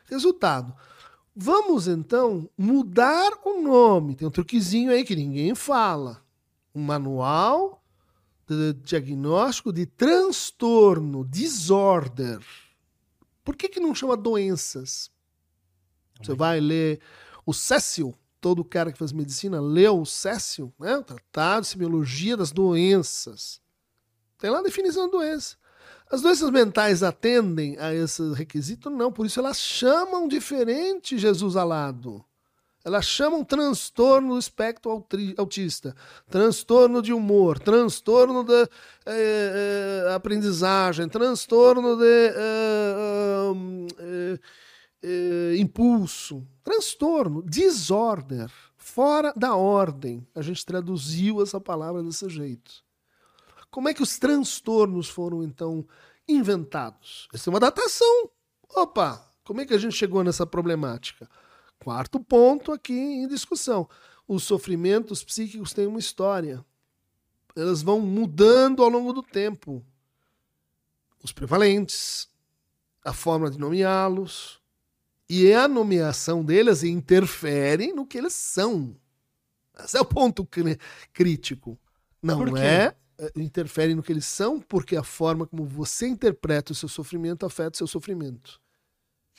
[0.07, 0.75] Resultado.
[1.37, 4.17] Vamos então mudar o nome.
[4.17, 6.21] Tem um truquezinho aí que ninguém fala.
[6.75, 7.81] Um manual
[8.45, 12.41] de diagnóstico de transtorno, disorder.
[13.45, 15.17] Por que, que não chama doenças?
[16.23, 17.01] Você vai ler
[17.47, 20.97] o Cécio, todo cara que faz medicina leu o Cécio, né?
[20.97, 23.61] o Tratado de Semiologia das Doenças.
[24.39, 25.57] Tem lá a definição da doença.
[26.11, 28.89] As doenças mentais atendem a esse requisito?
[28.89, 32.25] Não, por isso elas chamam diferente Jesus alado.
[32.85, 35.05] Elas chamam transtorno do espectro
[35.37, 35.95] autista,
[36.31, 38.67] transtorno de humor, transtorno da
[39.05, 44.39] eh, eh, aprendizagem, transtorno de eh,
[45.59, 50.27] impulso, transtorno, disorder, fora da ordem.
[50.35, 52.83] A gente traduziu essa palavra desse jeito.
[53.71, 55.87] Como é que os transtornos foram então
[56.27, 57.29] inventados?
[57.33, 58.31] Essa é uma datação.
[58.75, 61.29] Opa, como é que a gente chegou nessa problemática?
[61.79, 63.89] Quarto ponto aqui em discussão.
[64.27, 66.65] Os sofrimentos psíquicos têm uma história.
[67.55, 69.85] Elas vão mudando ao longo do tempo.
[71.23, 72.29] Os prevalentes,
[73.05, 74.58] a forma de nomeá-los,
[75.29, 78.97] e a nomeação deles interfere no que eles são.
[79.79, 80.49] Esse é o ponto
[81.13, 81.79] crítico.
[82.23, 86.75] Não é eh, interfere no que eles são, porque a forma como você interpreta o
[86.75, 88.61] seu sofrimento afeta o seu sofrimento.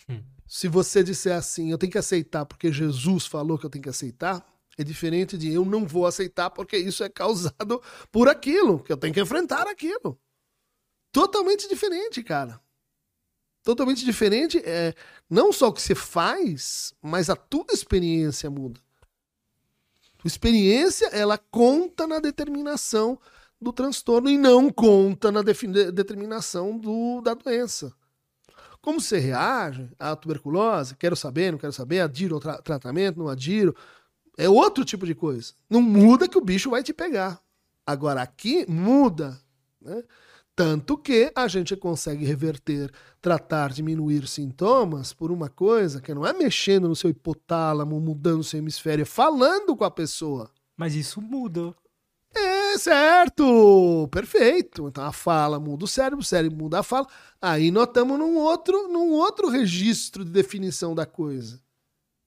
[0.08, 0.24] Hum.
[0.48, 3.90] Se você disser assim, eu tenho que aceitar porque Jesus falou que eu tenho que
[3.90, 4.46] aceitar,
[4.78, 7.82] é diferente de eu não vou aceitar porque isso é causado
[8.12, 10.20] por aquilo, que eu tenho que enfrentar aquilo.
[11.12, 12.62] Totalmente diferente, cara.
[13.70, 14.96] Totalmente diferente é
[15.30, 18.80] não só o que você faz, mas a tua experiência muda.
[20.18, 23.20] Tua experiência, ela conta na determinação
[23.62, 27.94] do transtorno e não conta na determinação do, da doença.
[28.82, 30.96] Como você reage à tuberculose?
[30.96, 33.76] Quero saber, não quero saber, adiro tra tratamento, não adiro.
[34.36, 35.54] É outro tipo de coisa.
[35.70, 37.40] Não muda que o bicho vai te pegar.
[37.86, 39.40] Agora aqui muda.
[39.80, 40.04] Né?
[40.60, 42.92] Tanto que a gente consegue reverter,
[43.22, 48.44] tratar, diminuir sintomas por uma coisa que não é mexendo no seu hipotálamo, mudando o
[48.44, 50.52] seu hemisfério, é falando com a pessoa.
[50.76, 51.74] Mas isso muda.
[52.36, 54.90] É certo, perfeito.
[54.90, 57.08] Então a fala muda o cérebro, o cérebro muda a fala.
[57.42, 61.62] Aí nós estamos num outro, num outro registro de definição da coisa.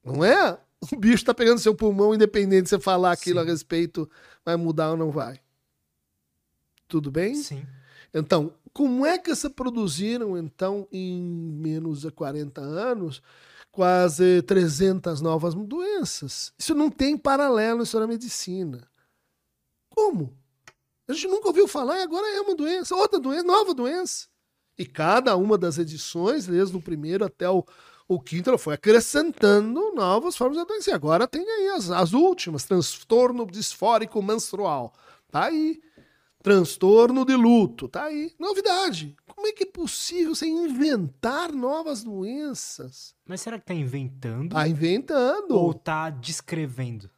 [0.02, 0.58] Não é?
[0.90, 3.46] O bicho está pegando seu pulmão, independente de você falar aquilo Sim.
[3.46, 4.10] a respeito,
[4.42, 5.38] vai mudar ou não vai.
[6.88, 7.34] Tudo bem?
[7.34, 7.64] Sim.
[8.14, 13.22] Então, como é que se produziram, então, em menos de 40 anos,
[13.70, 16.52] quase 300 novas doenças?
[16.58, 18.86] Isso não tem paralelo na história da medicina.
[19.94, 20.36] Como?
[21.08, 24.26] A gente nunca ouviu falar e agora é uma doença, outra doença, nova doença.
[24.78, 27.64] E cada uma das edições, desde o primeiro até o,
[28.08, 30.90] o quinto, ela foi acrescentando novas formas de doença.
[30.90, 34.94] E agora tem aí as, as últimas, transtorno disfórico menstrual.
[35.30, 35.80] Tá aí.
[36.42, 37.88] Transtorno de luto.
[37.88, 38.32] Tá aí.
[38.38, 39.16] Novidade.
[39.34, 43.14] Como é que é possível você inventar novas doenças?
[43.26, 44.50] Mas será que tá inventando?
[44.50, 45.52] Tá inventando.
[45.52, 47.08] Ou tá descrevendo?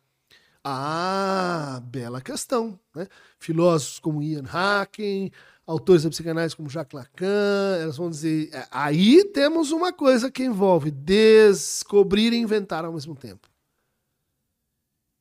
[0.62, 2.78] Ah, bela questão.
[2.94, 3.06] Né?
[3.38, 5.30] Filósofos como Ian Hacking,
[5.66, 8.48] autores da psicanálise como Jacques Lacan, elas vão dizer.
[8.52, 13.48] É, aí temos uma coisa que envolve descobrir e inventar ao mesmo tempo.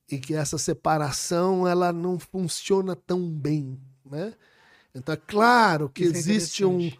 [0.09, 3.77] E que essa separação ela não funciona tão bem.
[4.13, 4.33] Né?
[4.93, 6.91] Então é claro que Isso é existe é um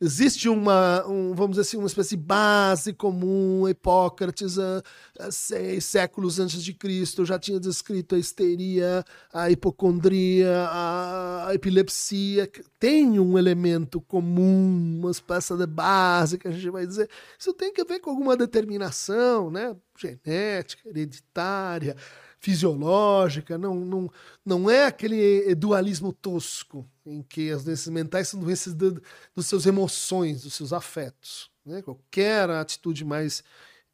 [0.00, 3.68] existe uma, um, vamos dizer assim, uma espécie de base comum.
[3.68, 4.82] Hipócrates, a,
[5.18, 11.54] a seis séculos antes de Cristo, já tinha descrito a histeria, a hipocondria, a, a
[11.54, 12.50] epilepsia.
[12.78, 17.08] Tem um elemento comum, uma espécie de base que a gente vai dizer.
[17.38, 19.76] Isso tem que ver com alguma determinação, né?
[19.98, 21.94] Genética, hereditária
[22.40, 24.10] fisiológica, não, não,
[24.44, 29.00] não é aquele dualismo tosco em que as doenças mentais são doenças do,
[29.34, 31.50] dos seus emoções, dos seus afetos.
[31.64, 31.82] Né?
[31.82, 33.44] Qualquer atitude mais,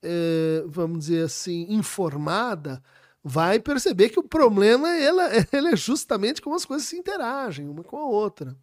[0.00, 2.80] é, vamos dizer assim, informada
[3.22, 7.82] vai perceber que o problema ela, ela é justamente como as coisas se interagem uma
[7.82, 8.56] com a outra.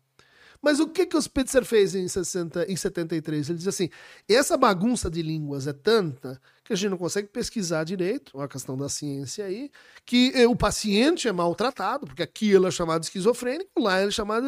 [0.64, 3.50] Mas o que, que o Spitzer fez em, 60, em 73?
[3.50, 3.90] Ele diz assim:
[4.30, 8.78] essa bagunça de línguas é tanta que a gente não consegue pesquisar direito, a questão
[8.78, 9.70] da ciência aí,
[10.06, 14.12] que eh, o paciente é maltratado, porque aqui ele é chamado esquizofrênico, lá ele é
[14.12, 14.48] chamado.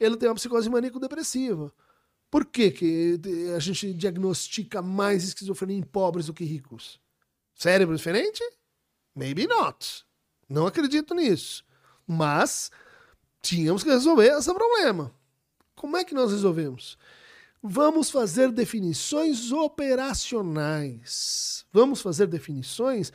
[0.00, 1.72] Ele tem uma psicose maníaco-depressiva.
[2.28, 3.20] Por que, que
[3.54, 7.00] a gente diagnostica mais esquizofrenia em pobres do que ricos?
[7.54, 8.42] Cérebro diferente?
[9.14, 10.04] Maybe not.
[10.48, 11.64] Não acredito nisso.
[12.04, 12.72] Mas
[13.40, 15.14] tínhamos que resolver esse problema.
[15.84, 16.96] Como é que nós resolvemos?
[17.62, 21.66] Vamos fazer definições operacionais.
[21.70, 23.12] Vamos fazer definições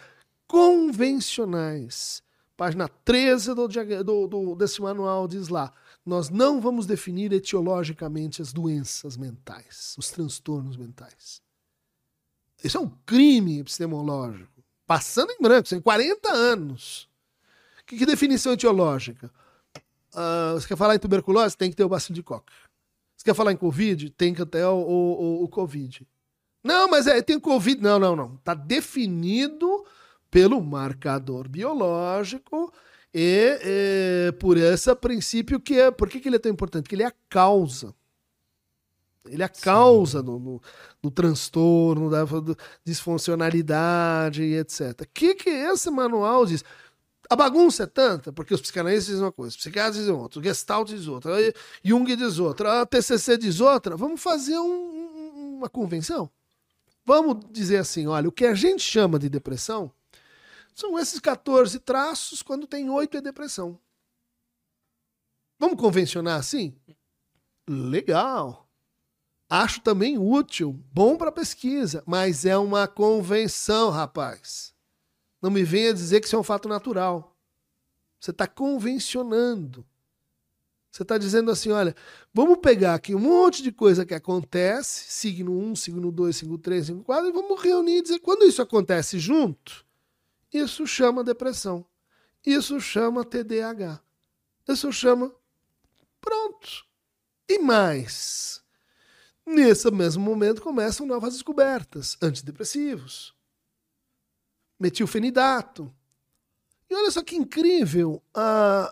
[0.48, 2.22] convencionais.
[2.56, 5.74] Página 13 do, do, do, desse manual diz lá:
[6.06, 11.42] nós não vamos definir etiologicamente as doenças mentais, os transtornos mentais.
[12.64, 14.64] Isso é um crime epistemológico.
[14.86, 17.10] Passando em branco, em 40 anos.
[17.88, 19.34] Que, que definição etiológica?
[20.14, 21.58] Uh, você quer falar em tuberculose?
[21.58, 22.44] Tem que ter o bacilo de Koch.
[23.16, 24.10] Você quer falar em Covid?
[24.12, 26.08] Tem que até o, o, o Covid.
[26.64, 27.82] Não, mas é, tem Covid.
[27.82, 28.36] Não, não, não.
[28.36, 29.86] Está definido
[30.32, 32.72] pelo marcador biológico
[33.14, 35.92] e, e, por esse princípio que é.
[35.92, 36.84] Por que, que ele é tão importante?
[36.84, 37.94] Porque ele é a causa.
[39.28, 40.62] Ele é a causa do, do,
[41.02, 42.26] do, transtorno, da
[42.84, 45.02] disfuncionalidade e etc.
[45.02, 46.64] O que, que esse manual diz?
[47.30, 50.44] A bagunça é tanta, porque os psicanalistas dizem uma coisa, os psiquiatras dizem outra, o
[50.44, 51.32] Gestalt diz outra,
[51.84, 53.96] Jung diz outra, a TCC diz outra.
[53.96, 56.28] Vamos fazer um, uma convenção?
[57.06, 59.92] Vamos dizer assim, olha, o que a gente chama de depressão
[60.74, 63.80] são esses 14 traços, quando tem 8 é depressão.
[65.60, 66.76] Vamos convencionar assim?
[67.68, 68.68] Legal.
[69.48, 74.74] Acho também útil, bom para pesquisa, mas é uma convenção, rapaz.
[75.42, 77.36] Não me venha dizer que isso é um fato natural.
[78.20, 79.86] Você está convencionando.
[80.92, 81.96] Você está dizendo assim: olha,
[82.34, 86.86] vamos pegar aqui um monte de coisa que acontece, signo 1, signo 2, signo 3,
[86.88, 89.86] signo 4, e vamos reunir e dizer: quando isso acontece junto,
[90.52, 91.86] isso chama depressão.
[92.46, 94.02] Isso chama TDAH.
[94.68, 95.34] Isso chama.
[96.20, 96.86] Pronto.
[97.48, 98.62] E mais.
[99.46, 103.36] Nesse mesmo momento começam novas descobertas: antidepressivos,
[104.80, 105.94] metilfenidato.
[106.90, 108.22] E olha só que incrível,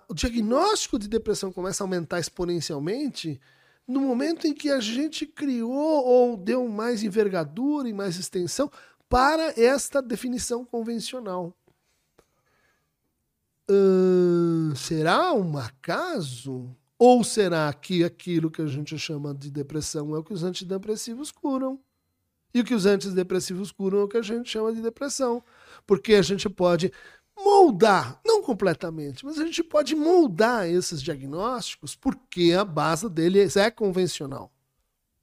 [0.08, 3.40] o diagnóstico de depressão começa a aumentar exponencialmente
[3.88, 5.72] no momento em que a gente criou
[6.06, 8.70] ou deu mais envergadura e mais extensão
[9.10, 11.54] para esta definição convencional.
[14.76, 16.76] Será um acaso?
[17.00, 21.32] Ou será que aquilo que a gente chama de depressão é o que os antidepressivos
[21.32, 21.80] curam?
[22.54, 25.44] E o que os antidepressivos curam é o que a gente chama de depressão
[25.88, 26.92] porque a gente pode
[27.36, 33.72] moldar, não completamente, mas a gente pode moldar esses diagnósticos porque a base deles é
[33.72, 34.52] convencional.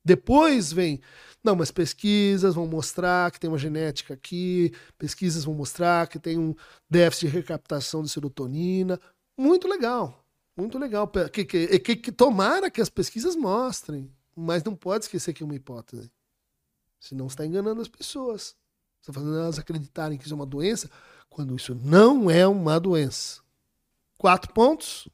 [0.05, 1.01] Depois vem,
[1.43, 6.39] não, mas pesquisas vão mostrar que tem uma genética aqui, pesquisas vão mostrar que tem
[6.39, 6.55] um
[6.89, 9.01] déficit de recaptação de serotonina.
[9.37, 10.25] Muito legal,
[10.57, 11.09] muito legal.
[11.09, 15.47] Que, que, que, que tomara que as pesquisas mostrem, mas não pode esquecer que é
[15.47, 16.11] uma hipótese.
[17.01, 18.55] Senão está enganando as pessoas
[19.05, 20.91] está fazendo elas acreditarem que isso é uma doença,
[21.29, 23.43] quando isso não é uma doença.
[24.17, 25.07] Quatro pontos.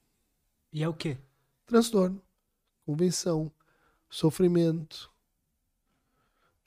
[0.72, 1.18] E é o quê?
[1.66, 2.22] Transtorno,
[2.86, 3.50] convenção,
[4.08, 5.10] sofrimento,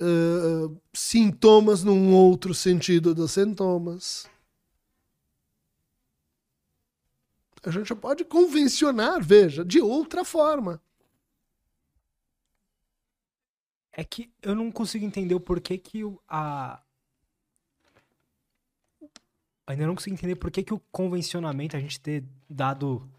[0.01, 4.30] uh, sintomas num outro sentido dos sintomas.
[7.65, 10.82] A gente pode convencionar, veja, de outra forma.
[13.93, 16.82] É que eu não consigo entender o porquê que a,
[19.66, 23.09] ainda não consigo entender por que, que o convencionamento, a gente ter dado.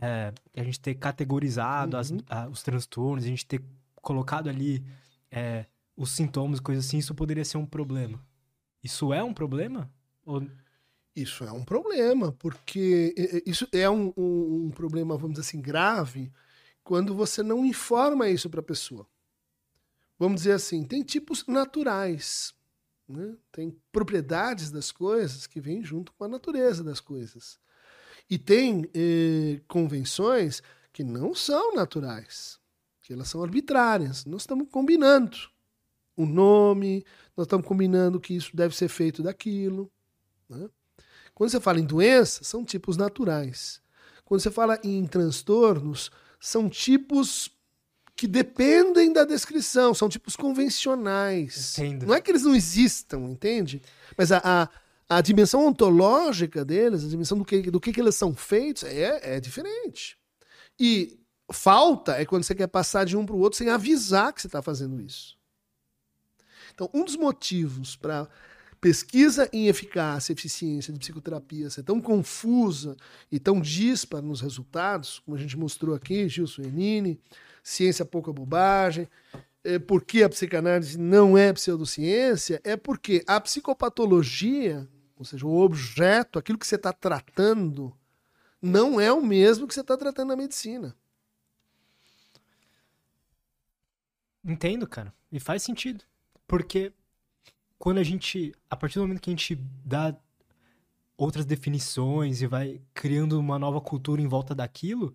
[0.00, 2.00] É, a gente ter categorizado uhum.
[2.00, 3.60] as, a, os transtornos, a gente ter
[3.96, 4.84] colocado ali
[5.28, 5.66] é,
[5.96, 8.24] os sintomas, coisas assim, isso poderia ser um problema.
[8.82, 9.90] Isso é um problema?
[10.24, 10.46] Ou...
[11.16, 16.32] Isso é um problema, porque isso é um, um, um problema, vamos dizer assim, grave,
[16.84, 19.04] quando você não informa isso para a pessoa.
[20.16, 22.54] Vamos dizer assim, tem tipos naturais.
[23.08, 23.34] Né?
[23.50, 27.58] Tem propriedades das coisas que vêm junto com a natureza das coisas.
[28.28, 32.58] E tem eh, convenções que não são naturais,
[33.00, 34.26] que elas são arbitrárias.
[34.26, 35.38] Nós estamos combinando
[36.14, 37.04] o nome,
[37.36, 39.90] nós estamos combinando que isso deve ser feito daquilo.
[40.48, 40.68] Né?
[41.34, 43.80] Quando você fala em doenças, são tipos naturais.
[44.24, 47.50] Quando você fala em transtornos, são tipos
[48.18, 51.78] que dependem da descrição, são tipos convencionais.
[51.78, 52.04] Entendo.
[52.04, 53.80] Não é que eles não existam, entende?
[54.16, 54.68] Mas a, a,
[55.08, 59.36] a dimensão ontológica deles, a dimensão do que, do que, que eles são feitos, é,
[59.36, 60.18] é diferente.
[60.80, 61.16] E
[61.52, 64.48] falta é quando você quer passar de um para o outro sem avisar que você
[64.48, 65.38] está fazendo isso.
[66.74, 68.28] Então, um dos motivos para
[68.80, 72.96] pesquisa em eficácia, eficiência de psicoterapia ser tão confusa
[73.30, 77.20] e tão dispara nos resultados, como a gente mostrou aqui, Gilson Enini,
[77.68, 79.08] ciência pouca bobagem,
[79.62, 86.38] é porque a psicanálise não é pseudociência, é porque a psicopatologia, ou seja, o objeto,
[86.38, 87.94] aquilo que você está tratando,
[88.60, 90.96] não é o mesmo que você está tratando na medicina.
[94.42, 95.12] Entendo, cara.
[95.30, 96.04] E faz sentido.
[96.46, 96.92] Porque
[97.78, 98.54] quando a gente.
[98.70, 99.54] A partir do momento que a gente
[99.84, 100.16] dá
[101.18, 105.14] outras definições e vai criando uma nova cultura em volta daquilo,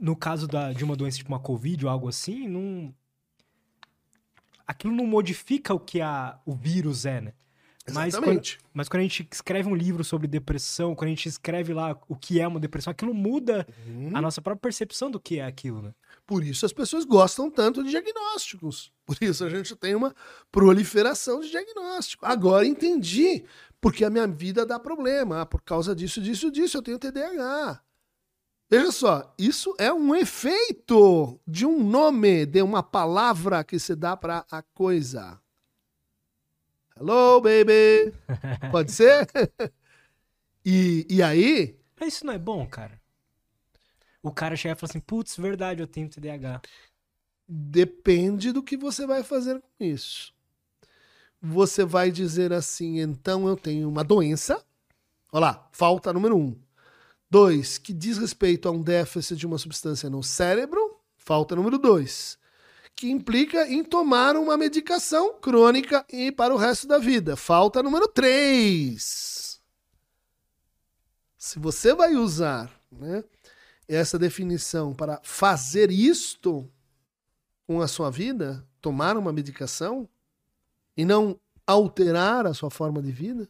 [0.00, 2.94] no caso da, de uma doença tipo uma Covid ou algo assim, não.
[4.66, 7.32] Aquilo não modifica o que a, o vírus é, né?
[7.92, 8.58] Mas quando, Exatamente.
[8.72, 12.14] mas quando a gente escreve um livro sobre depressão, quando a gente escreve lá o
[12.14, 14.10] que é uma depressão, aquilo muda Uhum.
[14.14, 15.92] a nossa própria percepção do que é aquilo, né?
[16.24, 18.92] Por isso as pessoas gostam tanto de diagnósticos.
[19.04, 20.14] Por isso a gente tem uma
[20.52, 22.24] proliferação de diagnóstico.
[22.24, 23.44] Agora entendi
[23.80, 25.40] porque a minha vida dá problema.
[25.40, 27.82] Ah, por causa disso, disso, disso, eu tenho TDAH.
[28.70, 34.16] Veja só, isso é um efeito de um nome, de uma palavra que se dá
[34.16, 35.40] para a coisa.
[36.96, 38.14] Hello, baby.
[38.70, 39.26] Pode ser?
[40.64, 43.00] e, e aí, Mas isso não é bom, cara.
[44.22, 46.62] O cara chega e fala assim, putz, verdade, eu tenho TDAH.
[47.48, 50.32] Depende do que você vai fazer com isso.
[51.42, 54.64] Você vai dizer assim, então eu tenho uma doença.
[55.32, 56.69] Olha lá, falta número um.
[57.30, 60.98] Dois, que diz respeito a um déficit de uma substância no cérebro.
[61.16, 62.36] Falta número dois.
[62.96, 67.36] Que implica em tomar uma medicação crônica e para o resto da vida.
[67.36, 69.60] Falta número três.
[71.38, 73.22] Se você vai usar né,
[73.86, 76.68] essa definição para fazer isto,
[77.70, 80.08] com a sua vida, tomar uma medicação
[80.96, 83.48] e não alterar a sua forma de vida,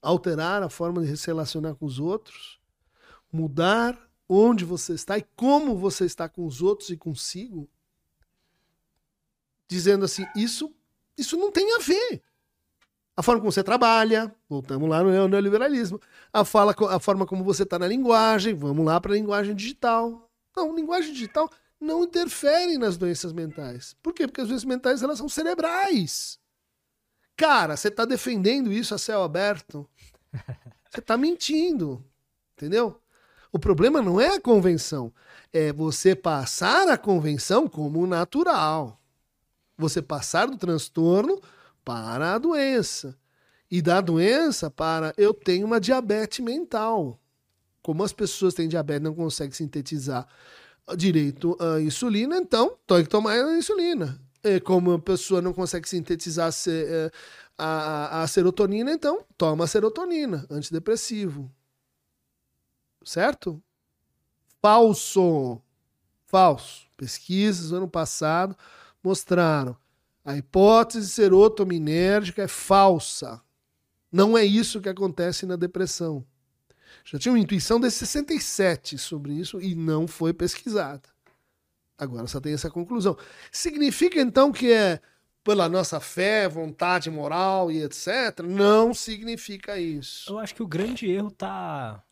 [0.00, 2.59] alterar a forma de se relacionar com os outros,
[3.32, 3.98] mudar
[4.28, 7.68] onde você está e como você está com os outros e consigo,
[9.68, 10.74] dizendo assim, isso
[11.16, 12.22] isso não tem a ver.
[13.16, 16.00] A forma como você trabalha, voltamos lá no neoliberalismo,
[16.32, 20.30] a, fala, a forma como você está na linguagem, vamos lá para a linguagem digital.
[20.56, 23.94] Não, linguagem digital não interferem nas doenças mentais.
[24.02, 24.26] Por quê?
[24.26, 26.38] Porque as doenças mentais elas são cerebrais.
[27.36, 29.88] Cara, você está defendendo isso a céu aberto?
[30.90, 32.04] Você está mentindo.
[32.56, 32.99] Entendeu?
[33.52, 35.12] O problema não é a convenção,
[35.52, 39.00] é você passar a convenção como natural.
[39.76, 41.40] Você passar do transtorno
[41.84, 43.16] para a doença.
[43.70, 47.18] E da doença para eu tenho uma diabetes mental.
[47.82, 50.26] Como as pessoas têm diabetes não conseguem sintetizar
[50.96, 54.20] direito a insulina, então tem que tomar a insulina.
[54.42, 56.50] E como a pessoa não consegue sintetizar
[57.58, 61.50] a, a, a serotonina, então toma a serotonina, antidepressivo.
[63.04, 63.62] Certo?
[64.60, 65.60] Falso.
[66.26, 66.86] Falso.
[66.96, 68.56] Pesquisas ano passado
[69.02, 69.76] mostraram
[70.24, 73.40] a hipótese serotoninérgica é falsa.
[74.12, 76.24] Não é isso que acontece na depressão.
[77.04, 81.08] Já tinha uma intuição de 67 sobre isso e não foi pesquisada.
[81.96, 83.16] Agora só tem essa conclusão.
[83.50, 85.00] Significa então que é
[85.42, 88.40] pela nossa fé, vontade moral e etc?
[88.44, 90.30] Não significa isso.
[90.30, 92.02] Eu acho que o grande erro tá.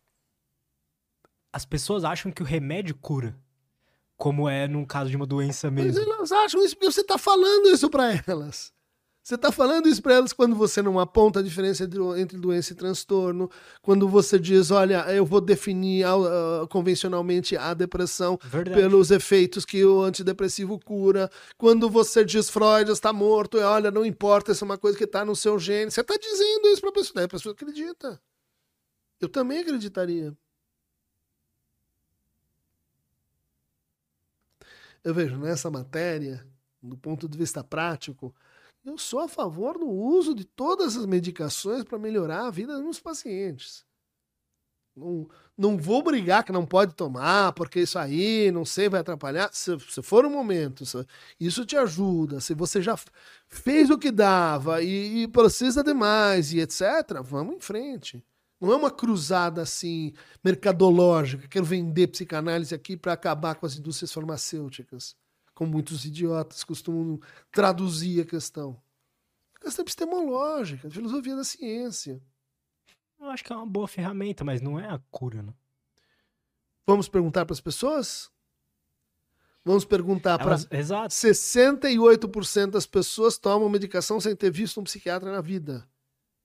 [1.52, 3.36] As pessoas acham que o remédio cura.
[4.16, 6.12] Como é no caso de uma doença Mas mesmo.
[6.12, 8.72] elas acham isso porque você está falando isso para elas.
[9.28, 12.72] Você está falando isso para elas quando você não aponta a diferença entre, entre doença
[12.72, 13.50] e transtorno,
[13.82, 18.80] quando você diz, olha, eu vou definir uh, convencionalmente a depressão Verdade.
[18.80, 24.02] pelos efeitos que o antidepressivo cura, quando você diz Freud está morto, e olha, não
[24.02, 25.90] importa, isso é uma coisa que está no seu gene.
[25.90, 28.18] Você está dizendo isso para a pessoa, daí a pessoa acredita.
[29.20, 30.34] Eu também acreditaria.
[35.04, 36.46] Eu vejo nessa matéria,
[36.82, 38.34] do ponto de vista prático,
[38.84, 43.00] eu sou a favor do uso de todas as medicações para melhorar a vida dos
[43.00, 43.84] pacientes.
[44.96, 49.50] Não, não vou brigar que não pode tomar, porque isso aí, não sei, vai atrapalhar.
[49.52, 51.06] Se, se for um momento, se,
[51.38, 52.40] isso te ajuda.
[52.40, 52.96] Se você já
[53.46, 58.24] fez o que dava e, e precisa de mais e etc., vamos em frente.
[58.60, 60.12] Não é uma cruzada assim,
[60.42, 61.46] mercadológica.
[61.46, 65.16] Quero vender psicanálise aqui para acabar com as indústrias farmacêuticas.
[65.54, 67.20] Como muitos idiotas costumam
[67.52, 68.80] traduzir a questão.
[69.56, 72.20] A questão epistemológica, filosofia da ciência.
[73.20, 75.52] Eu acho que é uma boa ferramenta, mas não é a cura, né?
[76.86, 78.30] Vamos perguntar para as pessoas?
[79.64, 80.56] Vamos perguntar para.
[80.70, 81.12] Exato.
[81.12, 85.86] 68% das pessoas tomam medicação sem ter visto um psiquiatra na vida.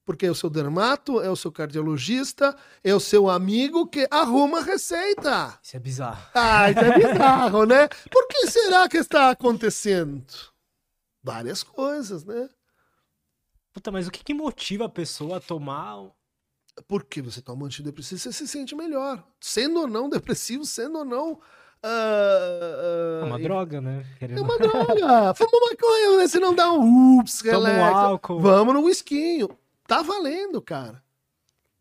[0.05, 4.59] Porque é o seu dermato, é o seu cardiologista, é o seu amigo que arruma
[4.59, 5.57] a receita.
[5.63, 6.21] Isso é bizarro.
[6.33, 7.87] Ah, isso é bizarro, né?
[8.11, 10.25] Por que será que está acontecendo?
[11.23, 12.49] Várias coisas, né?
[13.71, 16.11] Puta, mas o que, que motiva a pessoa a tomar.
[16.87, 19.23] Porque você toma antidepressivo, você se sente melhor.
[19.39, 21.39] Sendo ou não depressivo, sendo ou não.
[21.81, 24.05] ah, É uma ah, droga, né?
[24.15, 24.41] É Querendo...
[24.43, 25.33] uma droga.
[25.35, 26.27] Fuma maconha, né?
[26.27, 27.97] Se não dá um ups, Toma um relaxa.
[27.99, 28.39] álcool.
[28.41, 29.49] Vamos no whiskinho.
[29.87, 31.03] Tá valendo, cara.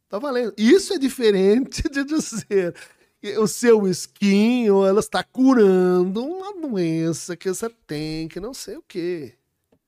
[0.09, 0.53] Tá valendo.
[0.59, 2.74] Isso é diferente de dizer
[3.20, 8.77] que o seu esquinho, ela está curando uma doença que você tem, que não sei
[8.77, 9.35] o quê.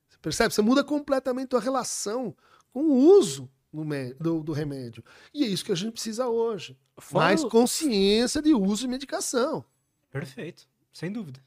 [0.09, 0.53] Você percebe?
[0.53, 2.35] Você muda completamente a relação
[2.71, 3.83] com o uso do,
[4.19, 5.03] do, do remédio.
[5.33, 6.77] E é isso que a gente precisa hoje.
[6.97, 7.49] Fora Mais o...
[7.49, 9.65] consciência de uso de medicação.
[10.09, 11.43] Perfeito, sem dúvida.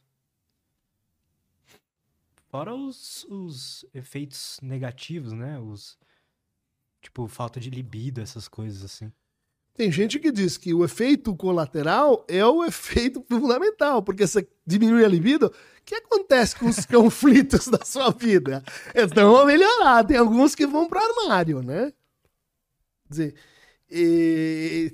[2.51, 5.59] Fora os, os efeitos negativos, né?
[5.59, 5.99] Os,
[7.01, 9.13] tipo, falta de libido, essas coisas assim.
[9.75, 15.05] Tem gente que diz que o efeito colateral é o efeito fundamental, porque você diminui
[15.05, 15.53] a libido, o
[15.85, 18.65] que acontece com os conflitos da sua vida?
[18.93, 21.93] Eles vão melhorar, tem alguns que vão para armário, né?
[23.05, 23.35] Quer dizer,
[23.89, 24.93] e,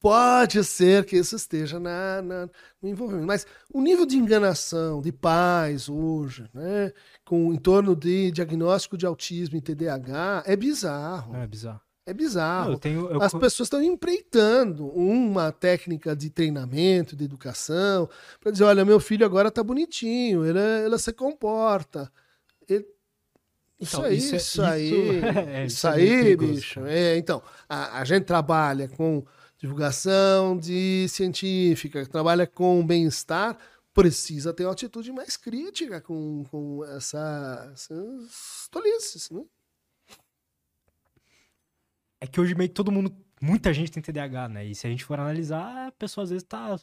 [0.00, 2.48] pode ser que isso esteja na, na,
[2.80, 3.26] no envolvimento.
[3.26, 6.92] Mas o nível de enganação de pais hoje, né,
[7.28, 11.36] com em torno de diagnóstico de autismo e TDAH, é bizarro.
[11.36, 11.80] É bizarro.
[12.06, 12.72] É bizarro.
[12.72, 13.22] Eu tenho, eu...
[13.22, 18.08] As pessoas estão empreitando uma técnica de treinamento, de educação,
[18.40, 22.10] para dizer: olha, meu filho agora está bonitinho, ele, ele se comporta.
[22.66, 22.86] Ele...
[23.78, 26.86] Então, isso aí, isso, é, isso aí, é, isso, isso aí, bicho.
[26.86, 29.22] É, então, a, a gente trabalha com
[29.58, 33.58] divulgação de científica, trabalha com bem-estar,
[33.98, 39.42] precisa ter uma atitude mais crítica com, com essa, essas tolices, né?
[42.20, 44.66] É que hoje meio que todo mundo, muita gente tem TDAH, né?
[44.66, 46.78] E se a gente for analisar, a pessoa às vezes tá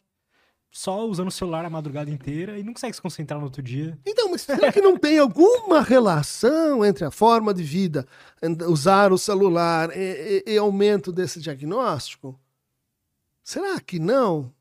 [0.70, 3.98] só usando o celular a madrugada inteira e não consegue se concentrar no outro dia.
[4.06, 8.06] Então, mas será que não tem alguma relação entre a forma de vida,
[8.68, 12.38] usar o celular e, e, e aumento desse diagnóstico?
[13.42, 14.55] Será que não?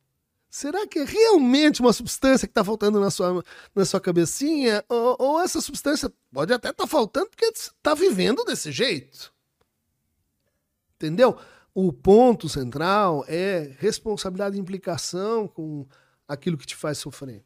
[0.54, 3.44] Será que é realmente uma substância que está faltando na sua,
[3.74, 4.84] na sua cabecinha?
[4.88, 9.34] Ou, ou essa substância pode até estar tá faltando porque está vivendo desse jeito?
[10.94, 11.36] Entendeu?
[11.74, 15.88] O ponto central é responsabilidade e implicação com
[16.28, 17.44] aquilo que te faz sofrer.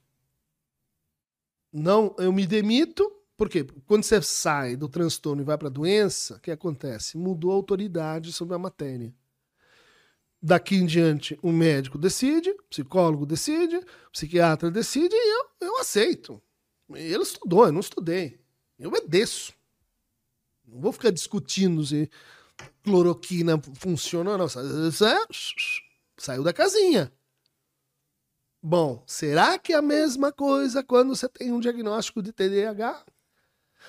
[1.73, 6.35] Não, eu me demito, porque quando você sai do transtorno e vai para a doença,
[6.35, 7.17] o que acontece?
[7.17, 9.15] Mudou a autoridade sobre a matéria.
[10.40, 13.81] Daqui em diante, o médico decide, psicólogo decide,
[14.12, 16.40] psiquiatra decide e eu, eu aceito.
[16.94, 18.39] Ele estudou, eu não estudei.
[18.78, 19.52] Eu obedeço.
[20.65, 22.09] Não vou ficar discutindo se
[22.82, 24.47] cloroquina funciona ou não.
[26.16, 27.12] Saiu da casinha.
[28.62, 33.05] Bom, será que é a mesma coisa quando você tem um diagnóstico de TDAH?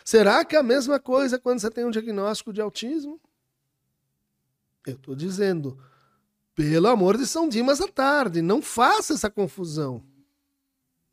[0.05, 3.19] Será que é a mesma coisa quando você tem um diagnóstico de autismo?
[4.85, 5.77] Eu estou dizendo,
[6.59, 10.03] pelo amor de São Dimas à tarde, não faça essa confusão.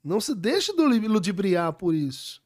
[0.03, 2.43] Não se deixe ludibriar por isso.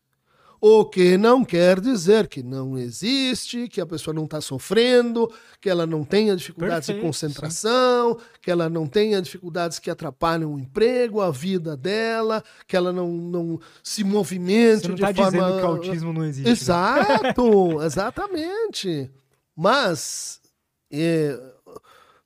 [0.60, 5.32] O que não quer dizer que não existe, que a pessoa não está sofrendo,
[5.62, 8.24] que ela não tenha dificuldades Perfeito, de concentração, sim.
[8.42, 13.08] que ela não tenha dificuldades que atrapalham o emprego, a vida dela, que ela não,
[13.08, 15.30] não se movimente Você não de tá forma.
[15.30, 16.44] dizendo que o autismo não existe.
[16.44, 16.50] Né?
[16.50, 17.80] Exato, né?
[17.88, 19.10] exatamente.
[19.56, 20.40] Mas
[20.92, 21.38] é,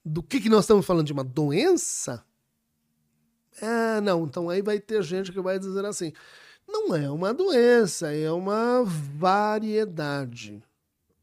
[0.04, 1.06] do que, que nós estamos falando?
[1.06, 2.24] De uma doença?
[3.62, 4.24] Ah, não.
[4.24, 6.12] Então aí vai ter gente que vai dizer assim
[6.66, 10.62] não é uma doença, é uma variedade.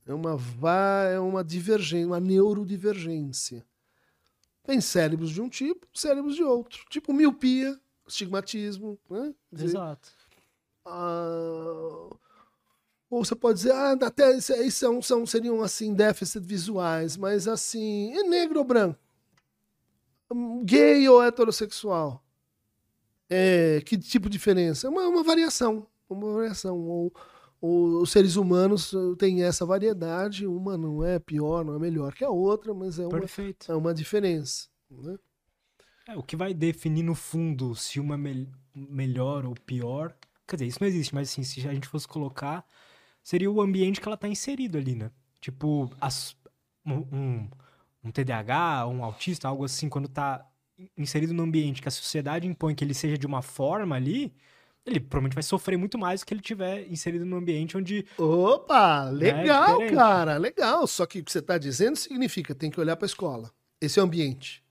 [0.06, 3.66] É uma, va é uma divergência, uma neurodivergência.
[4.64, 6.86] Tem cérebros de um tipo, cérebros de outro.
[6.90, 9.00] Tipo miopia, estigmatismo.
[9.10, 9.34] Né?
[9.54, 10.10] Exato.
[10.86, 12.10] Ah,
[13.12, 18.14] ou você pode dizer, ah, até isso são, são, seriam assim déficits visuais, mas assim,
[18.14, 18.98] é negro ou branco?
[20.64, 22.24] Gay ou heterossexual?
[23.30, 24.88] É, que tipo de diferença?
[24.88, 25.86] É uma, uma variação.
[26.10, 26.80] Uma variação.
[26.80, 27.14] Ou,
[27.60, 32.24] ou, os seres humanos têm essa variedade, uma não é pior, não é melhor que
[32.24, 33.20] a outra, mas é uma,
[33.68, 34.70] é uma diferença.
[34.90, 35.18] Né?
[36.08, 40.16] É, o que vai definir no fundo se uma é me melhor ou pior.
[40.48, 42.66] Quer dizer, isso não existe, mas assim, se a gente fosse colocar,
[43.24, 45.12] seria o ambiente que ela está inserido ali, né?
[45.40, 46.36] Tipo, as,
[46.86, 47.48] um,
[48.04, 50.46] um TDAH, um autista, algo assim, quando tá
[50.98, 54.34] inserido num ambiente que a sociedade impõe que ele seja de uma forma ali,
[54.86, 58.06] ele provavelmente vai sofrer muito mais do que ele tiver inserido num ambiente onde.
[58.18, 60.88] Opa, né, legal, é cara, legal.
[60.88, 63.52] Só que o que você está dizendo significa tem que olhar para a escola.
[63.80, 64.64] Esse é o ambiente.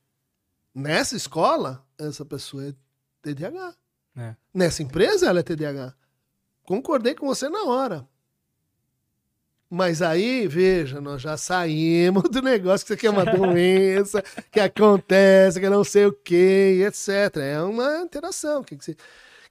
[0.75, 2.75] Nessa escola, essa pessoa é
[3.23, 3.75] TDAH.
[4.17, 4.35] É.
[4.53, 5.95] Nessa empresa, ela é TDAH.
[6.65, 8.09] Concordei com você na hora.
[9.73, 14.21] Mas aí, veja, nós já saímos do negócio que isso aqui é uma doença,
[14.51, 17.37] que acontece, que não sei o que, etc.
[17.37, 18.63] É uma interação.
[18.63, 18.97] O que, que, você, o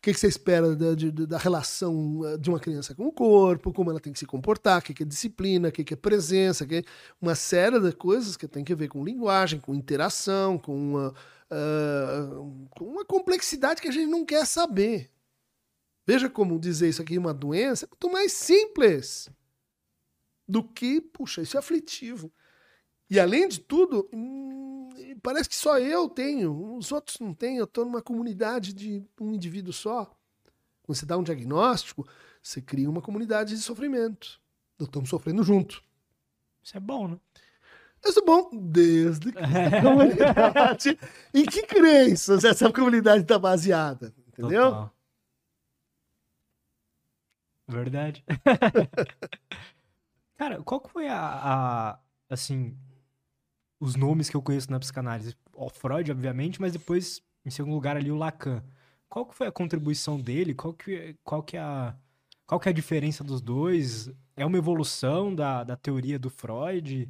[0.01, 3.91] que, você espera da, de, da relação eh, de uma criança com o corpo, como
[3.91, 6.75] ela tem que se comportar, o que, é disciplina, o que, que é presença, que
[6.75, 6.83] é
[7.21, 11.13] uma série de coisas que tem que ver com linguagem, com interação, com uma,
[11.49, 15.09] uh, com uma complexidade que a gente não quer saber.
[16.05, 19.29] Veja como dizer isso aqui é uma doença é muito mais simples
[20.49, 22.33] do que, puxa, isso é aflitivo.
[23.07, 24.89] E além de tudo, hum,
[25.21, 27.57] parece que só eu tenho, os outros não têm.
[27.57, 30.05] Eu estou numa comunidade de um indivíduo só.
[30.83, 32.07] Quando você dá um diagnóstico,
[32.41, 34.41] você cria uma comunidade de sofrimento.
[34.79, 35.83] Estamos sofrendo junto.
[36.63, 37.19] Isso é bom, né?
[38.03, 40.97] Isso é bom desde que a comunidade.
[41.33, 44.13] em que crenças essa comunidade está baseada?
[44.27, 44.63] Entendeu?
[44.63, 44.93] Total.
[47.67, 48.25] Verdade.
[50.39, 51.99] Cara, qual foi a, a,
[52.29, 52.73] assim,
[53.77, 55.35] os nomes que eu conheço na psicanálise?
[55.53, 58.63] O Freud, obviamente, mas depois, em segundo lugar, ali o Lacan.
[59.09, 60.55] Qual que foi a contribuição dele?
[60.55, 61.93] Qual que, qual que é a
[62.47, 64.09] qual que é a diferença dos dois?
[64.37, 67.09] É uma evolução da, da teoria do Freud?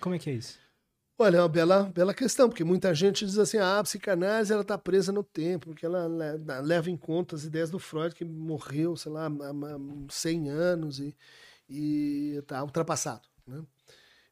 [0.00, 0.56] Como é que é isso?
[1.18, 4.62] Olha, é uma bela, bela questão, porque muita gente diz assim, ah, a psicanálise ela
[4.62, 6.06] está presa no tempo, porque ela
[6.62, 11.14] leva em conta as ideias do Freud, que morreu, sei lá, há 100 anos e
[11.68, 13.28] está ultrapassado.
[13.46, 13.64] Né?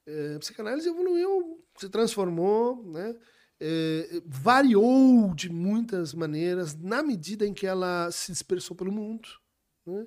[0.06, 3.14] É, a psicanálise evoluiu, se transformou, né?
[3.58, 9.26] É, variou de muitas maneiras na medida em que ela se dispersou pelo mundo.
[9.86, 10.06] Né?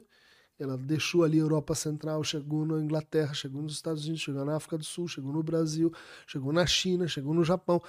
[0.60, 4.56] Ela deixou ali a Europa Central, chegou na Inglaterra, chegou nos Estados Unidos, chegou na
[4.56, 5.91] África do Sul, chegou no Brasil,
[6.27, 7.81] chegou na China, chegou no Japão.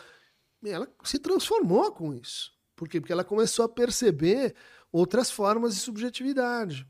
[0.62, 2.52] E ela se transformou com isso.
[2.74, 3.00] Por quê?
[3.00, 4.54] Porque ela começou a perceber
[4.92, 6.86] outras formas de subjetividade.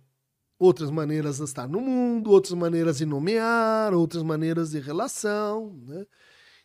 [0.61, 5.75] Outras maneiras de estar no mundo, outras maneiras de nomear, outras maneiras de relação.
[5.89, 6.07] Né?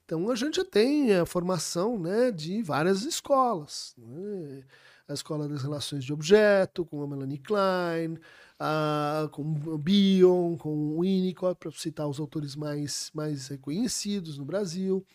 [0.04, 3.96] Então a gente tem a formação né, de várias escolas.
[3.98, 4.64] Né?
[5.08, 8.18] a Escola das Relações de Objeto, com a Melanie Klein,
[8.60, 14.46] a, com o Bion, com o Winnicott, para citar os autores mais, mais reconhecidos no
[14.46, 15.06] Brasil,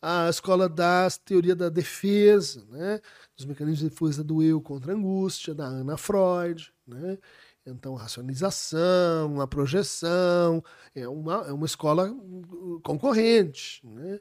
[0.00, 3.00] a Escola da Teoria da Defesa, né,
[3.36, 7.18] dos mecanismos de defesa do eu contra a angústia, da Ana Freud, né,
[7.66, 10.62] então, racionalização, a projeção,
[10.94, 12.12] é uma, é uma escola
[12.82, 13.86] concorrente.
[13.86, 14.20] Né?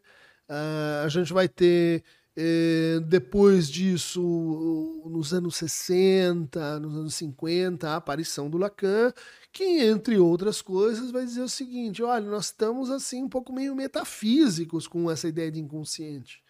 [0.50, 2.04] Uh, a gente vai ter
[2.42, 4.22] é, depois disso,
[5.06, 9.12] nos anos 60, nos anos 50, a aparição do Lacan,
[9.52, 13.76] que, entre outras coisas, vai dizer o seguinte: olha, nós estamos assim um pouco meio
[13.76, 16.42] metafísicos com essa ideia de inconsciente.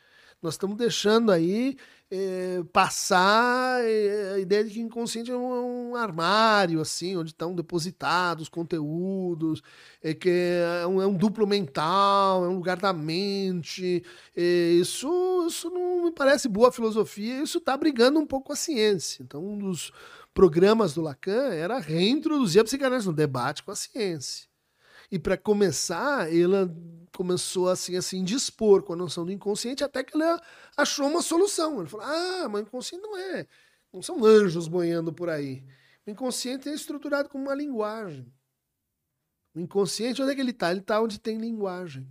[0.42, 1.76] Nós estamos deixando aí
[2.12, 7.30] é, passar é, a ideia de que o inconsciente é um, um, armário, assim, onde
[7.32, 9.62] estão depositados conteúdos,
[10.02, 14.04] é que é um, é um, duplo mental, é um lugar da mente.
[14.36, 18.56] É, isso, isso não me parece boa filosofia, isso está brigando um pouco com a
[18.56, 19.22] ciência.
[19.22, 19.92] Então, um dos
[20.34, 24.48] programas do Lacan era reintroduzir a psicanálise no debate com a ciência.
[25.12, 26.74] E para começar, ela
[27.20, 30.42] começou assim a se indispor com a noção do inconsciente até que ela
[30.78, 31.82] achou uma solução.
[31.82, 33.46] Ele falou: "Ah, mas o inconsciente não é,
[33.92, 35.66] não são anjos boiando por aí.
[36.08, 38.26] O inconsciente é estruturado como uma linguagem.
[39.54, 40.72] O inconsciente, onde é que ele está?
[40.72, 42.08] Ele está onde tem linguagem,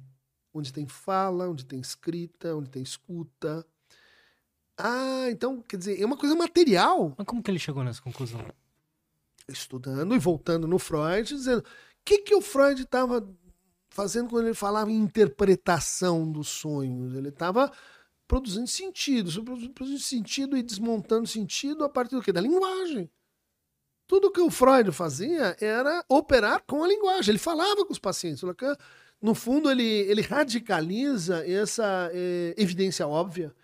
[0.53, 3.67] onde tem fala, onde tem escrita, onde tem escuta.
[4.77, 7.15] Ah, então, quer dizer, é uma coisa material.
[7.17, 8.45] Mas como que ele chegou nessa conclusão?
[9.49, 11.65] Estudando e voltando no Freud, dizendo:
[12.05, 13.27] que, que o Freud estava
[13.91, 17.15] fazendo quando ele falava em interpretação dos sonhos?
[17.15, 17.73] Ele estava
[18.27, 19.31] produzindo sentido,
[19.73, 22.33] produzindo sentido e desmontando sentido a partir do quê?
[22.33, 23.11] Da linguagem.
[24.07, 27.33] Tudo que o Freud fazia era operar com a linguagem.
[27.33, 28.43] Ele falava com os pacientes.
[29.21, 33.55] No fundo, ele, ele radicaliza essa é, evidência óbvia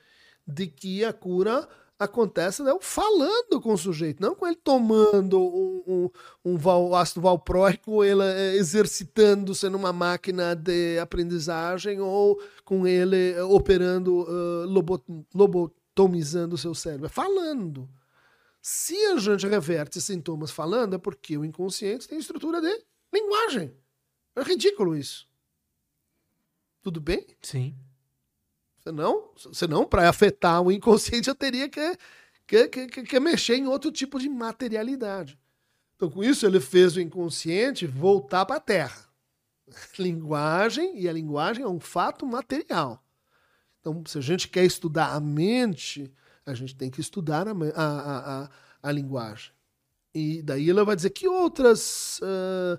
[0.47, 1.67] de que a cura
[1.99, 6.11] acontece né, falando com o sujeito, não com ele tomando um, um,
[6.45, 13.43] um val, ácido valproico, ele é, exercitando-se numa máquina de aprendizagem ou com ele é,
[13.43, 15.05] operando, uh, lobot,
[15.35, 17.07] lobotomizando o seu cérebro.
[17.07, 17.89] É falando.
[18.61, 23.73] Se a gente reverte sintomas falando, é porque o inconsciente tem estrutura de linguagem.
[24.35, 25.29] É ridículo isso.
[26.83, 27.27] Tudo bem?
[27.41, 27.75] Sim.
[28.85, 31.97] Senão, senão para afetar o inconsciente, eu teria que,
[32.47, 35.39] que, que, que, mexer em outro tipo de materialidade.
[35.97, 39.09] Então, com isso, ele fez o inconsciente voltar para a Terra.
[39.99, 43.03] Linguagem, e a linguagem é um fato material.
[43.81, 46.13] Então, se a gente quer estudar a mente,
[46.45, 48.51] a gente tem que estudar a, a, a,
[48.83, 49.53] a linguagem.
[50.15, 52.79] E daí ela vai dizer que outras uh,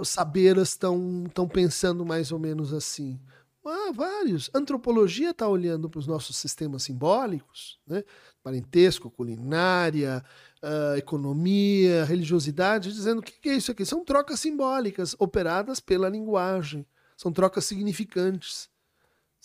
[0.00, 3.20] uh, estão pensando mais ou menos assim.
[3.68, 4.50] Ah, vários.
[4.54, 8.04] Antropologia está olhando para os nossos sistemas simbólicos, né?
[8.42, 10.24] parentesco, culinária,
[10.62, 13.84] uh, economia, religiosidade, dizendo o que, que é isso aqui?
[13.84, 16.86] São trocas simbólicas operadas pela linguagem.
[17.16, 18.68] São trocas significantes.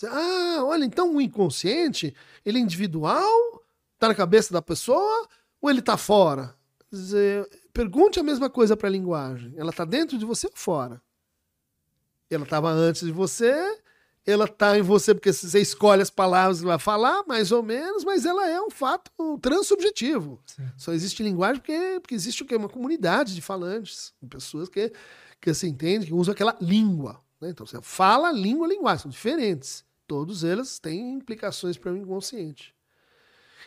[0.04, 2.16] Ah, olha, então o inconsciente,
[2.46, 5.28] ele é individual, está na cabeça da pessoa
[5.62, 6.56] ou ele está fora?
[6.92, 9.54] Dizer, pergunte a mesma coisa para a linguagem.
[9.56, 11.02] Ela está dentro de você ou fora?
[12.30, 13.81] Ela estava antes de você,
[14.26, 18.04] ela está em você porque você escolhe as palavras que vai falar, mais ou menos,
[18.04, 19.12] mas ela é um fato
[19.42, 20.40] transubjetivo.
[20.46, 20.64] Sim.
[20.78, 22.56] Só existe linguagem porque, porque existe o quê?
[22.56, 24.92] uma comunidade de falantes, de pessoas que,
[25.40, 27.20] que se entende, que usam aquela língua.
[27.40, 27.50] Né?
[27.50, 29.84] Então você fala, língua, linguagem, são diferentes.
[30.08, 32.76] Todos eles têm implicações para o inconsciente.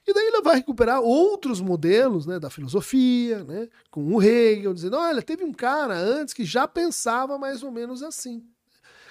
[0.07, 4.99] E daí ele vai recuperar outros modelos né, da filosofia, né, com o Hegel, dizendo:
[4.99, 8.47] olha, teve um cara antes que já pensava mais ou menos assim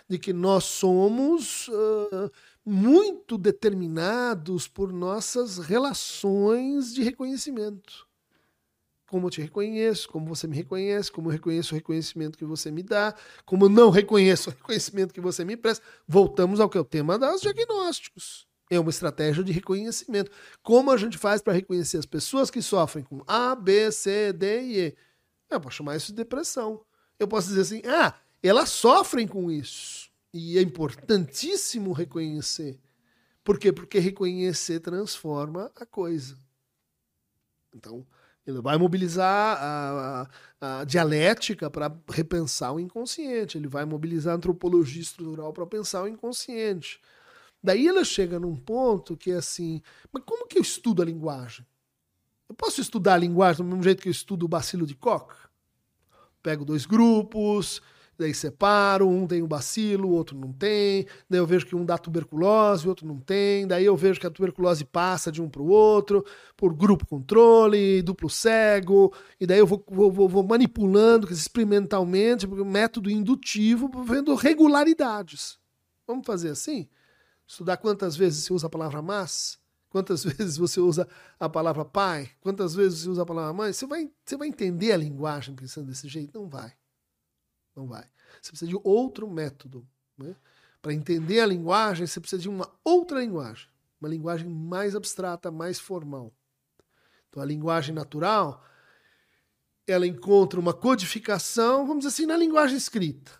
[0.07, 2.31] de que nós somos uh,
[2.65, 8.07] muito determinados por nossas relações de reconhecimento.
[9.07, 12.71] Como eu te reconheço, como você me reconhece, como eu reconheço o reconhecimento que você
[12.71, 13.13] me dá,
[13.45, 15.85] como eu não reconheço o reconhecimento que você me presta.
[16.07, 18.47] Voltamos ao que é o tema dos diagnósticos.
[18.71, 20.31] É uma estratégia de reconhecimento.
[20.63, 24.61] Como a gente faz para reconhecer as pessoas que sofrem com A, B, C, D
[24.61, 24.95] e E?
[25.49, 26.83] Eu posso chamar isso de depressão.
[27.19, 28.15] Eu posso dizer assim: ah,
[28.47, 30.11] elas sofrem com isso.
[30.33, 32.79] E é importantíssimo reconhecer.
[33.43, 33.71] Por quê?
[33.71, 36.37] Porque reconhecer transforma a coisa.
[37.75, 38.05] Então,
[38.45, 40.29] ele vai mobilizar a,
[40.59, 46.03] a, a dialética para repensar o inconsciente, ele vai mobilizar a antropologia estrutural para pensar
[46.03, 46.99] o inconsciente.
[47.61, 51.65] Daí ela chega num ponto que é assim: mas como que eu estudo a linguagem?
[52.49, 55.33] Eu posso estudar a linguagem do mesmo jeito que eu estudo o bacilo de Koch?
[56.41, 57.81] Pego dois grupos,
[58.17, 61.85] daí separo, um tem o bacilo, o outro não tem, daí eu vejo que um
[61.85, 65.49] dá tuberculose, o outro não tem, daí eu vejo que a tuberculose passa de um
[65.49, 66.25] para o outro,
[66.55, 73.89] por grupo controle, duplo cego, e daí eu vou, vou, vou manipulando experimentalmente, método indutivo,
[74.03, 75.57] vendo regularidades.
[76.07, 76.87] Vamos fazer assim?
[77.47, 79.59] Estudar quantas vezes se usa a palavra mas?
[79.93, 81.07] Quantas vezes você usa
[81.39, 82.31] a palavra pai?
[82.41, 83.71] Quantas vezes você usa a palavra mãe?
[83.71, 86.37] Você vai, você vai entender a linguagem pensando desse jeito?
[86.37, 86.73] Não vai.
[87.75, 88.05] Não vai.
[88.41, 89.87] Você precisa de outro método.
[90.17, 90.35] Né?
[90.81, 93.67] Para entender a linguagem, você precisa de uma outra linguagem.
[93.99, 96.33] Uma linguagem mais abstrata, mais formal.
[97.29, 98.63] Então, a linguagem natural,
[99.87, 103.31] ela encontra uma codificação, vamos dizer assim, na linguagem escrita.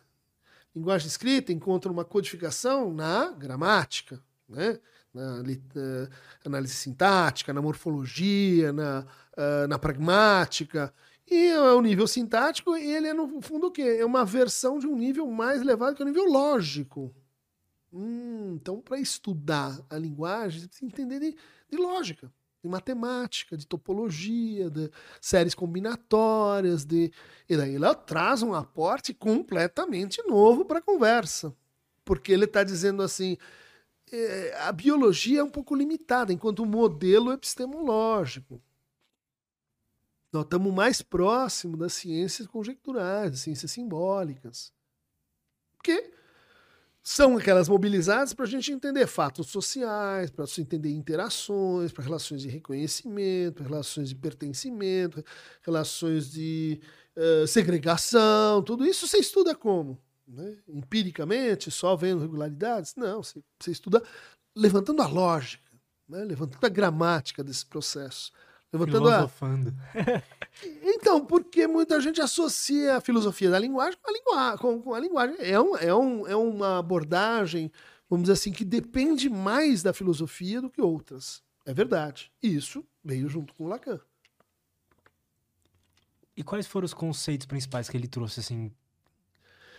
[0.76, 4.80] Linguagem escrita encontra uma codificação na gramática, né?
[5.14, 6.10] na, uh,
[6.43, 9.05] análise sintática, na morfologia, na,
[9.38, 10.93] uh, na pragmática.
[11.34, 13.97] E é o nível sintático, ele é, no fundo, o quê?
[13.99, 17.11] É uma versão de um nível mais elevado, que é o nível lógico.
[17.91, 21.35] Hum, então, para estudar a linguagem, você precisa entender de,
[21.72, 22.31] de lógica,
[22.64, 27.11] de matemática, de topologia, de séries combinatórias, de...
[27.49, 31.51] e daí ela traz um aporte completamente novo para a conversa.
[32.05, 33.38] Porque ele está dizendo assim,
[34.11, 38.61] é, a biologia é um pouco limitada, enquanto o modelo epistemológico.
[40.34, 44.73] Nós estamos mais próximos das ciências conjecturais, das ciências simbólicas.
[45.77, 46.11] Porque
[47.03, 52.49] são aquelas mobilizadas para a gente entender fatos sociais, para entender interações, para relações de
[52.49, 55.23] reconhecimento, relações de pertencimento,
[55.61, 56.81] relações de
[57.15, 60.01] uh, segregação, tudo isso você estuda como?
[60.27, 60.57] Né?
[60.68, 62.95] Empiricamente, só vendo regularidades?
[62.95, 64.01] Não, você, você estuda
[64.55, 65.69] levantando a lógica,
[66.10, 66.23] né?
[66.23, 68.31] levantando a gramática desse processo.
[68.74, 69.74] Levantando Filosofando.
[69.94, 70.24] A...
[70.84, 74.58] Então, porque muita gente associa a filosofia da linguagem com a, lingu...
[74.60, 75.36] com, com a linguagem.
[75.40, 77.72] É, um, é, um, é uma abordagem,
[78.08, 81.41] vamos dizer assim, que depende mais da filosofia do que outras.
[81.66, 82.32] É verdade.
[82.41, 84.00] E isso veio junto com Lacan.
[86.38, 88.72] E quais foram os conceitos principais que ele trouxe, assim,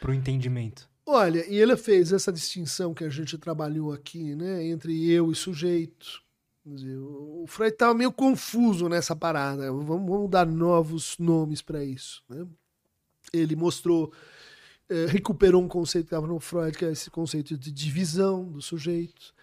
[0.00, 0.88] para o entendimento?
[1.06, 5.34] Olha, e ele fez essa distinção que a gente trabalhou aqui, né, entre eu e
[5.34, 6.22] sujeito,
[6.66, 9.70] o Freud estava meio confuso nessa parada.
[9.70, 12.22] Vamos, vamos dar novos nomes para isso.
[12.28, 12.46] Né?
[13.32, 14.12] Ele mostrou,
[14.88, 18.62] é, recuperou um conceito que estava no Freud, que é esse conceito de divisão do
[18.62, 19.34] sujeito.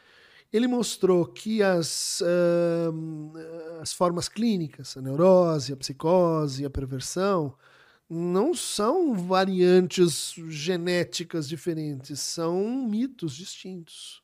[0.52, 7.56] Ele mostrou que as, uh, as formas clínicas, a neurose, a psicose, a perversão,
[8.10, 14.22] não são variantes genéticas diferentes, são mitos distintos.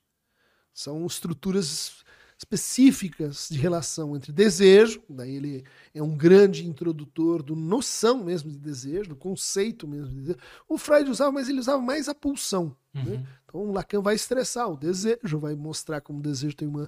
[0.74, 2.03] São estruturas
[2.38, 8.59] específicas de relação entre desejo, daí ele é um grande introdutor do noção mesmo de
[8.59, 10.39] desejo, do conceito mesmo de desejo.
[10.69, 12.76] O Freud usava, mas ele usava mais a pulsão.
[12.93, 13.01] Né?
[13.01, 13.11] Uhum.
[13.11, 13.27] Né?
[13.45, 16.88] Então o Lacan vai estressar o desejo, vai mostrar como o desejo tem uma,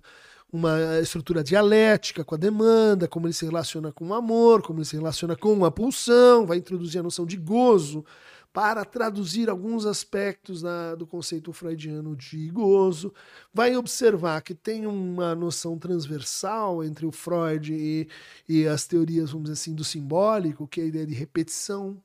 [0.51, 4.85] uma estrutura dialética com a demanda, como ele se relaciona com o amor, como ele
[4.85, 8.05] se relaciona com a pulsão, vai introduzir a noção de gozo,
[8.51, 13.13] para traduzir alguns aspectos da, do conceito freudiano de gozo,
[13.53, 18.07] vai observar que tem uma noção transversal entre o Freud e,
[18.47, 22.01] e as teorias, vamos dizer assim, do simbólico, que é a ideia de repetição.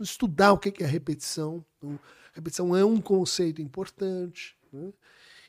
[0.00, 1.64] Estudar o que é repetição.
[1.78, 1.98] Então,
[2.32, 4.56] repetição é um conceito importante.
[4.72, 4.92] Né?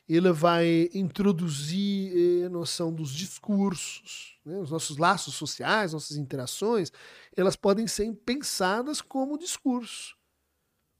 [0.08, 2.12] Ele vai introduzir
[2.42, 4.58] eh, a noção dos discursos, né?
[4.58, 6.92] os nossos laços sociais, nossas interações,
[7.36, 10.16] elas podem ser pensadas como discurso.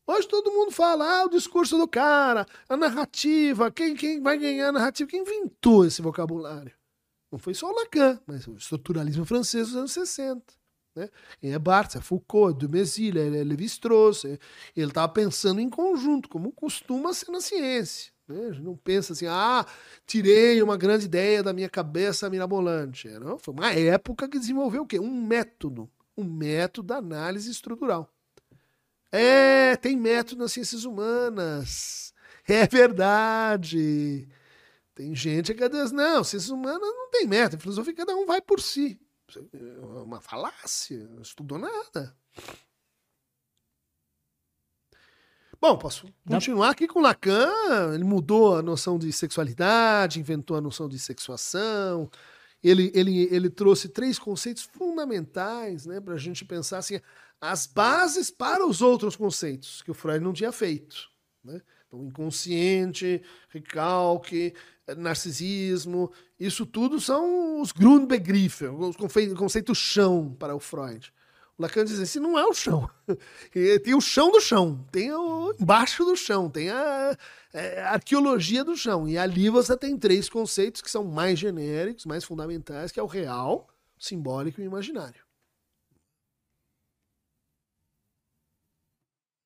[0.09, 4.69] Hoje todo mundo fala, ah, o discurso do cara, a narrativa, quem, quem vai ganhar
[4.69, 6.73] a narrativa, quem inventou esse vocabulário?
[7.31, 10.43] Não foi só o Lacan, mas o estruturalismo francês dos anos 60.
[10.95, 11.11] Né?
[11.43, 14.25] É Barthes, é Foucault, é Dumézil, é Lévi-Strauss.
[14.25, 14.39] É,
[14.77, 18.13] ele estava pensando em conjunto, como costuma ser na ciência.
[18.29, 18.59] Né?
[18.61, 19.65] Não pensa assim, ah,
[20.07, 23.09] tirei uma grande ideia da minha cabeça mirabolante.
[23.09, 24.99] Não, foi uma época que desenvolveu o quê?
[24.99, 25.89] Um método.
[26.17, 28.11] Um método da análise estrutural.
[29.13, 32.13] É, tem método nas ciências humanas.
[32.49, 34.29] É verdade.
[34.95, 37.61] Tem gente que diz, não, ciências humanas não tem método.
[37.61, 38.99] Filosofia, cada um vai por si.
[39.53, 42.17] É uma falácia, não estudou nada.
[45.61, 47.95] Bom, posso continuar aqui com Lacan.
[47.95, 52.11] Ele mudou a noção de sexualidade, inventou a noção de sexuação.
[52.63, 57.01] Ele, ele, ele trouxe três conceitos fundamentais né, para a gente pensar assim,
[57.41, 61.09] as bases para os outros conceitos que o Freud não tinha feito.
[61.45, 61.61] Né?
[61.87, 64.53] Então, inconsciente, recalque,
[64.97, 68.97] narcisismo, isso tudo são os Grundbegriffe, os
[69.37, 71.13] conceitos chão para o Freud.
[71.59, 72.89] Lacan diz assim, não é o chão.
[73.83, 77.17] Tem o chão do chão, tem o embaixo do chão, tem a,
[77.53, 79.09] é, a, arqueologia do chão.
[79.09, 83.07] E ali você tem três conceitos que são mais genéricos, mais fundamentais, que é o
[83.07, 83.69] real,
[83.99, 85.26] o simbólico e o imaginário.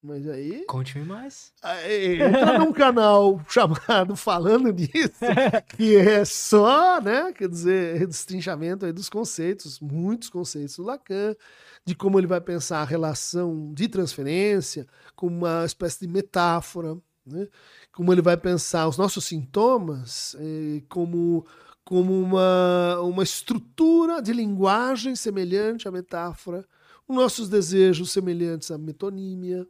[0.02, 0.64] Mas aí.
[0.64, 1.52] Conte-me mais.
[1.62, 5.20] Aí, entra num canal chamado Falando Nisso,
[5.76, 7.32] que é só, né?
[7.34, 11.36] Quer dizer, destrinchamento aí dos conceitos, muitos conceitos do Lacan,
[11.84, 16.96] de como ele vai pensar a relação de transferência como uma espécie de metáfora,
[17.26, 17.46] né?
[17.92, 21.44] Como ele vai pensar os nossos sintomas eh, como,
[21.84, 26.64] como uma, uma estrutura de linguagem semelhante à metáfora,
[27.06, 29.66] os nossos desejos semelhantes à metonímia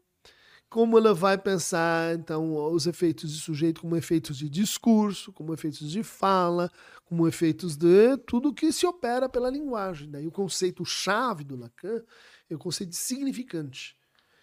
[0.70, 5.90] como ela vai pensar então os efeitos de sujeito como efeitos de discurso, como efeitos
[5.90, 6.70] de fala,
[7.04, 10.08] como efeitos de tudo que se opera pela linguagem.
[10.08, 12.00] Daí o conceito chave do Lacan
[12.48, 13.96] é o conceito de significante,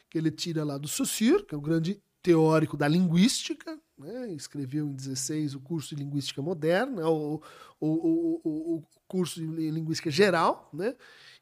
[0.09, 4.33] que ele tira lá do Saussure, que é o grande teórico da linguística, né?
[4.33, 7.41] escreveu em 16 o curso de linguística moderna, o,
[7.79, 10.93] o, o, o curso de linguística geral, né?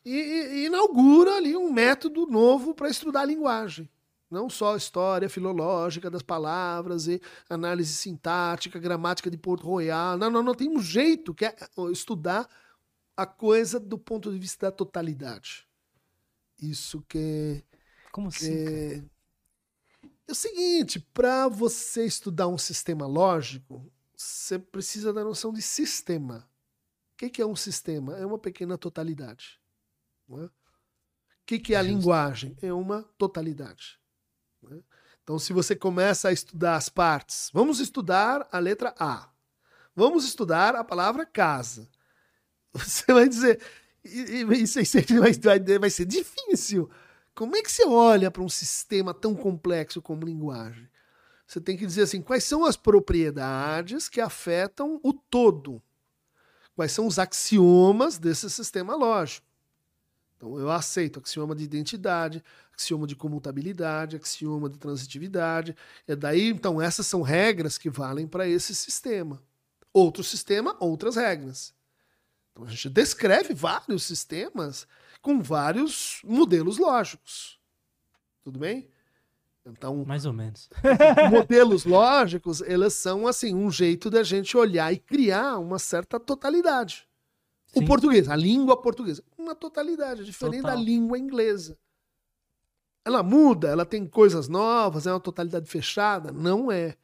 [0.06, 3.90] e, e inaugura ali um método novo para estudar a linguagem
[4.30, 10.18] não só história filológica das palavras e análise sintática, gramática de Porto Royal.
[10.18, 10.56] Não, não, não.
[10.56, 11.56] Tem um jeito que é
[11.92, 12.50] estudar
[13.16, 15.68] a coisa do ponto de vista da totalidade.
[16.62, 17.64] Isso que.
[18.12, 18.52] Como assim?
[18.52, 19.04] É,
[20.28, 26.50] é o seguinte: para você estudar um sistema lógico, você precisa da noção de sistema.
[27.14, 28.18] O que, que é um sistema?
[28.18, 29.60] É uma pequena totalidade.
[30.30, 30.34] É?
[30.34, 30.52] O
[31.46, 31.96] que, que é a Justo.
[31.96, 32.58] linguagem?
[32.62, 34.00] É uma totalidade.
[35.26, 39.28] Então, se você começa a estudar as partes, vamos estudar a letra A,
[39.96, 41.90] vamos estudar a palavra casa.
[42.72, 43.60] Você vai dizer,
[44.04, 44.80] isso
[45.20, 46.90] vai, vai ser difícil.
[47.34, 50.88] Como é que você olha para um sistema tão complexo como linguagem?
[51.48, 55.82] Você tem que dizer assim: quais são as propriedades que afetam o todo?
[56.76, 59.45] Quais são os axiomas desse sistema lógico?
[60.38, 62.44] Então, eu aceito axioma de identidade,
[62.74, 65.76] axioma de comutabilidade, axioma de transitividade.
[66.08, 69.42] É daí, então, essas são regras que valem para esse sistema.
[69.94, 71.74] Outro sistema, outras regras.
[72.52, 74.88] Então, a gente descreve vários sistemas
[75.22, 77.60] com vários modelos lógicos.
[78.44, 78.90] Tudo bem?
[79.66, 80.70] Então, mais ou menos.
[81.32, 87.08] modelos lógicos, eles são assim um jeito da gente olhar e criar uma certa totalidade.
[87.66, 87.84] Sim.
[87.84, 90.76] O português, a língua portuguesa, uma totalidade diferente Total.
[90.76, 91.78] da língua inglesa.
[93.04, 96.32] Ela muda, ela tem coisas novas, é uma totalidade fechada?
[96.32, 96.98] Não é.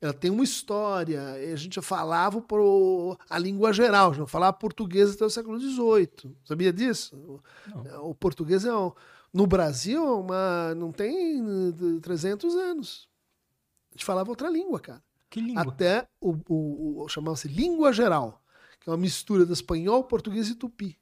[0.00, 1.32] Ela tem uma história.
[1.32, 6.36] A gente falava pro, a língua geral, já falava português até o século XVIII.
[6.44, 7.40] Sabia disso?
[7.66, 8.10] Não.
[8.10, 8.70] O português é
[9.32, 11.42] no Brasil é uma, não tem
[12.00, 13.08] 300 anos.
[13.90, 15.02] A gente falava outra língua, cara.
[15.28, 15.62] Que língua?
[15.62, 18.40] Até o, o, o chamava-se língua geral,
[18.80, 20.96] que é uma mistura do espanhol, português e tupi.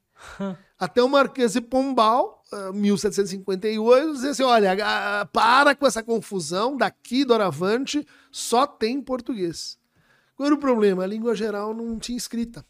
[0.79, 4.75] Até o Marquês de Pombal, ah, 1758, dizia assim: olha,
[5.31, 9.77] para com essa confusão, daqui doravante só tem português.
[10.35, 11.03] Qual era o problema?
[11.03, 12.65] A língua geral não tinha escrita.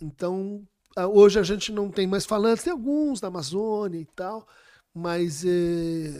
[0.00, 0.66] Então,
[1.12, 4.46] hoje a gente não tem mais falantes, tem alguns da Amazônia e tal,
[4.94, 6.12] mas eh,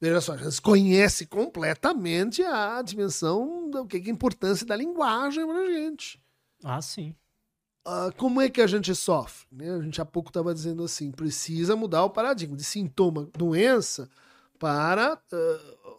[0.00, 5.46] veja só, a gente conhece completamente a dimensão do que é a importância da linguagem
[5.46, 6.22] para a gente.
[6.64, 7.14] Ah, sim.
[7.84, 9.46] Ah, como é que a gente sofre?
[9.50, 9.70] né?
[9.74, 14.08] A gente há pouco estava dizendo assim, precisa mudar o paradigma de sintoma, doença,
[14.58, 15.94] para ah,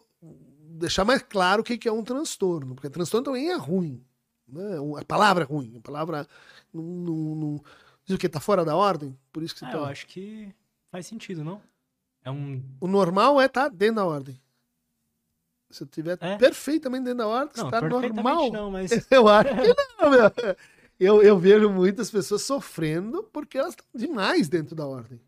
[0.76, 4.02] deixar mais claro o que é um transtorno, porque transtorno também é ruim.
[4.48, 4.62] Né?
[5.00, 6.26] A palavra é ruim, a palavra
[6.72, 7.64] não, não, não-
[8.04, 10.06] diz o que está fora da ordem, por isso que você Ah, tá- eu acho
[10.06, 10.54] que
[10.90, 11.60] faz sentido, não?
[12.22, 12.62] É um.
[12.80, 14.40] o normal é estar dentro da ordem.
[15.70, 16.36] Se eu estiver É?
[16.36, 18.50] perfeitamente dentro da ordem, Não, está normal.
[18.52, 18.90] não, mas.
[19.10, 20.20] Eu acho que não, meu.
[20.98, 25.20] Eu, eu vejo muitas pessoas sofrendo porque elas estão demais dentro da ordem.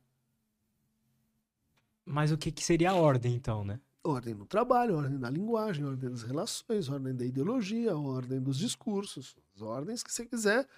[2.05, 3.81] Mas o que, que seria a ordem, então, né?
[4.05, 9.37] Ordem no trabalho, ordem na linguagem, ordem das relações, ordem da ideologia, ordem dos discursos.
[9.55, 10.69] As ordens que você quiser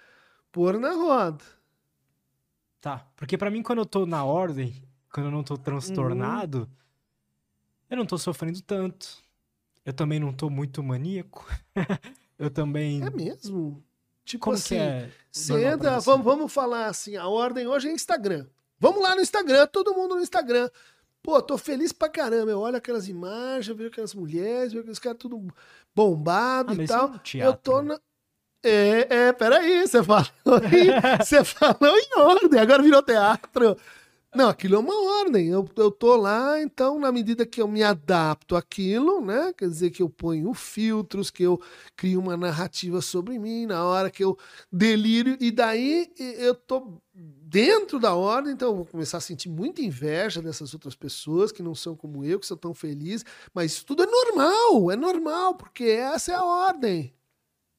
[0.51, 1.43] pôr na roda.
[2.81, 3.05] Tá.
[3.15, 4.73] Porque pra mim, quando eu tô na ordem,
[5.13, 6.67] quando eu não tô transtornado,
[7.87, 9.21] eu não tô sofrendo tanto.
[9.85, 11.45] Eu também não tô muito maníaco.
[12.39, 13.03] eu também.
[13.03, 13.83] É mesmo?
[14.29, 15.09] Tipo Como assim, é?
[15.31, 18.45] você entra, vamos, vamos falar assim, a ordem hoje é Instagram.
[18.79, 20.69] Vamos lá no Instagram, todo mundo no Instagram.
[21.23, 22.51] Pô, tô feliz pra caramba.
[22.51, 25.47] Eu olho aquelas imagens, eu vejo aquelas mulheres, vejo aqueles caras tudo
[25.95, 27.07] bombado Ah, e tal.
[27.07, 27.95] é um eu teatro, tô né?
[27.95, 27.99] na.
[28.61, 30.25] É, é, peraí, você falou
[31.19, 33.75] você falou em ordem, agora virou teatro.
[34.33, 35.47] Não, aquilo é uma ordem.
[35.47, 39.51] Eu, eu tô lá, então, na medida que eu me adapto àquilo, né?
[39.57, 41.59] Quer dizer, que eu ponho filtros, que eu
[41.95, 44.37] crio uma narrativa sobre mim, na hora que eu
[44.71, 49.81] delírio, e daí eu tô dentro da ordem, então eu vou começar a sentir muita
[49.81, 53.85] inveja dessas outras pessoas que não são como eu, que são tão felizes, mas isso
[53.85, 57.11] tudo é normal, é normal, porque essa é a ordem.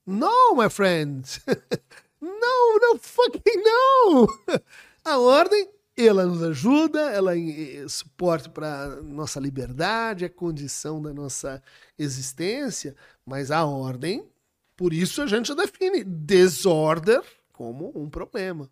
[0.05, 1.23] No, my friend.
[2.21, 4.27] no, no fucking no.
[5.03, 5.67] A ordem,
[6.07, 11.61] ela nos ajuda, ela é suporte para nossa liberdade, é condição da nossa
[11.97, 12.95] existência,
[13.25, 14.27] mas a ordem,
[14.75, 17.21] por isso a gente define desorder
[17.51, 18.69] como um problema.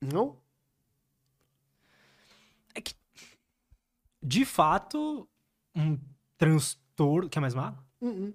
[0.00, 0.36] Não?
[4.26, 5.28] De fato,
[5.74, 5.98] um
[6.38, 7.28] transtorno.
[7.28, 7.78] Quer mais uma?
[8.00, 8.34] Uh -uh.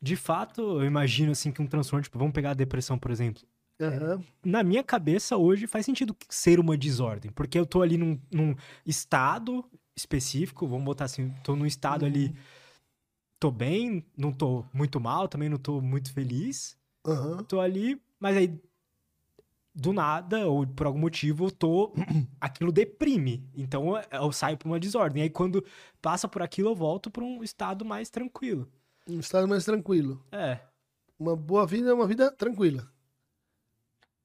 [0.00, 3.42] De fato, eu imagino assim que um transtorno, tipo, vamos pegar a depressão, por exemplo.
[3.80, 4.24] Uhum.
[4.44, 7.30] Na minha cabeça, hoje, faz sentido ser uma desordem.
[7.30, 8.54] Porque eu tô ali num, num
[8.84, 9.64] estado
[9.96, 12.08] específico, vamos botar assim, tô num estado uhum.
[12.08, 12.36] ali.
[13.38, 16.76] Tô bem, não tô muito mal, também não tô muito feliz.
[17.06, 17.44] Uhum.
[17.44, 18.58] Tô ali, mas aí.
[19.78, 21.92] Do nada, ou por algum motivo, eu tô.
[22.40, 23.46] aquilo deprime.
[23.54, 25.22] Então eu saio pra uma desordem.
[25.22, 25.62] Aí quando
[26.00, 28.66] passa por aquilo, eu volto pra um estado mais tranquilo.
[29.06, 30.24] Um estado mais tranquilo.
[30.32, 30.60] É.
[31.18, 32.90] Uma boa vida é uma vida tranquila.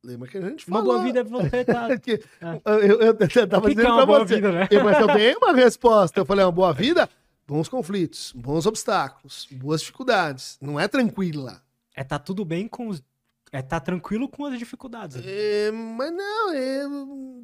[0.03, 0.81] Lembra que a gente falou.
[0.81, 1.97] Uma boa vida é você tá...
[1.97, 2.61] que, é.
[2.65, 4.35] eu, eu, eu, eu tava que dizendo que é uma boa você.
[4.35, 4.67] Vida, né?
[4.71, 6.19] eu, mas eu dei uma resposta.
[6.19, 7.07] Eu falei, uma boa vida,
[7.47, 10.57] bons conflitos, bons obstáculos, boas dificuldades.
[10.59, 11.61] Não é tranquila.
[11.95, 13.03] É tá tudo bem com os.
[13.51, 15.17] É tá tranquilo com as dificuldades.
[15.17, 15.23] Né?
[15.25, 16.83] É, mas não, é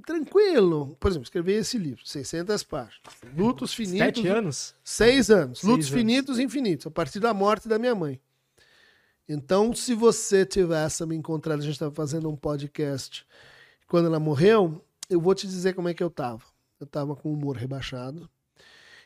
[0.05, 0.95] tranquilo.
[0.99, 3.01] Por exemplo, escrevi esse livro, 600 páginas.
[3.35, 3.99] Lutos finitos.
[3.99, 4.75] Sete anos?
[4.83, 5.59] Seis anos.
[5.59, 5.99] Seis Lutos anos.
[5.99, 8.19] finitos e infinitos, a partir da morte da minha mãe.
[9.27, 13.25] Então, se você tivesse me encontrado, a gente estava fazendo um podcast
[13.87, 16.43] quando ela morreu, eu vou te dizer como é que eu tava.
[16.79, 18.29] Eu tava com o humor rebaixado.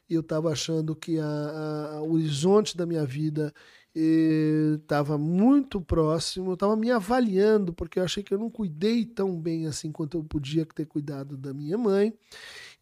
[0.10, 3.54] E eu tava achando que a, o horizonte da minha vida
[3.96, 6.52] estava muito próximo.
[6.52, 10.18] Eu tava me avaliando, porque eu achei que eu não cuidei tão bem assim quanto
[10.18, 12.14] eu podia ter cuidado da minha mãe.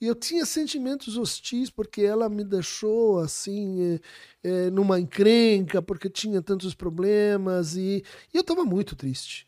[0.01, 3.99] E eu tinha sentimentos hostis porque ela me deixou assim
[4.43, 8.03] é, é, numa encrenca, porque tinha tantos problemas e,
[8.33, 9.47] e eu estava muito triste.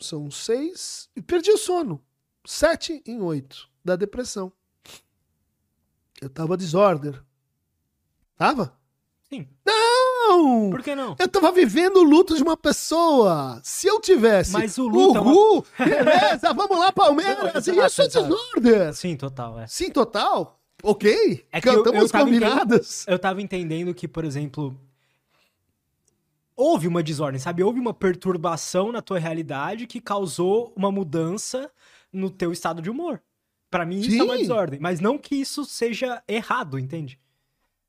[0.00, 2.02] São seis e perdi o sono.
[2.46, 4.52] Sete em oito da depressão.
[6.20, 7.22] Eu tava desorder.
[8.36, 8.78] Tava?
[9.28, 9.48] Sim.
[10.28, 10.70] Não!
[10.70, 11.16] Por que não?
[11.18, 13.60] Eu tava vivendo o luto de uma pessoa.
[13.62, 14.52] Se eu tivesse.
[14.52, 15.20] Mas o luto.
[15.20, 16.04] Uhul, é uma...
[16.04, 17.66] beleza, vamos lá, Palmeiras.
[17.66, 18.92] Não, Isso é desordem.
[18.92, 19.66] Sim, total, é.
[19.66, 20.60] Sim, total.
[20.82, 21.46] Ok.
[21.50, 23.06] É que eu, Estamos eu combinados.
[23.08, 24.78] Eu tava entendendo que, por exemplo.
[26.54, 27.62] Houve uma desordem, sabe?
[27.62, 31.70] Houve uma perturbação na tua realidade que causou uma mudança
[32.12, 33.22] no teu estado de humor.
[33.70, 34.20] Para mim, isso Sim.
[34.20, 34.80] é uma desordem.
[34.80, 37.18] Mas não que isso seja errado, entende?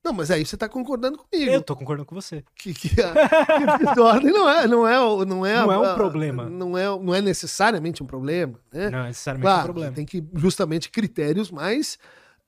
[0.10, 1.52] Não, mas aí você tá concordando comigo.
[1.52, 2.44] Eu tô concordando com você.
[2.56, 5.84] Que, que a, que a desordem não é, não é, não é, Não é um
[5.84, 6.50] a- problema.
[6.50, 8.90] Não é, não é necessariamente um problema, né?
[8.90, 9.94] Não, é necessariamente um Claro, problema.
[9.94, 12.00] tem que justamente critérios mais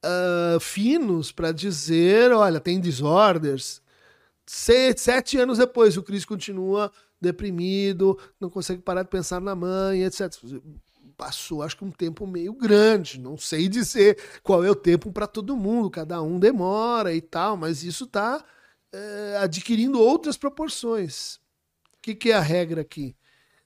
[0.03, 3.79] ah, finos para dizer, olha, tem disorders.
[4.47, 10.03] Se- sete anos depois, o Chris continua deprimido, não consegue parar de pensar na mãe,
[10.03, 10.31] etc.
[11.21, 13.19] Passou, acho que um tempo meio grande.
[13.19, 17.55] Não sei dizer qual é o tempo para todo mundo, cada um demora e tal,
[17.55, 18.43] mas isso está
[19.39, 21.35] adquirindo outras proporções.
[21.35, 23.15] O que, que é a regra aqui?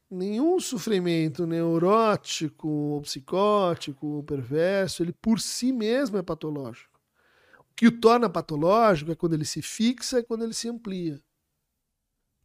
[0.10, 7.00] nenhum sofrimento neurótico, ou psicótico, ou perverso, ele por si mesmo é patológico.
[7.60, 11.22] O que o torna patológico é quando ele se fixa e quando ele se amplia.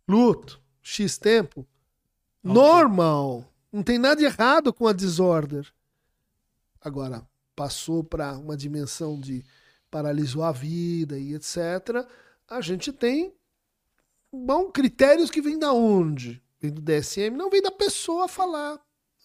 [0.09, 1.67] Luto, X tempo,
[2.43, 3.53] normal.
[3.73, 5.73] Não tem nada errado com a disorder.
[6.81, 9.45] Agora, passou para uma dimensão de
[9.91, 12.07] paralisou a vida e etc.
[12.49, 13.35] A gente tem
[14.33, 16.43] bom critérios que vêm da onde?
[16.61, 18.81] Vem do DSM, não vem da pessoa falar.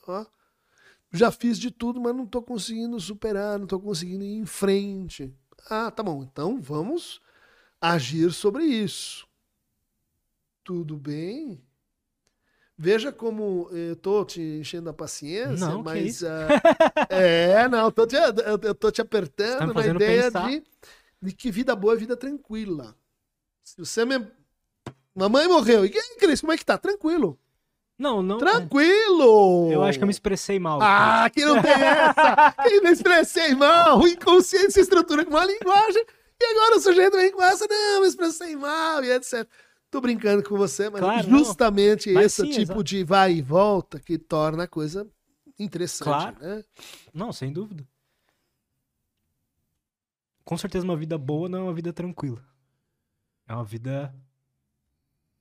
[0.07, 0.25] ó.
[1.11, 5.33] Já fiz de tudo, mas não estou conseguindo superar, não estou conseguindo ir em frente.
[5.69, 6.23] Ah, tá bom.
[6.23, 7.21] Então vamos
[7.79, 9.27] agir sobre isso.
[10.63, 11.64] Tudo bem?
[12.77, 16.23] Veja como eu tô te enchendo a paciência, Não, mas.
[16.23, 16.47] ah,
[17.09, 20.49] é, não, eu tô te, eu, eu tô te tá apertando me na ideia pensar.
[20.49, 20.63] de,
[21.21, 22.93] de que vida boa é vida tranquila.
[23.63, 24.27] Se você me.
[25.15, 25.85] Mamãe morreu.
[25.85, 26.77] E aí, Cris, como é que tá?
[26.77, 27.39] Tranquilo.
[27.97, 28.37] Não, não.
[28.37, 29.71] Tranquilo!
[29.71, 30.79] Eu acho que eu me expressei mal.
[30.81, 32.53] Ah, que não tem essa!
[32.61, 34.01] que me expressei mal!
[34.43, 36.05] Se estrutura com uma linguagem
[36.37, 39.47] e agora o sujeito vem com essa, não, me expressei mal e etc.
[39.95, 42.83] Tô brincando com você, mas Claro, justamente Mas esse sim, tipo exato.
[42.83, 45.09] de vai e volta que torna a coisa
[45.57, 46.37] interessante, Claro.
[46.41, 46.65] né?
[47.13, 47.87] Não, sem dúvida.
[50.43, 52.43] Com certeza uma vida boa não é uma vida tranquila.
[53.47, 54.13] É uma vida.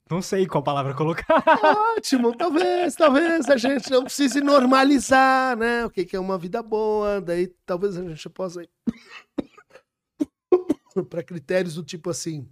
[0.09, 1.43] Não sei qual palavra colocar.
[1.99, 5.85] Ótimo, talvez, talvez a gente não precise normalizar, né?
[5.85, 8.71] O que que é uma vida boa, daí talvez a gente possa ir
[11.11, 12.49] para critérios do tipo assim,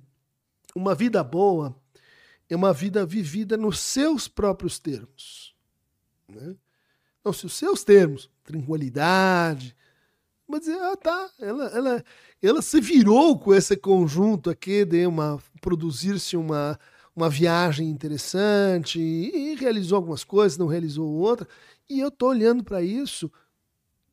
[0.75, 1.81] uma vida boa
[2.53, 5.55] é uma vida vivida nos seus próprios termos,
[6.29, 6.55] né?
[7.25, 9.77] Não, se os seus termos, tranquilidade,
[10.47, 12.05] mas dizer, ah, tá, ela, ela,
[12.43, 16.79] ela se virou com esse conjunto aqui de uma produzir-se uma
[17.15, 21.47] uma viagem interessante e realizou algumas coisas, não realizou outra.
[21.89, 23.31] E eu estou olhando para isso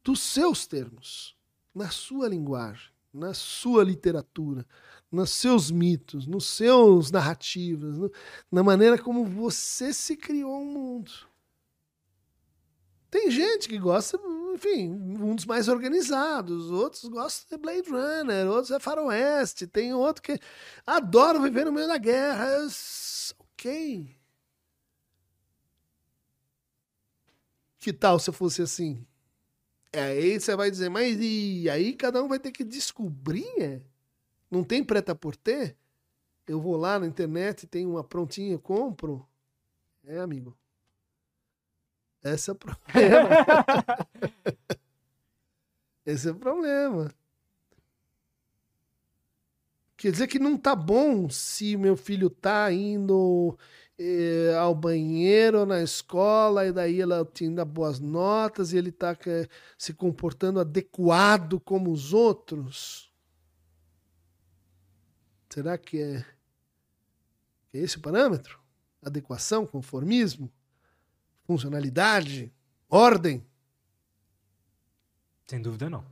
[0.04, 1.36] dos seus termos,
[1.74, 4.66] na sua linguagem, na sua literatura,
[5.12, 8.12] nos seus mitos, nos seus narrativas, no-
[8.52, 11.12] na maneira como você se criou um mundo.
[13.10, 14.20] Tem gente que gosta,
[14.54, 20.38] enfim, mundos mais organizados, outros gostam de Blade Runner, outros é faroeste, tem outro que
[20.86, 22.46] adora viver no meio da guerra.
[22.48, 24.16] Eu s- Ok.
[27.80, 29.06] Que tal se fosse assim?
[29.94, 33.84] Aí você vai dizer, mas e aí cada um vai ter que descobrir?
[34.50, 35.78] Não tem preta por ter?
[36.48, 39.28] Eu vou lá na internet, tem uma prontinha, compro.
[40.04, 40.58] É, amigo.
[42.24, 43.30] Esse é o problema.
[46.06, 47.12] Esse é o problema.
[49.96, 53.58] Quer dizer que não tá bom se meu filho tá indo
[53.98, 59.48] eh, ao banheiro na escola e daí ela tinha boas notas e ele tá eh,
[59.78, 63.09] se comportando adequado como os outros.
[65.50, 66.26] Será que é,
[67.70, 68.60] que é esse o parâmetro?
[69.02, 70.52] Adequação, conformismo,
[71.44, 72.54] funcionalidade,
[72.88, 73.46] ordem?
[75.48, 76.06] Sem dúvida não.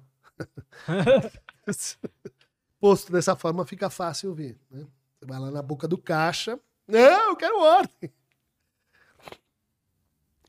[2.80, 4.58] Posto dessa forma, fica fácil ver.
[4.72, 4.88] Né?
[5.20, 6.60] Você vai lá na boca do caixa.
[6.88, 8.12] Não, eu quero ordem.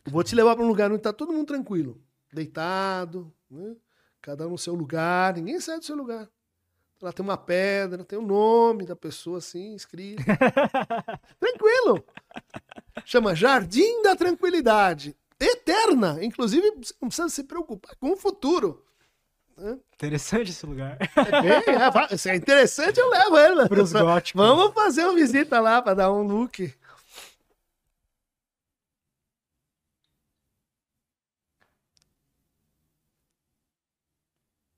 [0.07, 2.03] Vou te levar para um lugar onde está todo mundo tranquilo.
[2.33, 3.77] Deitado, né?
[4.23, 5.35] cada um no seu lugar.
[5.35, 6.31] Ninguém sai do seu lugar.
[7.01, 10.23] Lá tem uma pedra, tem o nome da pessoa assim, escrito.
[11.39, 12.05] Tranquilo.
[13.05, 15.17] Chama Jardim da Tranquilidade.
[15.39, 16.19] Eterna.
[16.23, 18.85] Inclusive, você não precisa se preocupar com o futuro.
[19.95, 20.99] Interessante esse lugar.
[21.01, 21.75] É, bem,
[22.11, 23.69] é, se é interessante, eu levo ele.
[23.69, 24.41] Pros góticos.
[24.41, 26.75] Vamos fazer uma visita lá para dar um look.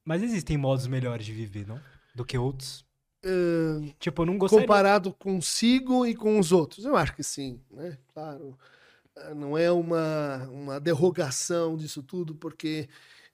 [0.05, 1.81] Mas existem modos melhores de viver, não?
[2.15, 2.85] Do que outros.
[3.25, 4.65] Eh, Tipo, eu não gostaria.
[4.67, 6.85] comparado consigo e com os outros.
[6.85, 7.99] Eu acho que sim, né?
[8.15, 8.59] Claro.
[9.17, 12.89] eh, Não é uma, uma derrogação disso tudo, porque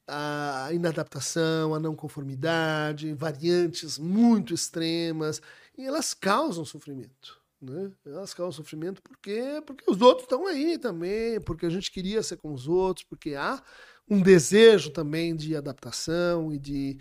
[0.08, 5.40] a inadaptação, a não conformidade, variantes muito extremas,
[5.76, 7.40] e elas causam sofrimento.
[7.60, 7.90] Né?
[8.06, 12.36] Elas causam sofrimento porque, porque os outros estão aí também, porque a gente queria ser
[12.36, 13.60] com os outros, porque há
[14.08, 16.98] um desejo também de adaptação e de,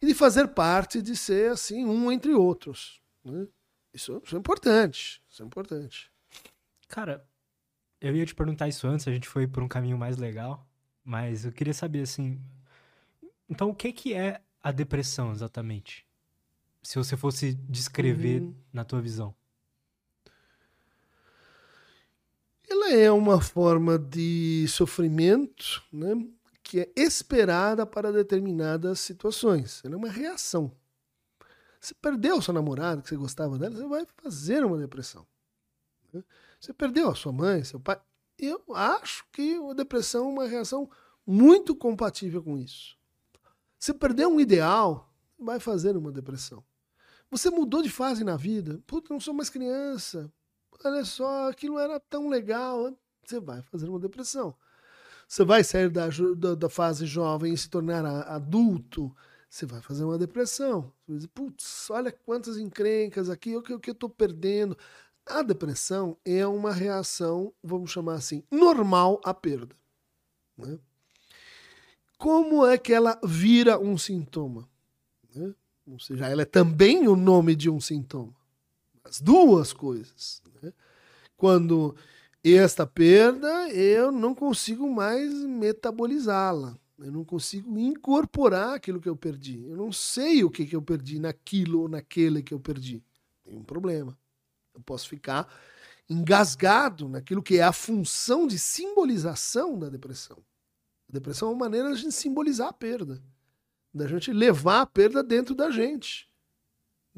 [0.00, 3.00] e de fazer parte de ser assim um entre outros.
[3.24, 3.46] Né?
[3.92, 5.22] Isso, isso é importante.
[5.28, 6.10] Isso é importante.
[6.88, 7.26] Cara,
[8.00, 10.68] eu ia te perguntar isso antes, a gente foi por um caminho mais legal.
[11.08, 12.38] Mas eu queria saber, assim.
[13.48, 16.06] Então, o que, que é a depressão exatamente?
[16.82, 18.54] Se você fosse descrever uhum.
[18.70, 19.34] na tua visão.
[22.68, 26.12] Ela é uma forma de sofrimento né,
[26.68, 29.82] que é esperada para determinadas situações.
[29.82, 30.70] Ela é uma reação.
[31.80, 35.26] Você perdeu sua namorada, que você gostava dela, você vai fazer uma depressão.
[36.60, 37.98] Você perdeu a sua mãe, seu pai,
[38.38, 40.90] eu acho que a depressão é uma reação
[41.26, 42.98] muito compatível com isso.
[43.78, 46.62] Você perdeu um ideal, vai fazer uma depressão.
[47.30, 50.30] Você mudou de fase na vida, puta, não sou mais criança.
[50.84, 52.94] Olha só, aquilo era tão legal.
[53.24, 54.54] Você vai fazer uma depressão.
[55.28, 59.14] Você vai sair da, da, da fase jovem e se tornar adulto,
[59.48, 60.90] você vai fazer uma depressão.
[61.04, 64.76] Você vai dizer, putz, olha quantas encrencas aqui, o que, o que eu estou perdendo.
[65.26, 69.76] A depressão é uma reação, vamos chamar assim, normal à perda.
[70.56, 70.78] Né?
[72.16, 74.66] Como é que ela vira um sintoma?
[75.34, 75.54] Né?
[75.86, 78.34] Ou seja, ela é também o nome de um sintoma.
[79.04, 80.42] As duas coisas.
[80.62, 80.72] Né?
[81.36, 81.94] Quando
[82.54, 86.76] esta perda, eu não consigo mais metabolizá-la.
[86.98, 89.64] Eu não consigo incorporar aquilo que eu perdi.
[89.66, 93.02] Eu não sei o que, que eu perdi naquilo ou naquele que eu perdi.
[93.44, 94.18] Tem um problema.
[94.74, 95.48] Eu posso ficar
[96.08, 100.38] engasgado naquilo que é a função de simbolização da depressão.
[101.08, 103.22] A depressão é uma maneira de simbolizar a perda,
[103.94, 106.28] da gente levar a perda dentro da gente.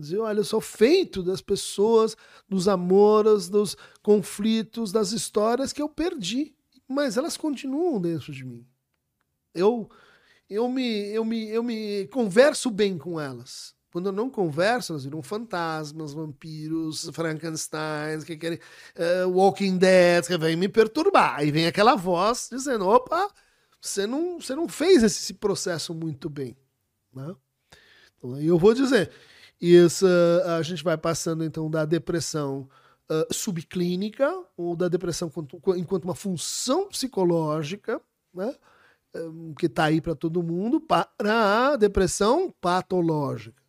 [0.00, 2.16] Dizer, olha, eu sou feito das pessoas,
[2.48, 6.54] dos amores, dos conflitos, das histórias que eu perdi,
[6.88, 8.66] mas elas continuam dentro de mim.
[9.54, 9.90] Eu
[10.50, 13.72] eu me, eu me, eu me converso bem com elas.
[13.92, 18.58] Quando eu não converso, elas viram fantasmas, vampiros, Frankenstein, que querem
[18.96, 21.36] uh, Walking Dead, que vem me perturbar.
[21.36, 23.28] Aí vem aquela voz dizendo: opa,
[23.80, 26.56] você não, você não fez esse processo muito bem.
[27.12, 27.34] Né?
[28.18, 29.10] Então, eu vou dizer:
[29.60, 30.06] isso,
[30.46, 32.68] a gente vai passando então da depressão
[33.10, 35.30] uh, subclínica, ou da depressão
[35.76, 38.00] enquanto, uma função psicológica,
[38.32, 38.54] né?
[39.58, 43.60] que está aí para todo mundo, para a depressão patológica.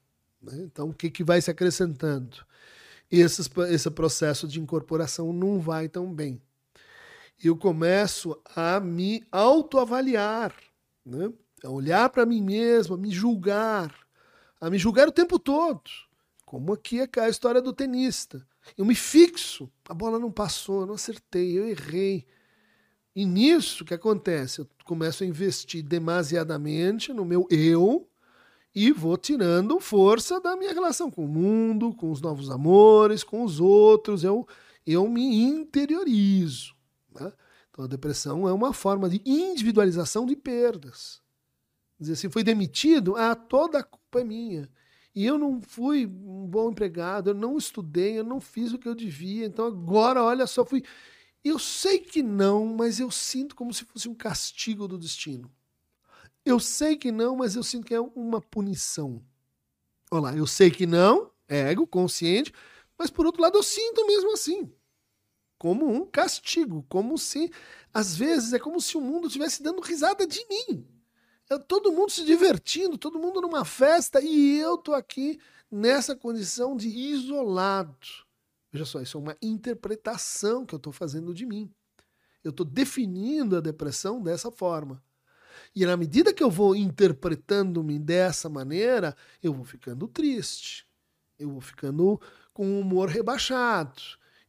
[0.42, 0.54] Né?
[0.60, 2.38] Então, o que, que vai se acrescentando?
[3.10, 6.42] Esse, esse processo de incorporação não vai tão bem.
[7.44, 10.54] Eu começo a me autoavaliar,
[11.04, 11.34] né?
[11.64, 13.94] a olhar para mim mesmo, a me julgar,
[14.62, 15.82] a me julgar o tempo todo.
[16.46, 18.46] Como aqui é a história do tenista.
[18.78, 22.28] Eu me fixo, a bola não passou, não acertei, eu errei.
[23.16, 24.60] E nisso, que acontece?
[24.60, 28.08] Eu começo a investir demasiadamente no meu eu,
[28.74, 33.44] e vou tirando força da minha relação com o mundo, com os novos amores, com
[33.44, 34.24] os outros.
[34.24, 34.48] Eu,
[34.86, 36.74] eu me interiorizo.
[37.14, 37.34] Né?
[37.70, 41.22] Então a depressão é uma forma de individualização de perdas.
[42.00, 44.70] Dizer assim, foi demitido, ah, toda culpa é minha.
[45.16, 48.88] E eu não fui um bom empregado, eu não estudei, eu não fiz o que
[48.88, 49.46] eu devia.
[49.46, 50.84] Então agora, olha só, fui.
[51.44, 55.52] Eu sei que não, mas eu sinto como se fosse um castigo do destino.
[56.46, 59.24] Eu sei que não, mas eu sinto que é uma punição.
[60.12, 62.54] Olha lá, eu sei que não, ego, consciente,
[62.98, 64.72] mas por outro lado eu sinto mesmo assim.
[65.58, 67.52] Como um castigo, como se,
[67.94, 70.88] às vezes, é como se o mundo estivesse dando risada de mim.
[71.52, 75.38] É todo mundo se divertindo, todo mundo numa festa e eu tô aqui
[75.70, 78.08] nessa condição de isolado.
[78.72, 81.70] Veja só, isso é uma interpretação que eu estou fazendo de mim.
[82.42, 85.04] Eu estou definindo a depressão dessa forma.
[85.76, 89.14] E na medida que eu vou interpretando-me dessa maneira,
[89.44, 90.88] eu vou ficando triste,
[91.38, 92.18] eu vou ficando
[92.54, 94.02] com o humor rebaixado,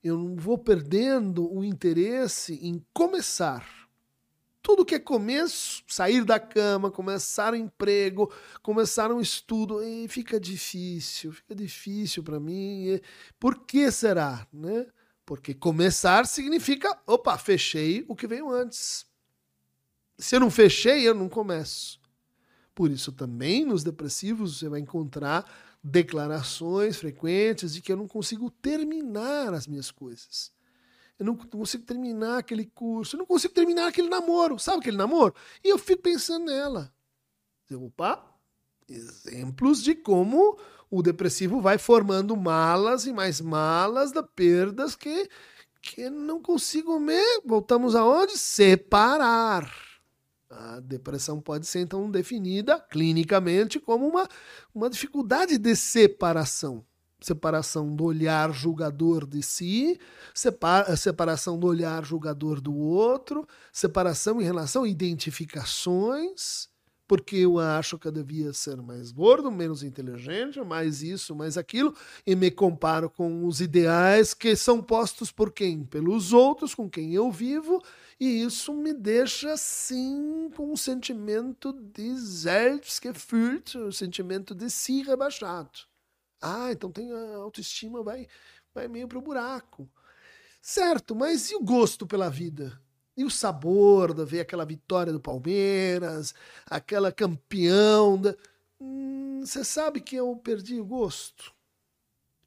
[0.05, 3.82] eu vou perdendo o interesse em começar.
[4.63, 8.33] Tudo que é começo, sair da cama, começar um emprego,
[8.63, 13.01] começar um estudo, e fica difícil, fica difícil para mim.
[13.41, 14.87] Por que será, né?
[15.27, 19.05] Porque começar significa, opa, fechei o que veio antes.
[20.17, 22.01] Se eu não fechei, eu não começo.
[22.75, 25.45] Por isso, também nos depressivos você vai encontrar
[25.83, 30.53] declarações frequentes de que eu não consigo terminar as minhas coisas.
[31.23, 34.59] Eu não consigo terminar aquele curso, eu não consigo terminar aquele namoro.
[34.59, 35.33] Sabe aquele namoro?
[35.63, 36.93] E eu fico pensando nela.
[37.73, 38.23] Opa,
[38.89, 40.59] exemplos de como
[40.91, 45.31] o depressivo vai formando malas e mais malas da perdas que,
[45.81, 47.23] que não consigo me.
[47.47, 48.37] Voltamos aonde?
[48.37, 49.73] Separar.
[50.51, 54.29] A depressão pode ser então definida clinicamente como uma,
[54.75, 56.85] uma dificuldade de separação.
[57.23, 59.99] Separação do olhar julgador de si,
[60.35, 66.69] separa, separação do olhar julgador do outro, separação em relação a identificações,
[67.07, 71.95] porque eu acho que eu devia ser mais gordo, menos inteligente, mais isso, mais aquilo,
[72.27, 75.85] e me comparo com os ideais que são postos por quem?
[75.85, 77.83] Pelos outros, com quem eu vivo,
[78.19, 85.92] e isso me deixa assim com um sentimento de Selbstgefühlt, um sentimento de si rebaixado.
[86.43, 88.27] Ah, então tem a autoestima vai
[88.75, 89.89] vai meio pro buraco.
[90.61, 92.81] Certo, mas e o gosto pela vida?
[93.17, 96.35] E o sabor de ver aquela vitória do Palmeiras,
[96.67, 98.21] aquela campeão.
[99.41, 101.53] Você hum, sabe que eu perdi o gosto.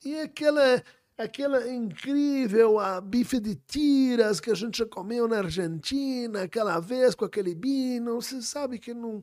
[0.03, 0.83] E aquela,
[1.17, 7.15] aquela incrível a bife de tiras que a gente já comeu na Argentina, aquela vez
[7.15, 8.15] com aquele bino.
[8.15, 9.21] Você sabe que não.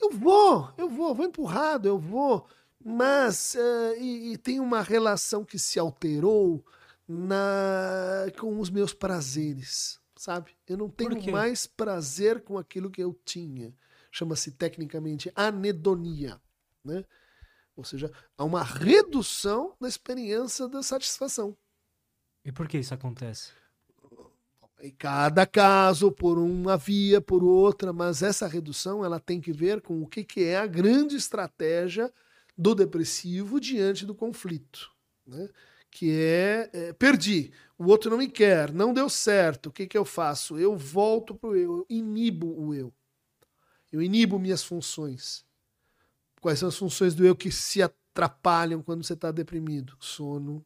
[0.00, 2.46] Eu vou, eu vou, vou empurrado, eu vou.
[2.82, 6.64] Mas, uh, e, e tem uma relação que se alterou
[7.06, 10.54] na, com os meus prazeres sabe?
[10.66, 13.74] Eu não tenho mais prazer com aquilo que eu tinha.
[14.12, 16.38] Chama-se tecnicamente anedonia,
[16.84, 17.06] né?
[17.74, 21.56] Ou seja, há uma redução da experiência da satisfação.
[22.44, 23.52] E por que isso acontece?
[24.82, 29.80] Em cada caso, por uma via, por outra, mas essa redução ela tem que ver
[29.80, 32.12] com o que, que é a grande estratégia
[32.60, 34.90] do depressivo diante do conflito.
[35.26, 35.48] Né?
[35.90, 39.98] que é, é, perdi, o outro não me quer, não deu certo, o que, que
[39.98, 40.58] eu faço?
[40.58, 42.94] Eu volto para o eu, eu inibo o eu.
[43.90, 45.44] Eu inibo minhas funções.
[46.40, 49.96] Quais são as funções do eu que se atrapalham quando você está deprimido?
[49.98, 50.64] Sono,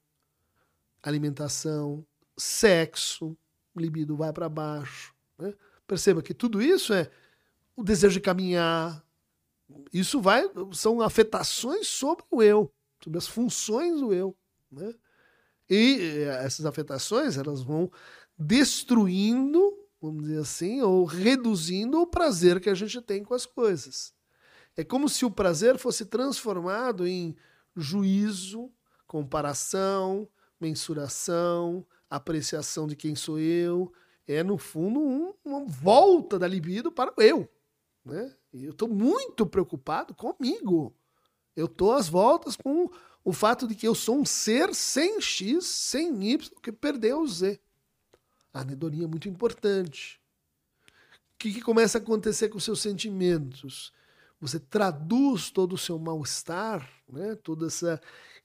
[1.03, 2.07] alimentação,
[2.37, 3.37] sexo,
[3.75, 5.15] libido vai para baixo.
[5.39, 5.55] Né?
[5.87, 7.11] Perceba que tudo isso é
[7.75, 9.03] o desejo de caminhar.
[9.93, 14.36] Isso vai, são afetações sobre o eu, sobre as funções do eu.
[14.70, 14.93] Né?
[15.69, 17.90] E eh, essas afetações elas vão
[18.36, 24.12] destruindo, vamos dizer assim, ou reduzindo o prazer que a gente tem com as coisas.
[24.77, 27.36] É como se o prazer fosse transformado em
[27.77, 28.70] juízo,
[29.06, 30.28] comparação,
[30.61, 33.93] mensuração, apreciação de quem sou eu.
[34.27, 37.48] É, no fundo, um, uma volta da libido para o eu.
[38.05, 38.35] Né?
[38.62, 40.94] Eu estou muito preocupado comigo.
[41.56, 42.90] Eu estou às voltas com
[43.24, 47.26] o fato de que eu sou um ser sem X, sem Y, que perdeu o
[47.26, 47.60] Z.
[48.52, 50.20] A anedonia é muito importante.
[51.35, 53.93] O que, que começa a acontecer com os seus sentimentos?
[54.40, 57.35] Você traduz todo o seu mal-estar, né?
[57.35, 58.01] todo essa,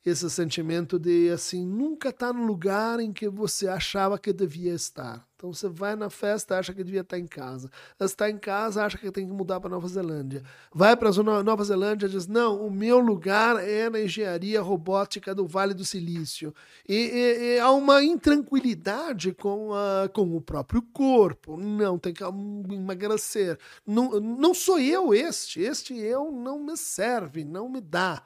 [0.06, 5.28] esse sentimento de assim nunca tá no lugar em que você achava que devia estar.
[5.36, 7.72] Então você vai na festa, acha que devia estar em casa.
[7.98, 10.44] Está em casa, acha que tem que mudar para Nova Zelândia.
[10.74, 15.48] Vai para a Nova Zelândia, diz: não, o meu lugar é na engenharia robótica do
[15.48, 16.54] Vale do Silício.
[16.88, 21.56] E, e, e há uma intranquilidade com, a, com o próprio corpo.
[21.56, 23.58] Não, tem que emagrecer.
[23.88, 25.62] Não, não sou eu este.
[25.62, 28.22] Este eu não me serve, não me dá.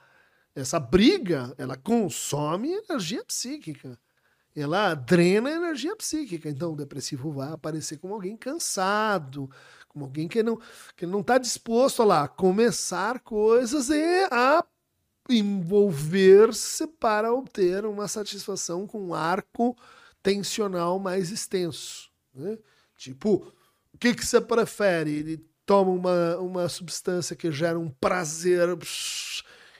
[0.55, 3.99] Essa briga, ela consome energia psíquica
[4.55, 6.49] ela drena energia psíquica.
[6.49, 9.49] Então o depressivo vai aparecer como alguém cansado,
[9.89, 10.59] como alguém que não
[10.95, 14.63] que não está disposto a lá começar coisas e a
[15.29, 19.75] envolver-se para obter uma satisfação com um arco
[20.21, 22.11] tensional mais extenso.
[22.33, 22.57] Né?
[22.97, 23.47] Tipo,
[23.93, 25.11] o que, que você prefere?
[25.11, 28.77] Ele toma uma, uma substância que gera um prazer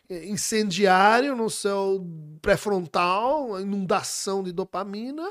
[0.10, 2.06] incendiário no seu
[2.42, 5.30] pré-frontal, inundação de dopamina,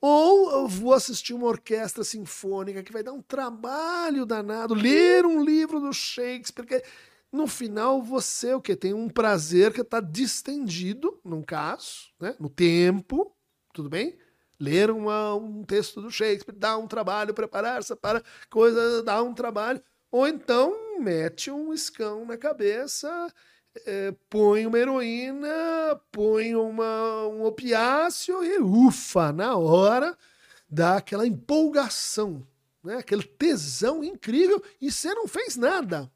[0.00, 5.44] ou eu vou assistir uma orquestra sinfônica que vai dar um trabalho danado, ler um
[5.44, 6.84] livro do Shakespeare, porque
[7.30, 12.48] no final você o que tem um prazer que está distendido, num caso, né, no
[12.48, 13.34] tempo,
[13.72, 14.18] tudo bem?
[14.58, 19.82] Ler uma, um texto do Shakespeare dá um trabalho, preparar-se para coisa dá um trabalho,
[20.10, 23.32] ou então mete um escão na cabeça
[23.86, 30.16] é, põe uma heroína, põe uma, um opiáceo e ufa, na hora
[30.68, 32.46] dá aquela empolgação,
[32.82, 32.96] né?
[32.96, 36.10] aquele tesão incrível e você não fez nada.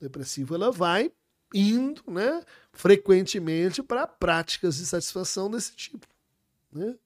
[0.00, 1.12] O depressivo ela vai
[1.52, 2.42] indo né,
[2.72, 6.06] frequentemente para práticas de satisfação desse tipo.
[6.72, 6.96] Né?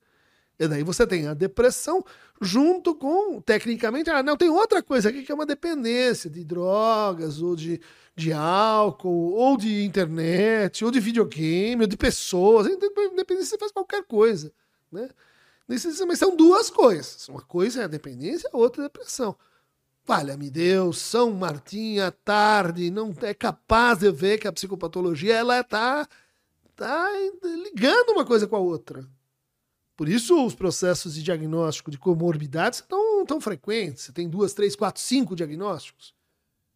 [0.59, 2.05] E daí você tem a depressão
[2.41, 7.41] junto com, tecnicamente, ah, não, tem outra coisa aqui que é uma dependência de drogas,
[7.41, 7.81] ou de,
[8.17, 12.67] de álcool, ou de internet, ou de videogame, ou de pessoas.
[12.67, 14.53] Dependência você faz qualquer coisa,
[14.91, 15.09] né?
[15.69, 17.29] Mas são duas coisas.
[17.29, 19.37] Uma coisa é a dependência, a outra é a depressão.
[20.05, 25.61] Valha-me Deus, São Martim à tarde não é capaz de ver que a psicopatologia ela
[25.61, 26.09] está
[26.75, 27.11] tá
[27.45, 29.07] ligando uma coisa com a outra.
[29.99, 34.05] Por isso os processos de diagnóstico de comorbidades estão tão frequentes.
[34.05, 36.15] Você tem duas, três, quatro, cinco diagnósticos.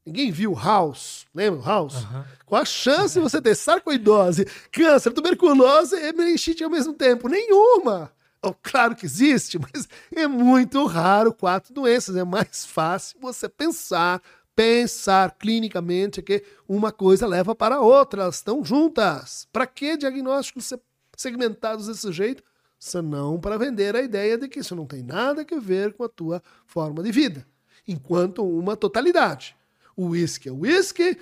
[0.05, 2.03] Ninguém viu House, lembra House?
[2.03, 2.24] Uhum.
[2.44, 7.28] Qual a chance de você ter sarcoidose, câncer, tuberculose e meningite ao mesmo tempo?
[7.28, 8.12] Nenhuma!
[8.43, 12.16] Oh, claro que existe, mas é muito raro quatro doenças.
[12.16, 14.20] É mais fácil você pensar,
[14.57, 19.47] pensar clinicamente que uma coisa leva para a outra, elas estão juntas.
[19.53, 20.73] Para que diagnósticos
[21.16, 22.43] segmentados desse jeito?
[22.85, 26.09] Senão para vender a ideia de que isso não tem nada a ver com a
[26.09, 27.47] tua forma de vida,
[27.87, 29.57] enquanto uma totalidade.
[29.97, 31.17] O uísque é uísque,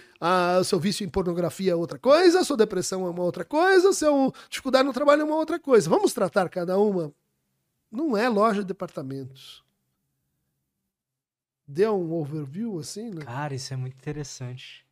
[0.59, 3.91] o seu vício em pornografia é outra coisa, a sua depressão é uma outra coisa,
[3.91, 5.91] a sua dificuldade no trabalho é uma outra coisa.
[5.91, 7.13] Vamos tratar cada uma.
[7.93, 9.63] Não é loja de departamentos.
[11.69, 13.21] Deu um overview assim, né?
[13.23, 14.87] Cara, isso é muito interessante.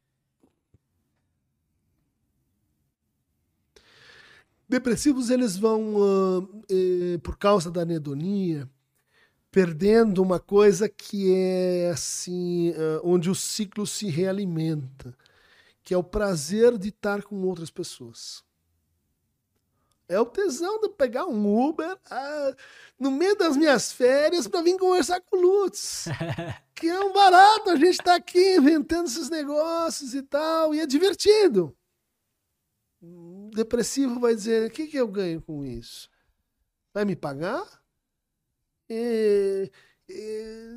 [4.69, 8.69] Depressivos, eles vão, uh, eh, por causa da anedonia,
[9.51, 15.17] perdendo uma coisa que é assim, uh, onde o ciclo se realimenta,
[15.83, 18.45] que é o prazer de estar com outras pessoas.
[20.07, 22.57] É o tesão de pegar um Uber uh,
[22.99, 26.09] no meio das minhas férias para vir conversar com o Lutz.
[26.75, 30.87] que é um barato, a gente tá aqui inventando esses negócios e tal, e é
[30.87, 31.75] divertido.
[33.01, 36.11] Depressivo vai dizer: o que, que eu ganho com isso?
[36.93, 37.65] Vai me pagar?
[38.91, 39.71] É,
[40.11, 40.69] é,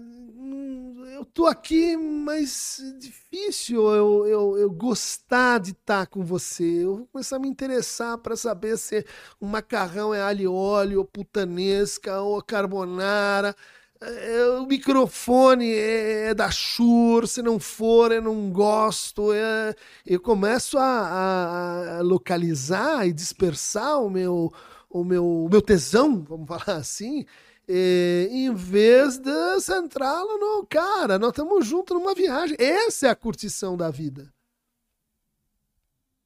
[1.15, 6.64] eu tô aqui, mas é difícil eu, eu, eu gostar de estar tá com você.
[6.84, 9.06] Eu vou começar a me interessar para saber se
[9.39, 13.56] o macarrão é alho e óleo, ou putanesca, ou carbonara.
[14.03, 19.32] É, o microfone é, é, da Shure, se não for, eu não gosto.
[19.32, 24.52] É, eu começo a, a, localizar e dispersar o meu,
[24.90, 27.26] o meu, o meu tesão, vamos falar assim,
[27.68, 32.57] é, em vez de centrá-lo no cara, nós estamos juntos numa viagem.
[32.60, 34.34] Essa é a curtição da vida.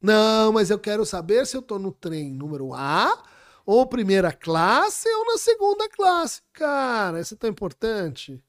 [0.01, 3.34] Não, mas eu quero saber se eu estou no trem número A
[3.65, 6.41] ou primeira classe ou na segunda classe.
[6.53, 8.41] Cara, isso é tão importante.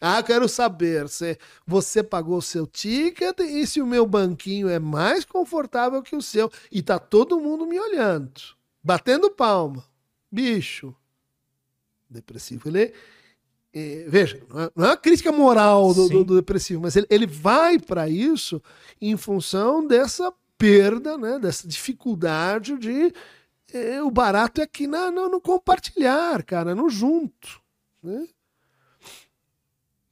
[0.00, 4.68] Ah, eu quero saber se você pagou o seu ticket e se o meu banquinho
[4.68, 6.50] é mais confortável que o seu.
[6.70, 8.40] E tá todo mundo me olhando,
[8.82, 9.84] batendo palma.
[10.30, 10.94] Bicho,
[12.10, 12.92] depressivo, ele
[13.72, 17.06] é, veja, não é, não é, uma crítica moral do, do, do depressivo, mas ele,
[17.10, 18.62] ele vai para isso
[19.00, 23.12] em função dessa perda, né, dessa dificuldade de
[23.72, 27.60] é, o barato é aqui na, no, no, compartilhar, cara, no junto.
[28.02, 28.26] Né?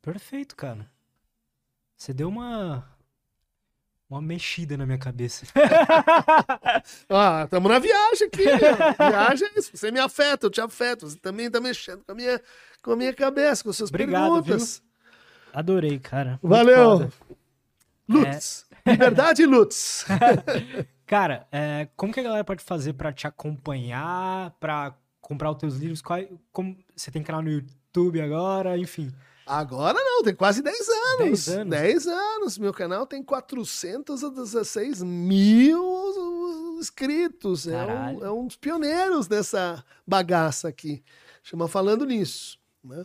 [0.01, 0.91] Perfeito, cara.
[1.97, 2.91] Você deu uma.
[4.11, 5.47] Uma mexida na minha cabeça.
[7.09, 8.45] ah, estamos na viagem aqui.
[8.99, 9.71] viagem é isso.
[9.75, 11.09] Você me afeta, eu te afeto.
[11.09, 12.43] Você também está mexendo com a minha,
[12.83, 14.83] com a minha cabeça, com suas Obrigado, perguntas.
[14.83, 14.93] Viu?
[15.55, 16.39] Adorei, cara.
[16.43, 17.11] Valeu.
[18.07, 18.67] Lutz.
[18.85, 18.91] É...
[18.93, 20.05] Liberdade, Lutz.
[21.13, 25.75] Cara, é, como que a galera pode fazer para te acompanhar, para comprar os teus
[25.75, 26.01] livros?
[26.01, 26.19] Qual,
[26.51, 29.13] como, você tem canal no YouTube agora, enfim.
[29.45, 31.45] Agora não, tem quase 10 anos.
[31.45, 31.71] 10 anos.
[31.71, 32.59] 10 anos.
[32.59, 37.69] Meu canal tem 416 mil inscritos.
[37.69, 41.05] É um, é um, dos pioneiros dessa bagaça aqui.
[41.43, 42.59] Chama Falando Nisso.
[42.83, 43.05] Né?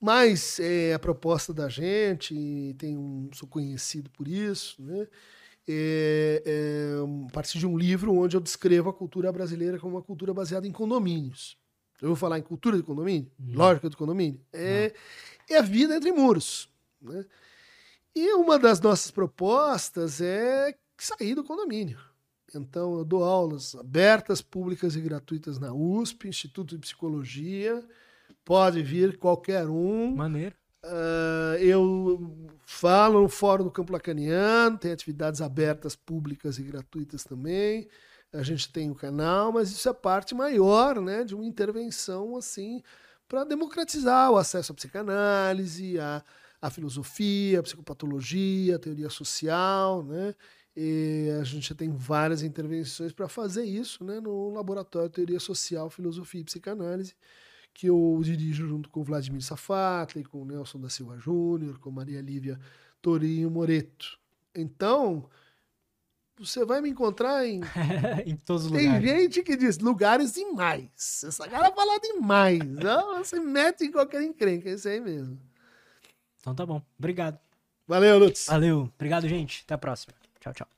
[0.00, 5.06] Mas é, a proposta da gente, tem um, sou conhecido por isso, né?
[5.68, 10.02] É, é, a partir de um livro onde eu descrevo a cultura brasileira como uma
[10.02, 11.56] cultura baseada em condomínios.
[12.00, 13.30] Eu vou falar em cultura de condomínio?
[13.38, 13.56] Não.
[13.56, 14.40] Lógica do condomínio?
[14.52, 14.92] É,
[15.48, 16.68] é a vida entre muros.
[17.00, 17.24] Né?
[18.14, 21.98] E uma das nossas propostas é sair do condomínio.
[22.54, 27.84] Então, eu dou aulas abertas, públicas e gratuitas na USP, Instituto de Psicologia.
[28.44, 30.14] Pode vir qualquer um.
[30.14, 30.54] Maneiro.
[30.86, 37.88] Uh, eu falo no Fórum do Campo Lacaniano, tem atividades abertas, públicas e gratuitas também.
[38.32, 42.82] A gente tem o canal, mas isso é parte maior né, de uma intervenção assim
[43.28, 46.22] para democratizar o acesso à psicanálise, à,
[46.62, 50.04] à filosofia, à psicopatologia, à teoria social.
[50.04, 50.34] Né?
[50.76, 56.42] E a gente tem várias intervenções para fazer isso né, no Laboratório Teoria Social, Filosofia
[56.42, 57.14] e Psicanálise
[57.76, 61.90] que eu dirijo junto com o Vladimir Safatli, com o Nelson da Silva Júnior, com
[61.90, 62.58] Maria Lívia
[63.02, 64.18] Torinho Moreto.
[64.54, 65.28] Então,
[66.38, 67.60] você vai me encontrar em.
[68.24, 69.06] em todos os Tem lugares.
[69.06, 71.22] gente que diz lugares demais.
[71.22, 72.60] Essa cara fala demais.
[72.60, 75.38] Não, você mete em qualquer encrenca, é isso aí mesmo.
[76.40, 76.80] Então tá bom.
[76.98, 77.38] Obrigado.
[77.86, 78.46] Valeu, Lutz.
[78.46, 78.90] Valeu.
[78.94, 79.64] Obrigado, gente.
[79.66, 80.14] Até a próxima.
[80.40, 80.75] Tchau, tchau.